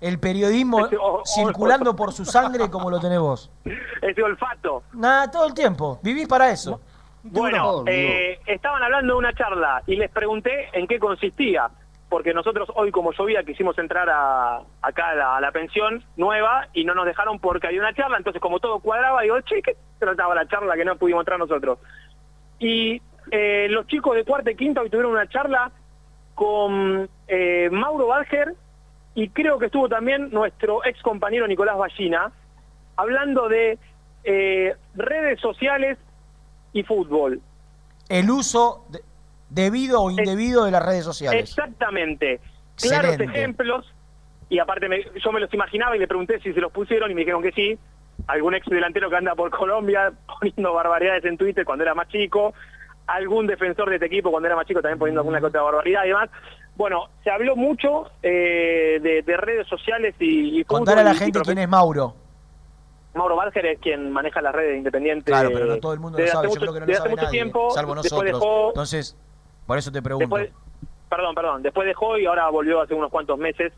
[0.00, 3.50] el periodismo Ese o- o- circulando por su sangre como lo tenés vos.
[4.02, 4.82] Ese olfato.
[4.92, 5.98] Nada, todo el tiempo.
[6.02, 6.80] Vivís para eso.
[7.30, 11.68] Bueno, eh, estaban hablando de una charla y les pregunté en qué consistía,
[12.08, 16.68] porque nosotros hoy como llovía quisimos entrar a, acá a la, a la pensión nueva
[16.72, 19.76] y no nos dejaron porque había una charla, entonces como todo cuadraba, digo, che, ¿qué
[19.98, 21.78] trataba la charla que no pudimos entrar nosotros?
[22.58, 23.00] Y
[23.30, 25.70] eh, los chicos de cuarta y quinta hoy tuvieron una charla
[26.34, 28.54] con eh, Mauro Balger
[29.14, 32.30] y creo que estuvo también nuestro ex compañero Nicolás Ballina,
[32.96, 33.78] hablando de
[34.24, 35.98] eh, redes sociales
[36.72, 37.40] y fútbol.
[38.08, 39.00] El uso de-
[39.50, 41.42] debido o indebido de las redes sociales.
[41.50, 42.40] Exactamente.
[42.76, 43.92] Claros ejemplos.
[44.48, 47.14] Y aparte me- yo me los imaginaba y le pregunté si se los pusieron y
[47.14, 47.78] me dijeron que sí.
[48.28, 52.54] Algún ex delantero que anda por Colombia poniendo barbaridades en Twitter cuando era más chico.
[53.06, 56.08] Algún defensor de este equipo cuando era más chico también poniendo alguna otra barbaridad y
[56.08, 56.28] demás.
[56.76, 61.16] Bueno, se habló mucho eh, de, de redes sociales y, y Contar a la y-
[61.16, 62.14] y gente profe- quién es Mauro.
[63.16, 65.24] Mauro Balger es quien maneja las redes independientes.
[65.26, 66.46] Claro, pero no todo el mundo lo sabe.
[66.46, 68.24] hace Yo mucho- creo que no lo sabe hace mucho nadie, tiempo, salvo nosotros.
[68.24, 69.16] dejó- Entonces,
[69.66, 70.36] por eso te pregunto.
[70.36, 70.52] Después,
[71.08, 71.62] perdón, perdón.
[71.62, 73.72] Después dejó y ahora volvió hace unos cuantos meses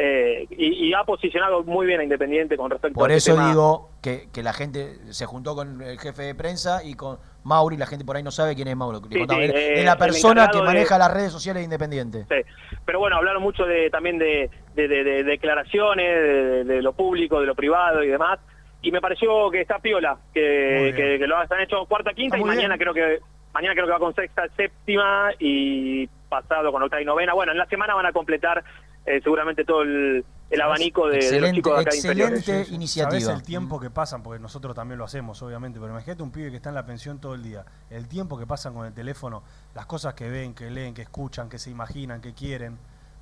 [0.00, 3.36] eh, y, y ha posicionado muy bien a Independiente con respecto Por a este eso
[3.38, 3.48] tema.
[3.50, 7.74] digo que, que la gente se juntó con el jefe de prensa y con Mauro
[7.74, 9.00] y la gente por ahí no sabe quién es Mauro.
[9.10, 11.64] Sí, Contame, sí, es- eh, es la persona que de- maneja las redes sociales de
[11.64, 12.26] Independiente.
[12.28, 12.36] Sí.
[12.84, 17.40] Pero bueno, hablaron mucho de también de, de- de- de declaraciones, de, de lo público,
[17.40, 18.38] de lo privado y demás.
[18.82, 22.46] Y me pareció que está piola, que, que, que lo han hecho cuarta, quinta Está
[22.46, 22.92] y mañana bien.
[22.92, 23.18] creo que
[23.52, 27.34] mañana creo que va con sexta, séptima y pasado con octava y novena.
[27.34, 28.62] Bueno, en la semana van a completar
[29.04, 32.70] eh, seguramente todo el, el abanico de, de los chicos de acá inferiores.
[32.70, 33.20] iniciativa.
[33.20, 36.50] Sabés el tiempo que pasan, porque nosotros también lo hacemos, obviamente, pero imagínate un pibe
[36.50, 39.42] que está en la pensión todo el día, el tiempo que pasan con el teléfono,
[39.74, 42.78] las cosas que ven, que leen, que escuchan, que se imaginan, que quieren,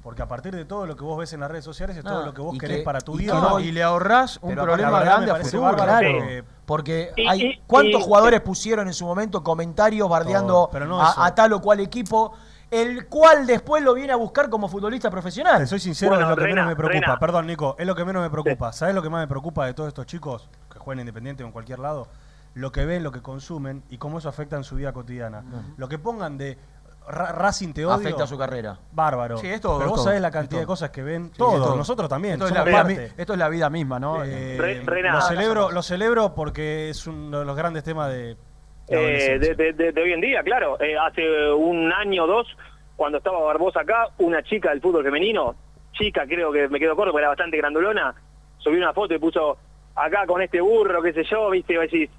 [0.07, 2.11] porque a partir de todo lo que vos ves en las redes sociales es No,
[2.13, 3.35] todo lo que vos querés que- para tu vida.
[3.41, 3.59] ¿no?
[3.59, 7.61] y le ahorrás un problema grande me a futuro, bárbaro porque- Porque Y- hay y-
[7.67, 11.61] cuántos y- jugadores pusieron en su momento comentarios bardeando Todo, no a, a tal o
[11.61, 12.35] cual equipo,
[12.71, 15.59] el cual después lo viene a buscar como futbolista profesional.
[15.59, 17.19] Te soy sincero, Bueno, es lo que menos me preocupa.
[17.19, 18.73] Perdón, Nico, es lo que menos me preocupa.
[18.73, 21.53] ¿Sabes lo que más me preocupa de todos estos chicos que juegan independiente o en
[21.53, 22.07] cualquier lado?
[22.55, 25.43] Lo que ven, lo que consumen y cómo eso afecta en su vida cotidiana.
[25.77, 26.57] Lo que pongan de
[27.09, 27.95] Ra- Racing te odio.
[27.95, 28.79] Afecta su carrera.
[28.93, 29.37] Bárbaro.
[29.39, 31.27] Sí, es todo, Pero es vos todo, sabés la cantidad de cosas que ven.
[31.27, 31.77] Sí, todos, todo.
[31.77, 32.35] nosotros también.
[32.35, 32.95] Esto es, la vida, parte.
[32.95, 34.25] mi- esto es la vida misma, ¿no?
[34.25, 35.15] Eh, Re- Rena.
[35.15, 38.37] lo celebro, lo celebro porque es uno de los grandes temas de, de
[38.89, 39.55] Eh, adolescencia.
[39.55, 40.81] de, de- de- de hoy en día, claro.
[40.81, 42.47] Eh, hace un año o dos,
[42.97, 45.55] cuando estaba Barbosa acá, una chica del fútbol femenino,
[45.93, 48.15] chica creo que me quedó corto, porque era bastante grandulona,
[48.59, 49.57] subió una foto y puso
[49.95, 52.11] acá con este burro, qué sé yo, viste, y decís,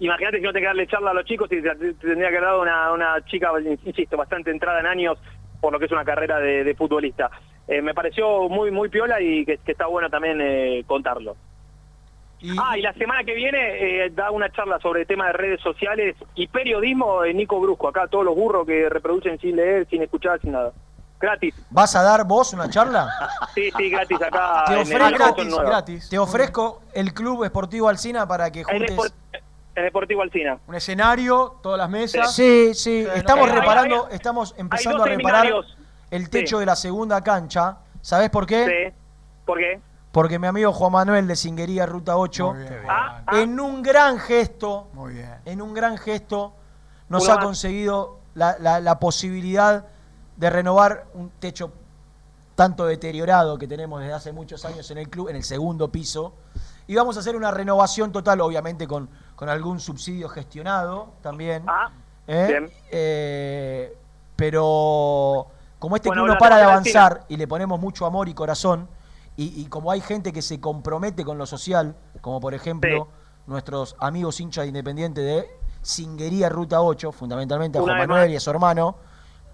[0.00, 2.36] imagínate si no te que darle charla a los chicos y te, te tendría que
[2.36, 3.50] haber dado una, una chica,
[3.84, 5.18] insisto, bastante entrada en años
[5.60, 7.30] por lo que es una carrera de, de futbolista.
[7.66, 11.36] Eh, me pareció muy muy piola y que, que está bueno también eh, contarlo.
[12.58, 15.60] ah, y la semana que viene eh, da una charla sobre el tema de redes
[15.60, 20.02] sociales y periodismo de Nico Brusco, acá todos los burros que reproducen sin leer, sin
[20.02, 20.72] escuchar, sin nada.
[21.20, 21.52] Gratis.
[21.70, 23.08] ¿Vas a dar vos una charla?
[23.52, 24.62] Sí, sí, gratis acá.
[24.68, 25.84] Te en el ofrezco, Amazon Nueva.
[25.84, 29.14] Te ofrezco el Club Esportivo Alcina para que juntes
[29.78, 30.58] Espor- en Deportivo Alcina.
[30.66, 32.34] Un escenario, todas las mesas.
[32.34, 35.46] Sí, sí, estamos reparando, hay- estamos empezando a reparar
[36.10, 36.60] el techo Sí.
[36.60, 37.78] de la segunda cancha.
[38.00, 38.64] ¿Sabés por qué?
[38.90, 38.94] Sí.
[39.44, 39.80] ¿Por qué?
[40.12, 42.54] Porque mi amigo Juan Manuel de Singuería Ruta 8,
[42.88, 45.34] Ah, en un gran gesto, Muy bien.
[45.44, 46.54] en un gran gesto,
[47.08, 47.44] nos ha más.
[47.44, 49.84] conseguido la, la- la posibilidad
[50.36, 51.72] de renovar un techo
[52.54, 56.34] tanto deteriorado que tenemos desde hace muchos años en el club, en el segundo piso,
[56.90, 61.62] Y vamos a hacer una renovación total, obviamente con, con algún subsidio gestionado también.
[62.26, 62.46] ¿eh?
[62.48, 62.70] bien.
[62.90, 63.96] Eh,
[64.34, 65.46] pero
[65.78, 68.88] como este Bueno, club no para de avanzar y le ponemos mucho amor y corazón,
[69.36, 73.06] y, y como hay gente que se compromete con lo social, como por ejemplo
[73.46, 75.46] nuestros amigos hinchas de Independiente de
[75.82, 78.96] Singuería Ruta 8, fundamentalmente a Una Juan Manuel y a su hermano,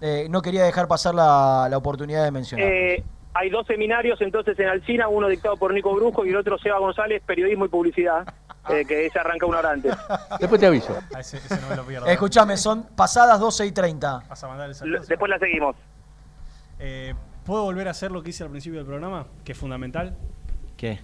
[0.01, 2.67] eh, no quería dejar pasar la, la oportunidad de mencionar.
[2.67, 3.03] Eh,
[3.35, 6.79] hay dos seminarios entonces en Alcina, uno dictado por Nico Brujo y el otro Seba
[6.79, 8.25] González, periodismo y publicidad,
[8.69, 9.95] eh, que ese arranca una hora antes.
[10.39, 10.97] Después te aviso.
[11.19, 12.07] ese, ese no me lo pierdo.
[12.07, 14.23] Escuchame, son pasadas 12 y 30.
[14.27, 15.01] ¿Vas a mandar el L- saludo?
[15.07, 15.75] Después la seguimos.
[16.79, 17.13] Eh,
[17.45, 19.27] ¿Puedo volver a hacer lo que hice al principio del programa?
[19.43, 20.15] Que es fundamental.
[20.77, 20.99] ¿Qué?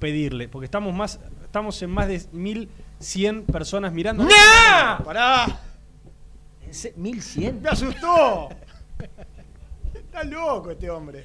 [0.00, 4.24] Pedirle, porque estamos más estamos en más de 1100 personas mirando.
[4.24, 5.04] ¡No!
[5.04, 5.46] ¡Pará!
[6.70, 7.60] ¿1100?
[7.60, 8.48] ¡Me asustó!
[9.94, 11.24] Está loco este hombre.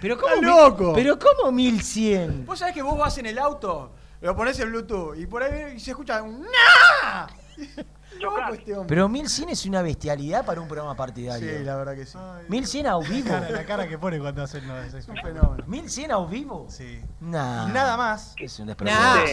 [0.00, 0.92] Pero Está ¿cómo, mi- loco.
[0.94, 2.46] pero ¿cómo 1100?
[2.46, 5.78] Vos sabés que vos vas en el auto, lo pones en Bluetooth y por ahí
[5.80, 7.26] se escucha un ¡Nah!
[8.26, 8.64] Hombre.
[8.88, 11.58] Pero 1100 es una bestialidad para un programa partidario.
[11.58, 12.18] Sí, la verdad que sí.
[12.48, 13.28] 1100 a vivo.
[13.28, 15.64] La cara, la cara que pone cuando hace no, es, es un fenómeno.
[15.66, 16.66] 1100 a vivo.
[16.68, 17.00] Sí.
[17.20, 17.68] Nah.
[17.68, 18.34] Y nada más.
[18.38, 19.24] Es un Nah.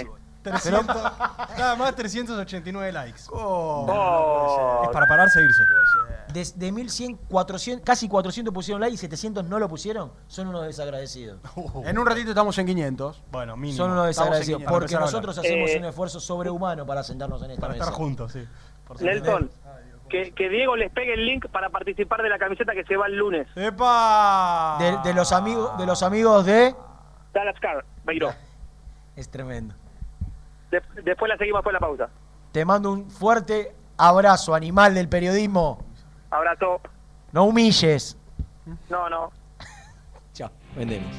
[0.51, 0.93] Despropósito.
[0.93, 3.21] 300, nada más 389 likes.
[3.31, 4.81] Oh.
[4.83, 5.63] Es para pararse e irse.
[6.33, 10.11] De, de 1100, 400, casi 400 pusieron like y 700 no lo pusieron.
[10.27, 11.39] Son unos desagradecidos.
[11.85, 13.23] En un ratito estamos en 500.
[13.31, 13.77] Bueno, mínimo.
[13.77, 14.57] Son unos Estamos en desagradecidos.
[14.59, 14.71] 500.
[14.73, 17.73] Porque Para empezar a nosotros hacemos Eh, un esfuerzo sobrehumano para sentarnos en esta Para
[17.73, 17.85] mesa.
[17.85, 18.45] estar juntos, sí.
[18.85, 19.49] Por Nelson,
[20.09, 23.07] que, que Diego les pegue el link para participar de la camiseta que se va
[23.07, 23.47] el lunes.
[23.55, 24.77] ¡Epa!
[24.79, 26.75] De, de los amigos, de los amigos de.
[27.33, 28.31] Dallas Car, Beiró.
[29.15, 29.73] Es tremendo.
[30.71, 32.09] De- después la seguimos después de la pausa.
[32.51, 35.83] Te mando un fuerte abrazo, animal del periodismo.
[36.29, 36.81] Abrazo.
[37.31, 38.17] No humilles.
[38.89, 39.31] No, no.
[40.33, 41.09] Chao, vendemos.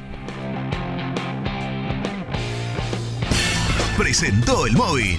[3.97, 5.19] presentó el móvil.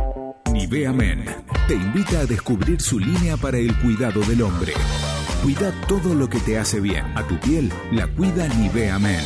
[0.61, 1.25] Nivea Men
[1.67, 4.73] te invita a descubrir su línea para el cuidado del hombre.
[5.41, 7.03] Cuida todo lo que te hace bien.
[7.17, 9.25] A tu piel la cuida Nivea Men.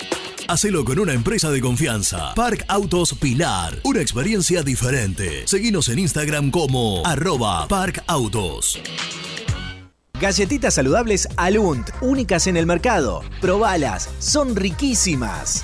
[0.51, 2.33] Hacelo con una empresa de confianza.
[2.35, 3.79] Park Autos Pilar.
[3.85, 5.47] Una experiencia diferente.
[5.47, 8.77] Seguinos en Instagram como arroba Park Autos.
[10.19, 13.21] Galletitas saludables Alunt, únicas en el mercado.
[13.39, 15.63] Probalas, son riquísimas.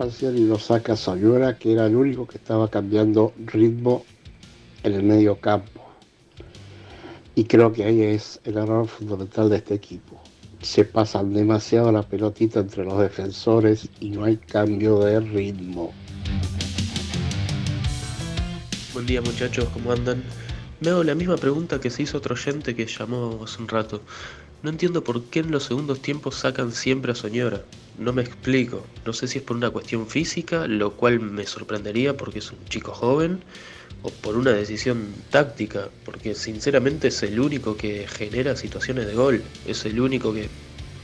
[0.00, 4.06] Falcioni lo saca a Sayura, que era el único que estaba cambiando ritmo
[4.82, 5.82] en el medio campo.
[7.34, 10.18] Y creo que ahí es el error fundamental de este equipo.
[10.62, 15.92] Se pasan demasiado la pelotita entre los defensores y no hay cambio de ritmo.
[18.94, 20.24] Buen día muchachos, ¿cómo andan?
[20.80, 24.00] Me hago la misma pregunta que se hizo otro oyente que llamó hace un rato.
[24.62, 27.62] No entiendo por qué en los segundos tiempos sacan siempre a Soñora.
[28.00, 28.86] No me explico.
[29.04, 32.64] No sé si es por una cuestión física, lo cual me sorprendería porque es un
[32.64, 33.40] chico joven,
[34.02, 39.42] o por una decisión táctica, porque sinceramente es el único que genera situaciones de gol.
[39.66, 40.48] Es el único que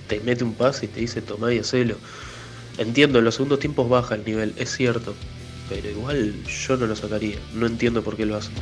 [0.09, 1.97] te mete un pase y te dice tomá y hacelo.
[2.79, 5.15] Entiendo, en los segundos tiempos baja el nivel, es cierto.
[5.69, 7.37] Pero igual yo no lo sacaría.
[7.53, 8.55] No entiendo por qué lo hacen.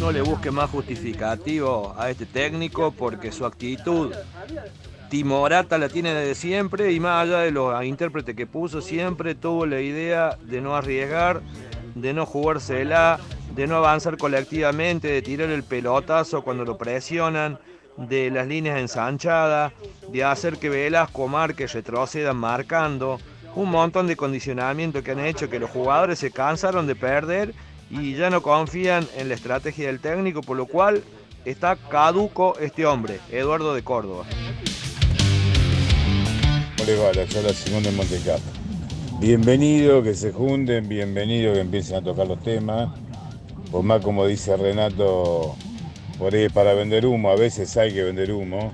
[0.00, 4.12] No le busque más justificativo a este técnico porque su actitud
[5.08, 9.66] timorata la tiene desde siempre y más allá de los intérpretes que puso, siempre tuvo
[9.66, 11.40] la idea de no arriesgar,
[11.94, 13.18] de no jugársela,
[13.54, 17.58] de no avanzar colectivamente, de tirar el pelotazo cuando lo presionan,
[17.96, 19.72] de las líneas ensanchadas,
[20.12, 23.18] de hacer que Velasco marque, retrocedan marcando.
[23.54, 27.54] Un montón de condicionamientos que han hecho que los jugadores se cansaron de perder
[27.90, 31.02] y ya no confían en la estrategia del técnico, por lo cual
[31.44, 34.24] está caduco este hombre, Eduardo de Córdoba.
[36.76, 37.12] ¿Cómo les va?
[37.42, 38.44] La Simón de Montecarlo.
[39.20, 42.90] Bienvenido que se junten, bienvenido que empiecen a tocar los temas.
[43.70, 45.56] Por más como dice Renato,
[46.18, 48.72] por ahí para vender humo, a veces hay que vender humo.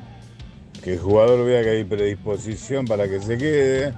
[0.83, 3.95] Que el jugador vea que hay predisposición para que se quede.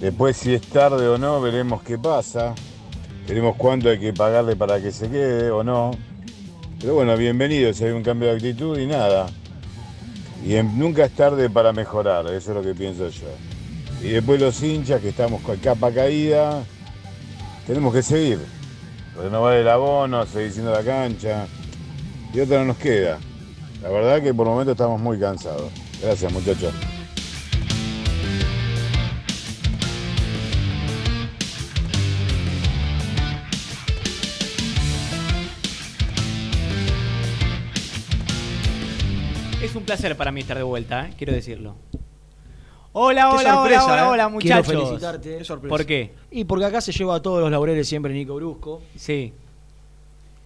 [0.00, 2.54] Después si es tarde o no, veremos qué pasa.
[3.26, 5.90] Veremos cuánto hay que pagarle para que se quede o no.
[6.80, 9.26] Pero bueno, bienvenido si hay un cambio de actitud y nada.
[10.44, 13.26] Y nunca es tarde para mejorar, eso es lo que pienso yo.
[14.00, 16.62] Y después los hinchas que estamos con capa caída,
[17.66, 18.38] tenemos que seguir.
[19.16, 21.48] Renovar el abono, seguir siendo la cancha.
[22.32, 23.18] Y otra no nos queda.
[23.82, 25.72] La verdad que por el momento estamos muy cansados.
[26.00, 26.72] Gracias muchachos.
[39.86, 41.14] Placer para mí estar de vuelta, ¿eh?
[41.16, 41.76] quiero decirlo.
[42.92, 44.26] Hola, Qué hola, sorpresa, hola, hola, ¿eh?
[44.26, 44.66] hola, Quiero muchachos.
[44.84, 45.38] felicitarte.
[45.38, 45.70] Qué sorpresa.
[45.70, 46.12] ¿Por qué?
[46.30, 48.82] Y porque acá se lleva a todos los laureles siempre Nico Brusco.
[48.96, 49.32] Sí.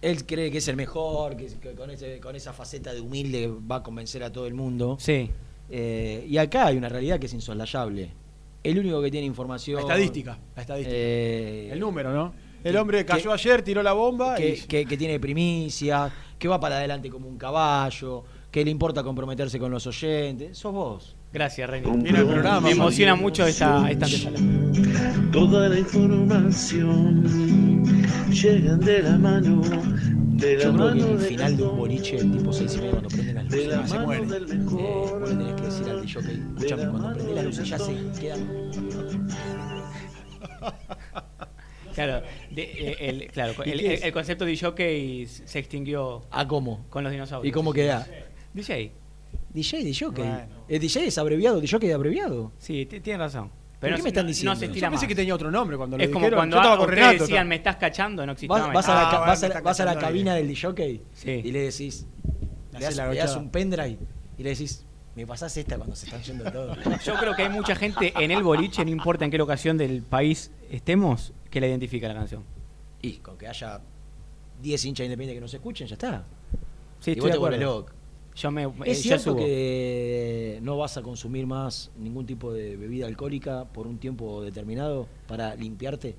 [0.01, 3.51] Él cree que es el mejor, que, que con, ese- con esa faceta de humilde
[3.69, 4.97] va a convencer a todo el mundo.
[4.99, 5.29] Sí.
[5.69, 8.09] Eh, y acá hay una realidad que es insoslayable.
[8.63, 9.75] El único que tiene información.
[9.77, 10.95] La estadística, la estadística.
[10.97, 12.33] Eh, El número, ¿no?
[12.63, 14.61] El que- hombre cayó que- ayer, tiró la bomba que, y...
[14.61, 19.57] que- que tiene primicia, que va para adelante como un caballo, que le importa comprometerse
[19.59, 20.57] con los oyentes.
[20.57, 21.15] Sos vos.
[21.33, 21.89] Gracias, Reni.
[21.89, 24.37] Mira el programa, Me emociona mucho esta, esta antesala.
[25.31, 27.23] Toda la información
[28.29, 32.17] llegan de la mano, de la Yo creo que el del final de un boliche,
[32.17, 34.25] tipo 6 y media, cuando prenden las luces, la se muere.
[34.27, 37.79] del Eh, vos le tenés que decir al DJ, escúchame, cuando prendés las luces ya
[37.79, 38.71] se quedan.
[41.93, 46.21] Claro, de- eh, el, claro, ¿Y el, el- el concepto de jockey se extinguió.
[46.31, 46.85] ¿Ah, cómo?
[46.89, 47.49] Con los dinosaurios.
[47.49, 48.07] ¿Y cómo queda?
[48.53, 48.91] DJ.
[49.53, 50.07] DJ, DJ.
[50.09, 50.47] Bueno.
[50.67, 51.59] ¿El DJ es abreviado?
[51.61, 52.51] ¿DJ de abreviado?
[52.57, 53.49] Sí, t- tiene razón.
[53.79, 54.53] ¿Pero qué me están diciendo?
[54.53, 55.09] No se Yo estira pensé más.
[55.09, 56.37] que tenía otro nombre cuando lo Es como dijeron.
[56.37, 59.01] cuando Yo estaba con ustedes Renato, decían, me estás cachando, no existía Vas, a la,
[59.01, 60.43] Ah, ca- bueno, vas a me la- estás vas a la cachando cabina ahí.
[60.43, 61.31] del DJ Sí.
[61.43, 62.05] y le decís,
[62.73, 63.97] Le das, la le das un pendrive
[64.37, 66.77] y le decís, me pasás esta cuando se están yendo todos.
[67.05, 70.03] Yo creo que hay mucha gente en el boliche, no importa en qué locación del
[70.03, 72.43] país estemos, que la identifica la canción.
[73.01, 73.81] Y con que haya
[74.61, 76.23] 10 hinchas independientes que no se escuchen, ya está.
[76.99, 77.79] Sí, y estoy vos de te volvés acuerdo.
[77.79, 77.91] loco.
[78.41, 79.37] Yo me, eh, ¿Es yo cierto subo.
[79.37, 85.07] que no vas a consumir más ningún tipo de bebida alcohólica por un tiempo determinado
[85.27, 86.15] para limpiarte?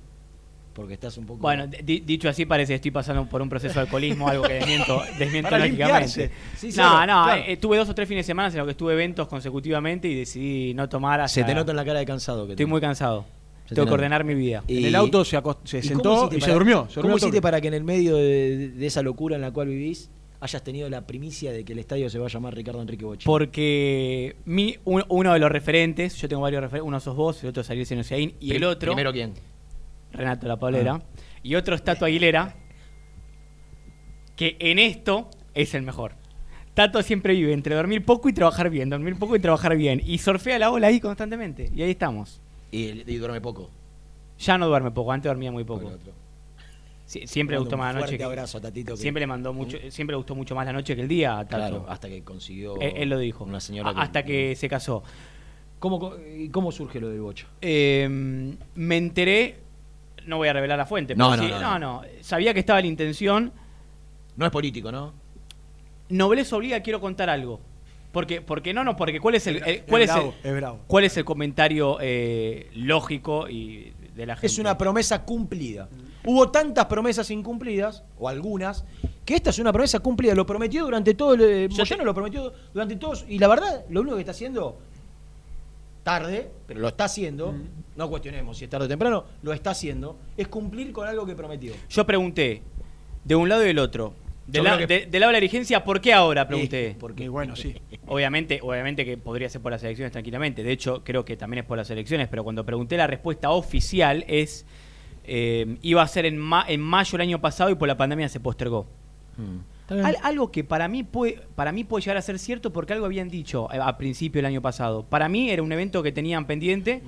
[0.73, 1.39] Porque estás un poco...
[1.41, 4.53] Bueno, di- dicho así parece que estoy pasando por un proceso de alcoholismo, algo que
[4.53, 6.31] desmiento, desmiento Para lógicamente.
[6.57, 7.43] Sí, no, claro, no, claro.
[7.45, 10.15] eh, tuve dos o tres fines de semana en los que estuve eventos consecutivamente y
[10.15, 11.41] decidí no tomar hasta...
[11.41, 12.47] Se te nota en la cara de cansado.
[12.47, 13.25] Que Estoy muy cansado.
[13.67, 14.63] Se Tengo te que ordenar mi vida.
[14.67, 16.87] Y- En el auto se, se ¿Y sentó y, se durmió.
[16.89, 19.67] Se ¿Cómo hiciste para que en el medio de, de esa locura en la cual
[19.67, 20.09] vivís
[20.43, 23.25] hayas tenido la primicia de que el estadio se va a llamar Ricardo Enrique Bochi?
[23.25, 27.49] Porque mi, un- uno de los referentes, yo tengo varios referentes, uno sos vos, el
[27.49, 28.91] otro es Ariel Senosiaín, y el otro...
[28.91, 29.33] ¿Primero quién?
[30.11, 30.95] Renato La Paulera.
[30.95, 31.03] Ah.
[31.41, 32.55] Y otro es Tato Aguilera,
[34.35, 36.13] que en esto es el mejor.
[36.73, 40.01] Tato siempre vive entre dormir poco y trabajar bien, dormir poco y trabajar bien.
[40.05, 41.71] Y surfea la ola ahí constantemente.
[41.75, 42.41] Y ahí estamos.
[42.71, 43.69] Y, y duerme poco.
[44.39, 45.91] Ya no duerme poco, antes dormía muy poco.
[47.05, 48.17] Siempre le gustó más la noche.
[48.17, 50.73] que- abrazo a Tatito que- Siempre le mandó mucho, siempre le gustó mucho más la
[50.73, 51.57] noche que el día a Tato.
[51.57, 53.43] Claro, hasta que consiguió él, él lo dijo.
[53.43, 55.03] una señora A- que- hasta que se casó.
[55.79, 56.13] ¿Cómo,
[56.51, 57.47] cómo surge lo del bocho?
[57.61, 58.07] Eh,
[58.75, 59.57] me enteré,
[60.25, 62.01] no voy a revelar la fuente, No, pero no, sí- no, no, no.
[62.01, 63.51] no, sabía que estaba la intención.
[64.37, 65.13] No es político, ¿no?
[66.09, 67.59] Nobleza obliga, quiero contar algo.
[68.11, 70.55] Porque, porque no, no, porque cuál es el, bra- cuál es es, bravo, el, es
[70.55, 70.79] bravo.
[70.85, 74.47] cuál es el comentario eh, lógico y de la gente.
[74.47, 75.89] Es una promesa cumplida.
[76.25, 78.85] Hubo tantas promesas incumplidas, o algunas,
[79.25, 80.33] que esta es una promesa cumplida.
[80.35, 81.41] Lo prometió durante todo el.
[81.41, 83.25] eh, Moyano lo prometió durante todos.
[83.27, 84.77] Y la verdad, lo único que está haciendo,
[86.03, 87.53] tarde, pero lo está haciendo,
[87.95, 91.35] no cuestionemos si es tarde o temprano, lo está haciendo, es cumplir con algo que
[91.35, 91.73] prometió.
[91.89, 92.61] Yo pregunté,
[93.23, 94.13] de un lado y del otro.
[94.51, 96.45] La- que- de- del lado de la dirigencia, ¿por qué ahora?
[96.45, 96.97] Pregunté.
[96.99, 97.75] porque bueno, sí.
[98.07, 100.63] Obviamente, obviamente que podría ser por las elecciones tranquilamente.
[100.63, 104.25] De hecho, creo que también es por las elecciones, pero cuando pregunté la respuesta oficial
[104.27, 104.65] es
[105.23, 108.29] eh, iba a ser en, ma- en mayo el año pasado y por la pandemia
[108.29, 108.87] se postergó.
[109.89, 113.05] Al- algo que para mí puede para mí puede llegar a ser cierto porque algo
[113.05, 115.03] habían dicho a, a principio del año pasado.
[115.03, 117.01] Para mí era un evento que tenían pendiente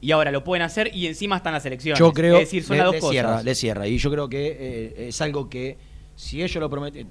[0.00, 1.98] y ahora lo pueden hacer y encima están las elecciones.
[1.98, 3.12] Yo creo es decir, son le, las dos le cosas.
[3.12, 3.86] cierra, le cierra.
[3.88, 5.76] Y yo creo que eh, es algo que
[6.16, 7.08] si ellos lo prometen,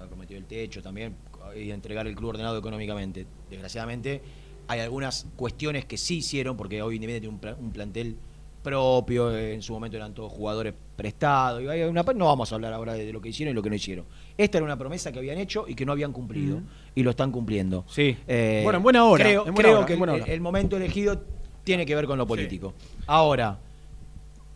[0.00, 1.14] ha prometido el techo también
[1.56, 3.26] y entregar el club ordenado económicamente.
[3.50, 4.22] Desgraciadamente
[4.68, 8.16] hay algunas cuestiones que sí hicieron porque hoy Independiente tiene un, un plantel
[8.62, 12.54] propio, eh, en su momento eran todos jugadores prestados, y hay una, no vamos a
[12.54, 14.04] hablar ahora de, de lo que hicieron y lo que no hicieron.
[14.36, 16.60] Esta era una promesa que habían hecho y que no habían cumplido,
[16.94, 17.84] y lo están cumpliendo.
[17.88, 18.16] Sí.
[18.28, 21.22] Eh, Bueno, en buena hora, Creo, en buena creo hora, que el, momento elegido
[21.64, 22.74] tiene que ver con lo político.
[23.06, 23.58] Ahora,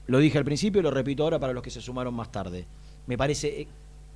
[0.07, 2.67] lo dije al principio y lo repito ahora para los que se sumaron más tarde.
[3.07, 3.69] Me parece eh,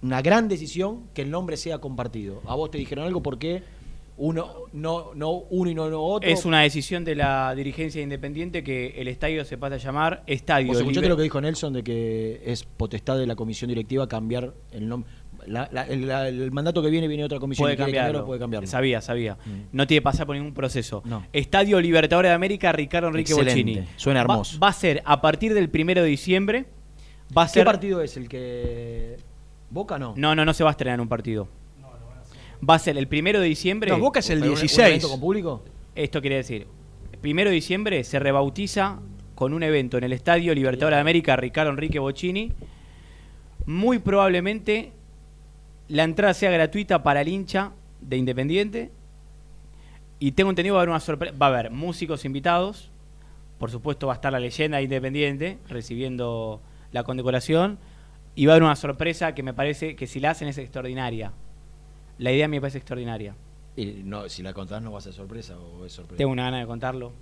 [0.03, 2.43] una gran decisión que el nombre sea compartido.
[2.47, 3.63] A vos te dijeron algo porque
[4.21, 6.29] uno no no uno y no, no otro.
[6.29, 10.69] Es una decisión de la dirigencia independiente que el estadio se pasa a llamar Estadio.
[10.69, 14.53] ¿Vos escuchaste lo que dijo Nelson de que es potestad de la comisión directiva cambiar
[14.73, 15.11] el nombre?
[15.47, 18.27] La- la- el, la- el mandato que viene viene otra comisión puede cambiarlo.
[18.27, 18.67] puede cambiarlo.
[18.69, 19.35] Sabía, sabía.
[19.47, 19.51] Mm.
[19.71, 21.01] No tiene que pasar por ningún proceso.
[21.07, 21.25] No.
[21.33, 23.63] Estadio Libertadores de América, Ricardo Enrique Excelente.
[23.63, 23.89] Bocini.
[23.97, 24.59] Suena Va- hermoso.
[24.59, 26.67] Va, a ser a partir del primero de diciembre.
[27.37, 27.65] Va a ¿Qué ser.
[27.65, 29.17] partido es el que
[29.71, 30.15] Boca no?
[30.17, 31.47] No, no, no se va a estrenar un partido.
[32.69, 33.91] Va a ser el primero de diciembre.
[33.91, 34.89] No, Boca es el ¿Un- un 16.
[34.89, 35.65] evento con público?
[35.95, 36.67] Esto quiere decir,
[37.21, 39.01] primero de diciembre se rebautiza
[39.35, 42.53] con un evento en el Estadio Libertadores de América Ricardo Enrique Bocini.
[43.67, 44.93] Muy probablemente
[45.89, 48.91] la entrada sea gratuita para el hincha de Independiente.
[50.21, 51.35] y tengo entendido va a haber una sorpresa.
[51.41, 52.91] Va a haber músicos invitados.
[53.59, 56.61] Por supuesto, va a estar la leyenda independiente recibiendo
[56.93, 57.79] la condecoración.
[58.35, 61.33] Y va a haber una sorpresa que me parece que si la hacen es extraordinaria.
[62.19, 63.35] La idea me parece extraordinaria.
[63.77, 66.19] Y no, si la contás no va a ser sorpresa o es sorpresa.
[66.19, 67.13] Tengo una gana de contarlo.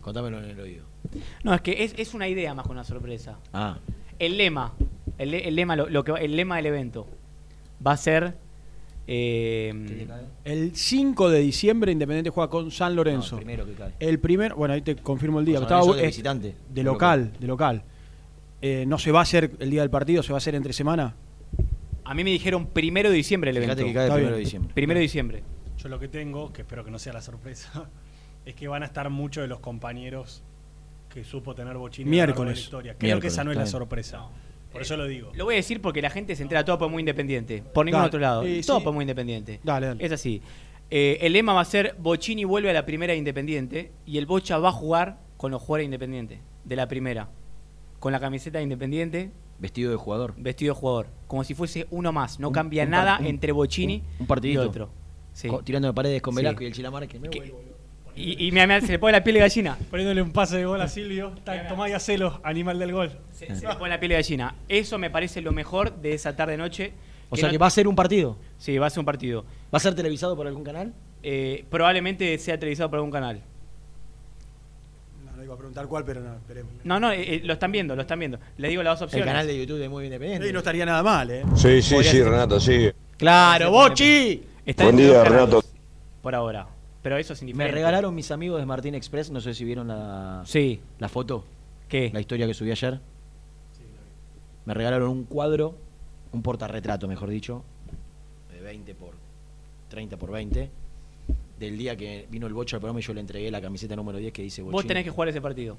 [0.00, 0.84] Contámelo en el oído.
[1.44, 3.38] No, es que es, es una idea más que una sorpresa.
[3.52, 3.78] Ah.
[4.18, 4.72] El lema,
[5.18, 7.06] el, el lema, lo, lo que, va- el lema del evento
[7.86, 8.34] va a ser.
[9.06, 10.06] eh,
[10.44, 13.36] El 5 de diciembre Independiente juega con San Lorenzo.
[13.36, 13.92] No, el primero que cae.
[14.00, 15.58] El primer, bueno, ahí te confirmo el día.
[15.58, 16.48] Estaba- de eh, visitante.
[16.48, 17.40] De De local, local.
[17.40, 17.82] de local.
[18.62, 20.22] Eh, ¿No se va a hacer el día del partido?
[20.22, 21.14] ¿Se va a hacer entre semana?
[22.10, 23.86] A mí me dijeron primero de diciembre el Fíjate evento.
[24.00, 24.74] que cae primero de diciembre.
[24.74, 25.44] Primero de diciembre.
[25.78, 27.88] Yo lo que tengo, que espero que no sea la sorpresa,
[28.44, 30.42] es que van a estar muchos de los compañeros
[31.08, 32.58] que supo tener Bochini de la Miércoles.
[32.58, 32.94] historia.
[32.94, 33.70] Creo que Miércoles, esa no es la bien.
[33.70, 34.26] sorpresa.
[34.72, 35.30] Por eso lo digo.
[35.36, 37.62] Lo voy a decir porque la gente se entera todo por muy independiente.
[37.62, 38.08] Por ningún Dale.
[38.08, 38.42] otro lado.
[38.42, 38.84] Eh, todo sí.
[38.84, 39.60] por muy independiente.
[39.62, 40.04] Dale, dale.
[40.04, 40.42] Es así.
[40.90, 44.26] Eh, el lema va a ser Bochini vuelve a la primera de Independiente y el
[44.26, 47.28] Bocha va a jugar con los jugadores de Independiente, de la primera.
[48.00, 49.30] Con la camiseta de Independiente,
[49.60, 50.34] Vestido de jugador.
[50.36, 51.06] vestido de jugador.
[51.26, 52.40] Como si fuese uno más.
[52.40, 54.64] No Un- cambia un nada un- entre Bochini un- un partidito.
[54.64, 54.90] y otro.
[55.32, 55.48] Sí.
[55.64, 56.38] Tirando de paredes con Sí.
[56.38, 57.60] Velasco y el Chilamar que me vuelvo.
[58.16, 59.78] Y, y mira, mira, se le pone la piel de gallina.
[59.90, 61.32] Poniéndole un pase de gol a Silvio.
[61.68, 63.12] Tomá y hacelo, animal del gol.
[63.30, 64.56] Se, se le pone la piel de gallina.
[64.68, 66.92] Eso me parece lo mejor de esa tarde-noche.
[67.30, 68.36] O sea que va a ser un partido.
[68.58, 69.44] Sí, va a ser un partido.
[69.72, 70.92] ¿Va a ser televisado por algún canal?
[71.22, 73.42] Eh, probablemente sea televisado por algún canal.
[75.50, 76.72] No, no iba a preguntar cuál, pero no, esperemos.
[76.84, 78.38] No, no, eh, eh, lo están viendo, lo están viendo.
[78.58, 79.26] Le digo las dos El opciones.
[79.26, 80.46] canal de YouTube de Muy Independiente.
[80.46, 81.42] Sí, no estaría nada mal, ¿eh?
[81.56, 82.28] Sí, sí, Podría sí, ser.
[82.28, 82.90] Renato, sí.
[83.16, 84.42] ¡Claro, Bochi!
[84.64, 85.62] Está Buen en día, Renato.
[86.22, 86.66] Por ahora.
[87.02, 90.42] Pero eso es Me regalaron mis amigos de Martín Express, no sé si vieron la,
[90.44, 90.80] Sí.
[90.98, 91.44] la foto,
[91.88, 92.10] ¿Qué?
[92.12, 93.00] la historia que subí ayer.
[94.66, 95.74] Me regalaron un cuadro,
[96.32, 97.64] un portarretrato, mejor dicho,
[98.52, 99.14] de 20 por
[99.88, 100.70] 30 por 20,
[101.60, 104.18] del día que vino el Bocho al programa y yo le entregué la camiseta número
[104.18, 104.72] 10 que dice Bochini.
[104.72, 105.76] Vos tenés que jugar ese partido.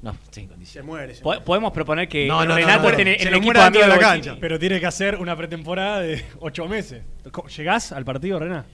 [0.00, 1.12] No, estoy en Se muere.
[1.16, 1.40] se muere.
[1.42, 2.98] Podemos proponer que No, no, no, Renato no, no.
[3.00, 4.36] en, el equipo amigo de la cancha.
[4.40, 7.02] Pero tiene que hacer una pretemporada de ocho meses.
[7.32, 8.64] Co- ¿Llegás al partido, Rena?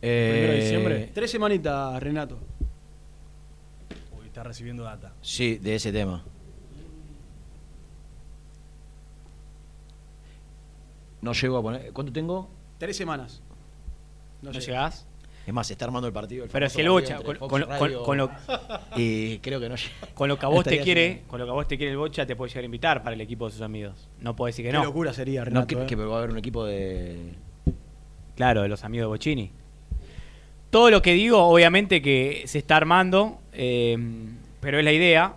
[0.00, 1.10] ¿Primero de Eh, diciembre?
[1.14, 2.38] Tres semanitas, Renato.
[4.20, 5.14] Uy, está recibiendo data.
[5.22, 6.22] Sí, de ese tema.
[11.22, 11.92] No llego a poner.
[11.92, 12.50] ¿Cuánto tengo?
[12.78, 13.40] Tres semanas.
[14.42, 14.64] ¿No llega.
[14.66, 15.06] llegás?
[15.46, 16.44] Es más, se está armando el partido.
[16.44, 18.30] el Pero si el Bocha, con, lo, con- Radio con lo-
[18.96, 19.76] Y creo que no
[20.14, 21.92] con lo que a vos te quiere, haciendo- con lo que a vos te quiere
[21.92, 24.08] el Bocha, te puede llegar a invitar para el equipo de sus amigos.
[24.20, 24.84] No puedo decir que Qué no.
[24.84, 25.66] locura sería, No, Renato.
[25.68, 25.86] que, ¿eh?
[25.86, 27.16] que va a haber un equipo de.
[28.34, 29.50] Claro, de los amigos de Bochini.
[30.70, 33.96] Todo lo que digo, obviamente que se está armando, eh,
[34.60, 35.34] pero es la idea.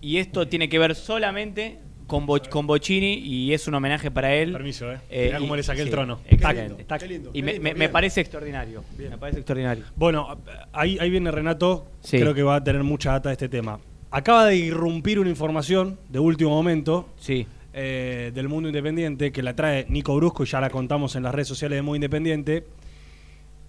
[0.00, 1.78] Y esto tiene que ver solamente
[2.10, 4.52] con, Bo- con Bochini y es un homenaje para él.
[4.52, 4.98] Permiso, ¿eh?
[5.08, 6.18] Eh, cómo le saqué el sí, trono.
[6.26, 6.84] Exactamente.
[6.84, 7.92] Qué lindo, qué lindo, y me, lindo, me- me bien.
[7.92, 8.82] parece extraordinario.
[8.98, 9.84] Me parece extraordinario.
[9.94, 10.36] Bueno,
[10.72, 11.86] ahí, ahí viene Renato.
[12.00, 12.18] Sí.
[12.18, 13.78] Creo que va a tener mucha data de este tema.
[14.10, 17.46] Acaba de irrumpir una información de último momento Sí.
[17.72, 21.32] eh, del mundo independiente que la trae Nico Brusco y ya la contamos en las
[21.32, 22.64] redes sociales de Muy Independiente.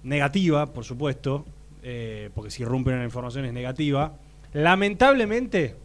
[0.03, 1.45] Negativa, por supuesto,
[1.83, 4.17] eh, porque si irrumpe una información es negativa.
[4.53, 5.75] Lamentablemente,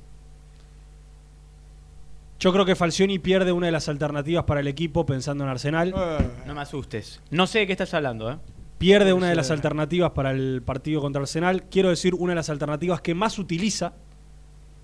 [2.38, 5.94] yo creo que Falcioni pierde una de las alternativas para el equipo pensando en Arsenal.
[5.96, 7.20] Eh, No me asustes.
[7.30, 8.36] No sé de qué estás hablando, ¿eh?
[8.78, 11.64] Pierde una de las alternativas para el partido contra Arsenal.
[11.70, 13.94] Quiero decir, una de las alternativas que más utiliza,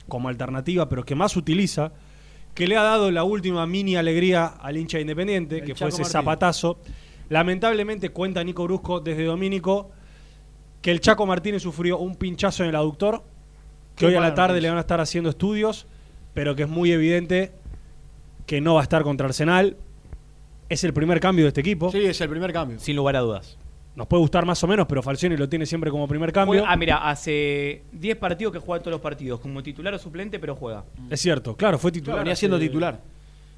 [0.09, 1.93] como alternativa, pero que más utiliza,
[2.55, 6.05] que le ha dado la última mini alegría al hincha independiente, El que fue ese
[6.05, 6.79] zapatazo.
[7.29, 9.91] Lamentablemente cuenta Nico Brusco desde Domínico
[10.81, 13.23] que el Chaco Martínez sufrió un pinchazo en el aductor,
[13.95, 15.87] que Qué hoy a la tarde le van a estar haciendo estudios,
[16.35, 17.53] pero que es muy evidente
[18.47, 19.77] que no va a estar contra Arsenal.
[20.69, 21.91] Es el primer cambio de este equipo.
[21.93, 22.79] Sí, es el primer cambio.
[22.79, 23.59] Sin lugar a dudas.
[23.95, 26.61] Nos puede gustar más o menos, pero Falcioni lo tiene siempre como primer cambio.
[26.61, 30.39] Juega- ah, mira, hace 10 partidos que juega todos los partidos, como titular o suplente,
[30.39, 30.85] pero juega.
[31.11, 32.21] Es cierto, claro, fue titular.
[32.21, 33.01] venía hace- siendo titular.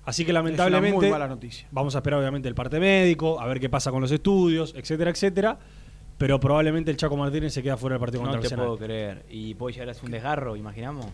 [0.05, 1.67] Así que Es lamentablemente una muy mala noticia.
[1.71, 5.11] vamos a esperar obviamente el parte médico, a ver qué pasa con los estudios, etcétera,
[5.11, 5.57] etcétera.
[6.19, 8.67] Pero probablemente el Chaco Martínez se queda fuera del partido No contra te Arsenal.
[8.67, 9.25] puedo creer.
[9.31, 11.07] Y puede llegar a ser un desgarro, imaginamos.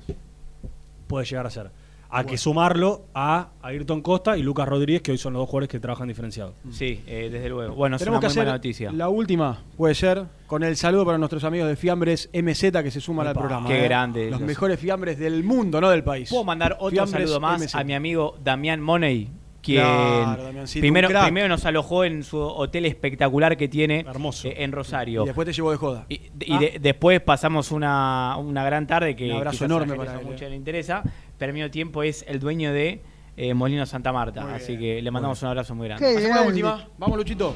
[1.11, 1.71] Puede llegar a ser.
[2.13, 5.69] A que sumarlo a Ayrton Costa y Lucas Rodríguez, que hoy son los dos jugadores
[5.69, 6.55] que trabajan diferenciados.
[6.73, 7.73] Sí, eh, desde luego.
[7.77, 8.91] Bueno, es Tenemos una que muy hacer mala noticia.
[8.91, 13.01] la última, puede ser, con el saludo para nuestros amigos de Fiambres MZ que se
[13.01, 13.69] suman al Epa, programa.
[13.69, 13.85] qué ¿eh?
[13.85, 16.29] grande Los los- mejores fiambres del mundo, no del país.
[16.31, 17.75] Puedo mandar otro Fiambres saludo más MZ.
[17.77, 19.31] a mi amigo Damián Money,
[19.63, 24.49] quien claro, primero, primero, nos alojó en su hotel espectacular que tiene Hermoso.
[24.49, 25.23] Eh, en Rosario.
[25.23, 26.07] Y después te llevó de joda.
[26.09, 26.21] Y,
[26.51, 26.61] ah.
[26.81, 30.27] después pasamos una, una, gran tarde que Un abrazo enorme para él.
[30.27, 30.51] mucho eh.
[30.51, 31.03] le interesa,
[31.39, 33.03] pero tiempo es el dueño de
[33.37, 36.07] eh, Molino Santa Marta, así que le mandamos un abrazo muy grande.
[36.07, 37.55] Hacemos la última, vamos Luchito.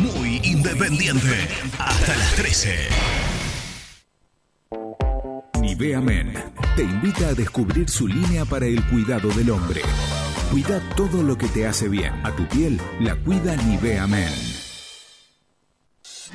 [0.00, 1.48] Muy independiente
[1.78, 2.88] hasta las 13.
[5.66, 6.32] Nivea Men
[6.76, 9.80] te invita a descubrir su línea para el cuidado del hombre.
[10.52, 12.12] Cuida todo lo que te hace bien.
[12.24, 14.32] A tu piel la cuida Nivea Men.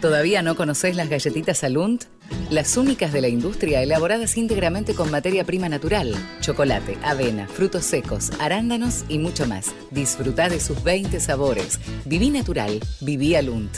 [0.01, 2.03] ¿Todavía no conoces las galletitas Alunt?
[2.49, 8.31] Las únicas de la industria elaboradas íntegramente con materia prima natural, chocolate, avena, frutos secos,
[8.37, 9.73] arándanos y mucho más.
[9.91, 11.79] Disfruta de sus 20 sabores.
[12.03, 13.77] Viví natural, viví Alunt.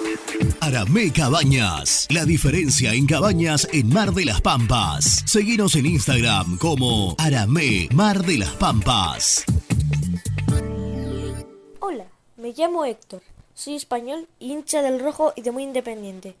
[0.63, 2.05] Aramé Cabañas.
[2.11, 5.23] La diferencia en cabañas en Mar de las Pampas.
[5.25, 9.43] Seguinos en Instagram como Aramé Mar de las Pampas.
[11.79, 12.05] Hola,
[12.37, 13.23] me llamo Héctor.
[13.55, 16.35] Soy español, hincha del rojo y de muy independiente.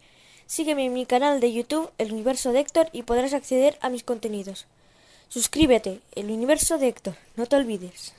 [0.45, 4.03] Sígueme en mi canal de YouTube, El Universo de Héctor, y podrás acceder a mis
[4.03, 4.67] contenidos.
[5.29, 8.13] Suscríbete, El Universo de Héctor, no te olvides.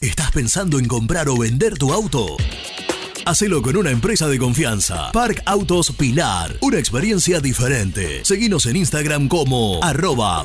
[0.00, 2.36] ¿Estás pensando en comprar o vender tu auto?
[3.24, 5.12] Hacelo con una empresa de confianza.
[5.12, 6.56] Park Autos Pilar.
[6.60, 8.24] Una experiencia diferente.
[8.24, 10.44] Seguinos en Instagram como arroba.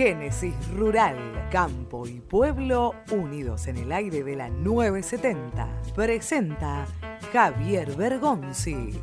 [0.00, 5.68] Génesis Rural, Campo y Pueblo unidos en el aire de la 970.
[5.94, 6.86] Presenta
[7.30, 8.98] Javier Bergonzi.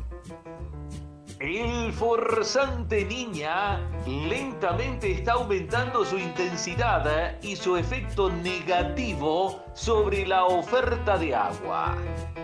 [1.40, 11.16] El forzante niña lentamente está aumentando su intensidad y su efecto negativo sobre la oferta
[11.16, 11.96] de agua.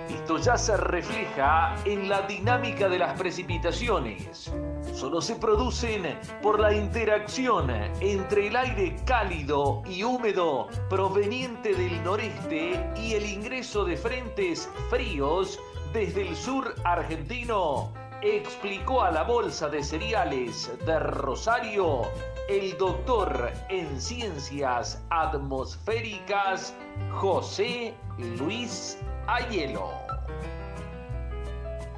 [0.09, 4.53] Esto ya se refleja en la dinámica de las precipitaciones.
[4.93, 7.69] Solo se producen por la interacción
[7.99, 15.59] entre el aire cálido y húmedo proveniente del noreste y el ingreso de frentes fríos
[15.93, 17.93] desde el sur argentino
[18.25, 22.03] explicó a la Bolsa de Cereales de Rosario
[22.49, 26.75] el doctor en ciencias atmosféricas
[27.13, 27.95] José
[28.39, 28.97] Luis
[29.27, 29.91] Ayelo.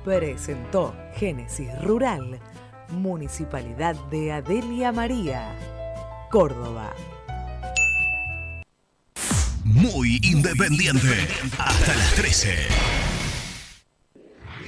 [0.05, 2.40] Presentó Génesis Rural,
[2.90, 5.57] Municipalidad de Adelia María,
[6.31, 6.93] Córdoba.
[9.65, 11.28] Muy independiente.
[11.59, 13.06] Hasta las 13.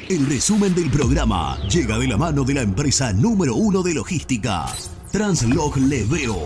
[0.09, 4.65] El resumen del programa llega de la mano de la empresa número uno de logística,
[5.13, 6.39] Translog Leveo.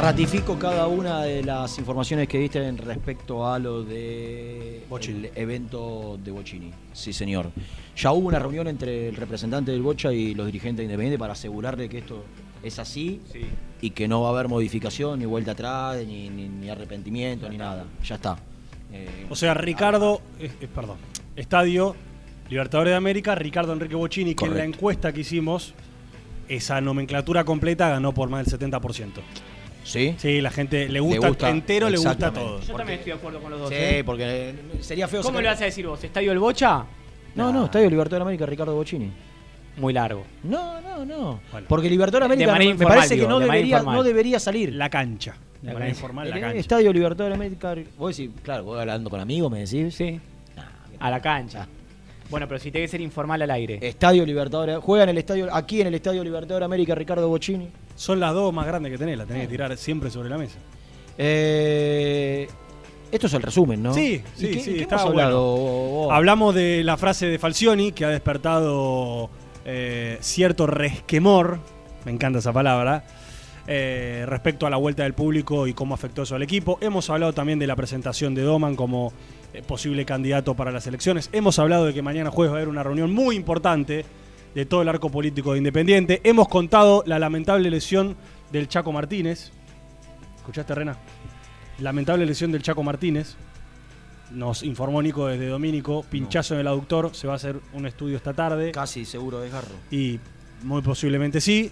[0.00, 6.18] Ratifico cada una de las informaciones que diste en respecto a lo de el evento
[6.22, 6.70] de Bochini.
[6.92, 7.50] Sí, señor.
[7.96, 11.88] Ya hubo una reunión entre el representante del Bocha y los dirigentes independientes para asegurarle
[11.88, 12.24] que esto
[12.62, 13.20] es así
[13.80, 17.56] y que no va a haber modificación, ni vuelta atrás, ni, ni- ni arrepentimiento, ni
[17.56, 17.84] nada.
[18.04, 18.36] Ya está.
[19.04, 20.96] Eh, O sea, Ricardo, eh, eh, perdón,
[21.36, 21.94] Estadio
[22.48, 25.74] Libertadores de América, Ricardo Enrique Bocini, que en la encuesta que hicimos,
[26.48, 29.10] esa nomenclatura completa ganó por más del 70%.
[29.82, 30.14] ¿Sí?
[30.18, 32.60] Sí, la gente le gusta, entero, le gusta todo.
[32.60, 33.68] Yo también estoy de acuerdo con los dos.
[33.68, 34.02] Sí, ¿eh?
[34.04, 36.02] porque sería feo ¿Cómo sacar- le vas a decir vos?
[36.02, 36.84] ¿Estadio El Bocha?
[37.34, 39.10] No, no, Estadio Libertador de América, Ricardo Bocini.
[39.76, 40.24] Muy largo.
[40.42, 41.40] No, no, no.
[41.68, 44.72] Porque Libertador de De América me informal, parece que no de debería, no debería salir.
[44.74, 45.36] La cancha.
[45.62, 46.58] De manera informal, la El cancha.
[46.58, 47.74] Estadio Libertador de América.
[47.98, 49.94] Vos decís, claro, vos hablando con amigos, me decís.
[49.94, 50.20] Sí.
[51.00, 51.66] A la cancha.
[52.30, 53.78] Bueno, pero si tiene que ser informal al aire.
[53.82, 54.80] Estadio Libertador.
[54.80, 57.68] Juega en el estadio, aquí en el Estadio Libertador de América, Ricardo Bocini.
[57.94, 60.58] Son las dos más grandes que tenés, las tenés que tirar siempre sobre la mesa.
[61.18, 62.48] Eh,
[63.12, 63.94] esto es el resumen, ¿no?
[63.94, 65.10] Sí, ¿Y sí, qué- sí, está bueno.
[65.10, 66.12] hablado, vos?
[66.12, 69.30] Hablamos de la frase de Falcioni que ha despertado
[69.64, 71.58] eh, cierto resquemor,
[72.04, 73.04] me encanta esa palabra,
[73.68, 76.78] eh, respecto a la vuelta del público y cómo afectó eso al equipo.
[76.80, 79.12] Hemos hablado también de la presentación de Doman como
[79.52, 81.30] eh, posible candidato para las elecciones.
[81.32, 84.04] Hemos hablado de que mañana jueves va a haber una reunión muy importante
[84.54, 86.20] de todo el arco político de Independiente.
[86.24, 88.16] Hemos contado la lamentable lesión
[88.52, 89.50] del Chaco Martínez.
[90.36, 90.96] ¿Escuchaste, Rena?
[91.80, 93.36] Lamentable lesión del Chaco Martínez.
[94.30, 96.04] Nos informó Nico desde Domínico.
[96.08, 97.10] Pinchazo en el aductor.
[97.14, 98.72] Se va a hacer un estudio esta tarde.
[98.72, 99.74] Casi seguro de Garro.
[99.90, 100.20] Y
[100.62, 101.70] muy posiblemente sí.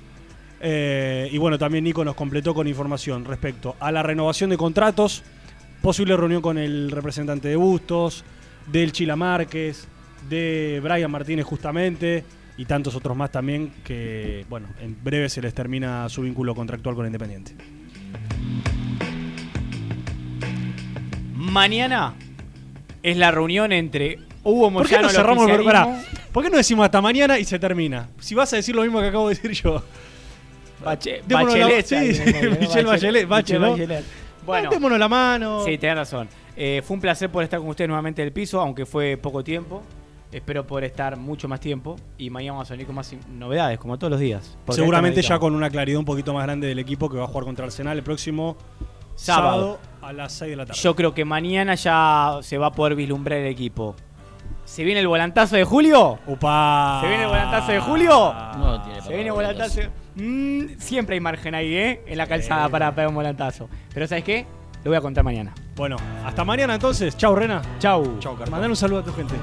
[0.66, 5.22] Eh, y bueno, también Nico nos completó con información respecto a la renovación de contratos,
[5.82, 8.24] posible reunión con el representante de Bustos,
[8.72, 9.86] del Chila Márquez,
[10.30, 12.24] de Brian Martínez justamente,
[12.56, 16.94] y tantos otros más también que, bueno, en breve se les termina su vínculo contractual
[16.94, 17.54] con Independiente.
[21.34, 22.14] Mañana
[23.02, 25.62] es la reunión entre Hugo ¿Por qué Moyano no cerramos el
[26.32, 28.08] ¿Por qué no decimos hasta mañana y se termina?
[28.18, 29.84] Si vas a decir lo mismo que acabo de decir yo.
[30.84, 32.22] Bache- Démonos la- Bachelet, sí, ahí, sí.
[32.60, 33.28] Michelle Bachelet.
[33.28, 34.04] Bachelet.
[34.46, 35.64] Bueno, Démonos la mano.
[35.64, 36.28] Sí, tenés razón.
[36.56, 39.82] Eh, fue un placer por estar con ustedes nuevamente del piso, aunque fue poco tiempo.
[40.30, 43.96] Espero poder estar mucho más tiempo y mañana vamos a venir con más novedades, como
[43.98, 44.56] todos los días.
[44.70, 47.44] Seguramente ya con una claridad un poquito más grande del equipo que va a jugar
[47.44, 48.56] contra Arsenal el próximo
[49.14, 49.52] Sábado.
[49.54, 50.80] sábado, a las 6 de la tarde.
[50.82, 53.94] Yo creo que mañana ya se va a poder vislumbrar el equipo.
[54.64, 56.18] ¿Se viene el volantazo de Julio?
[56.26, 56.98] ¡Upa!
[57.00, 58.34] ¿Se viene el volantazo de Julio?
[58.58, 59.80] No tiene Se viene el volantazo.
[60.16, 62.02] Mm, siempre hay margen ahí, ¿eh?
[62.06, 63.68] En la calzada para pegar un volantazo.
[63.92, 64.46] Pero ¿sabes qué?
[64.84, 65.54] Lo voy a contar mañana.
[65.76, 67.16] Bueno, hasta mañana entonces.
[67.16, 67.62] Chau, Rena.
[67.78, 68.18] Chau.
[68.18, 68.50] Chau, Carlos.
[68.50, 69.34] Mandar un saludo a tu gente.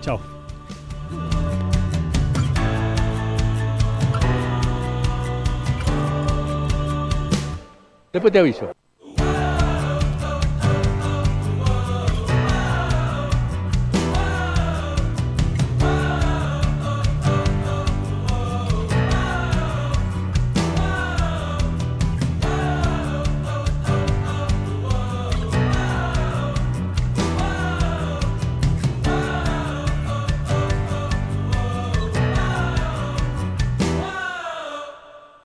[0.00, 0.18] Chau.
[8.12, 8.72] Después te aviso.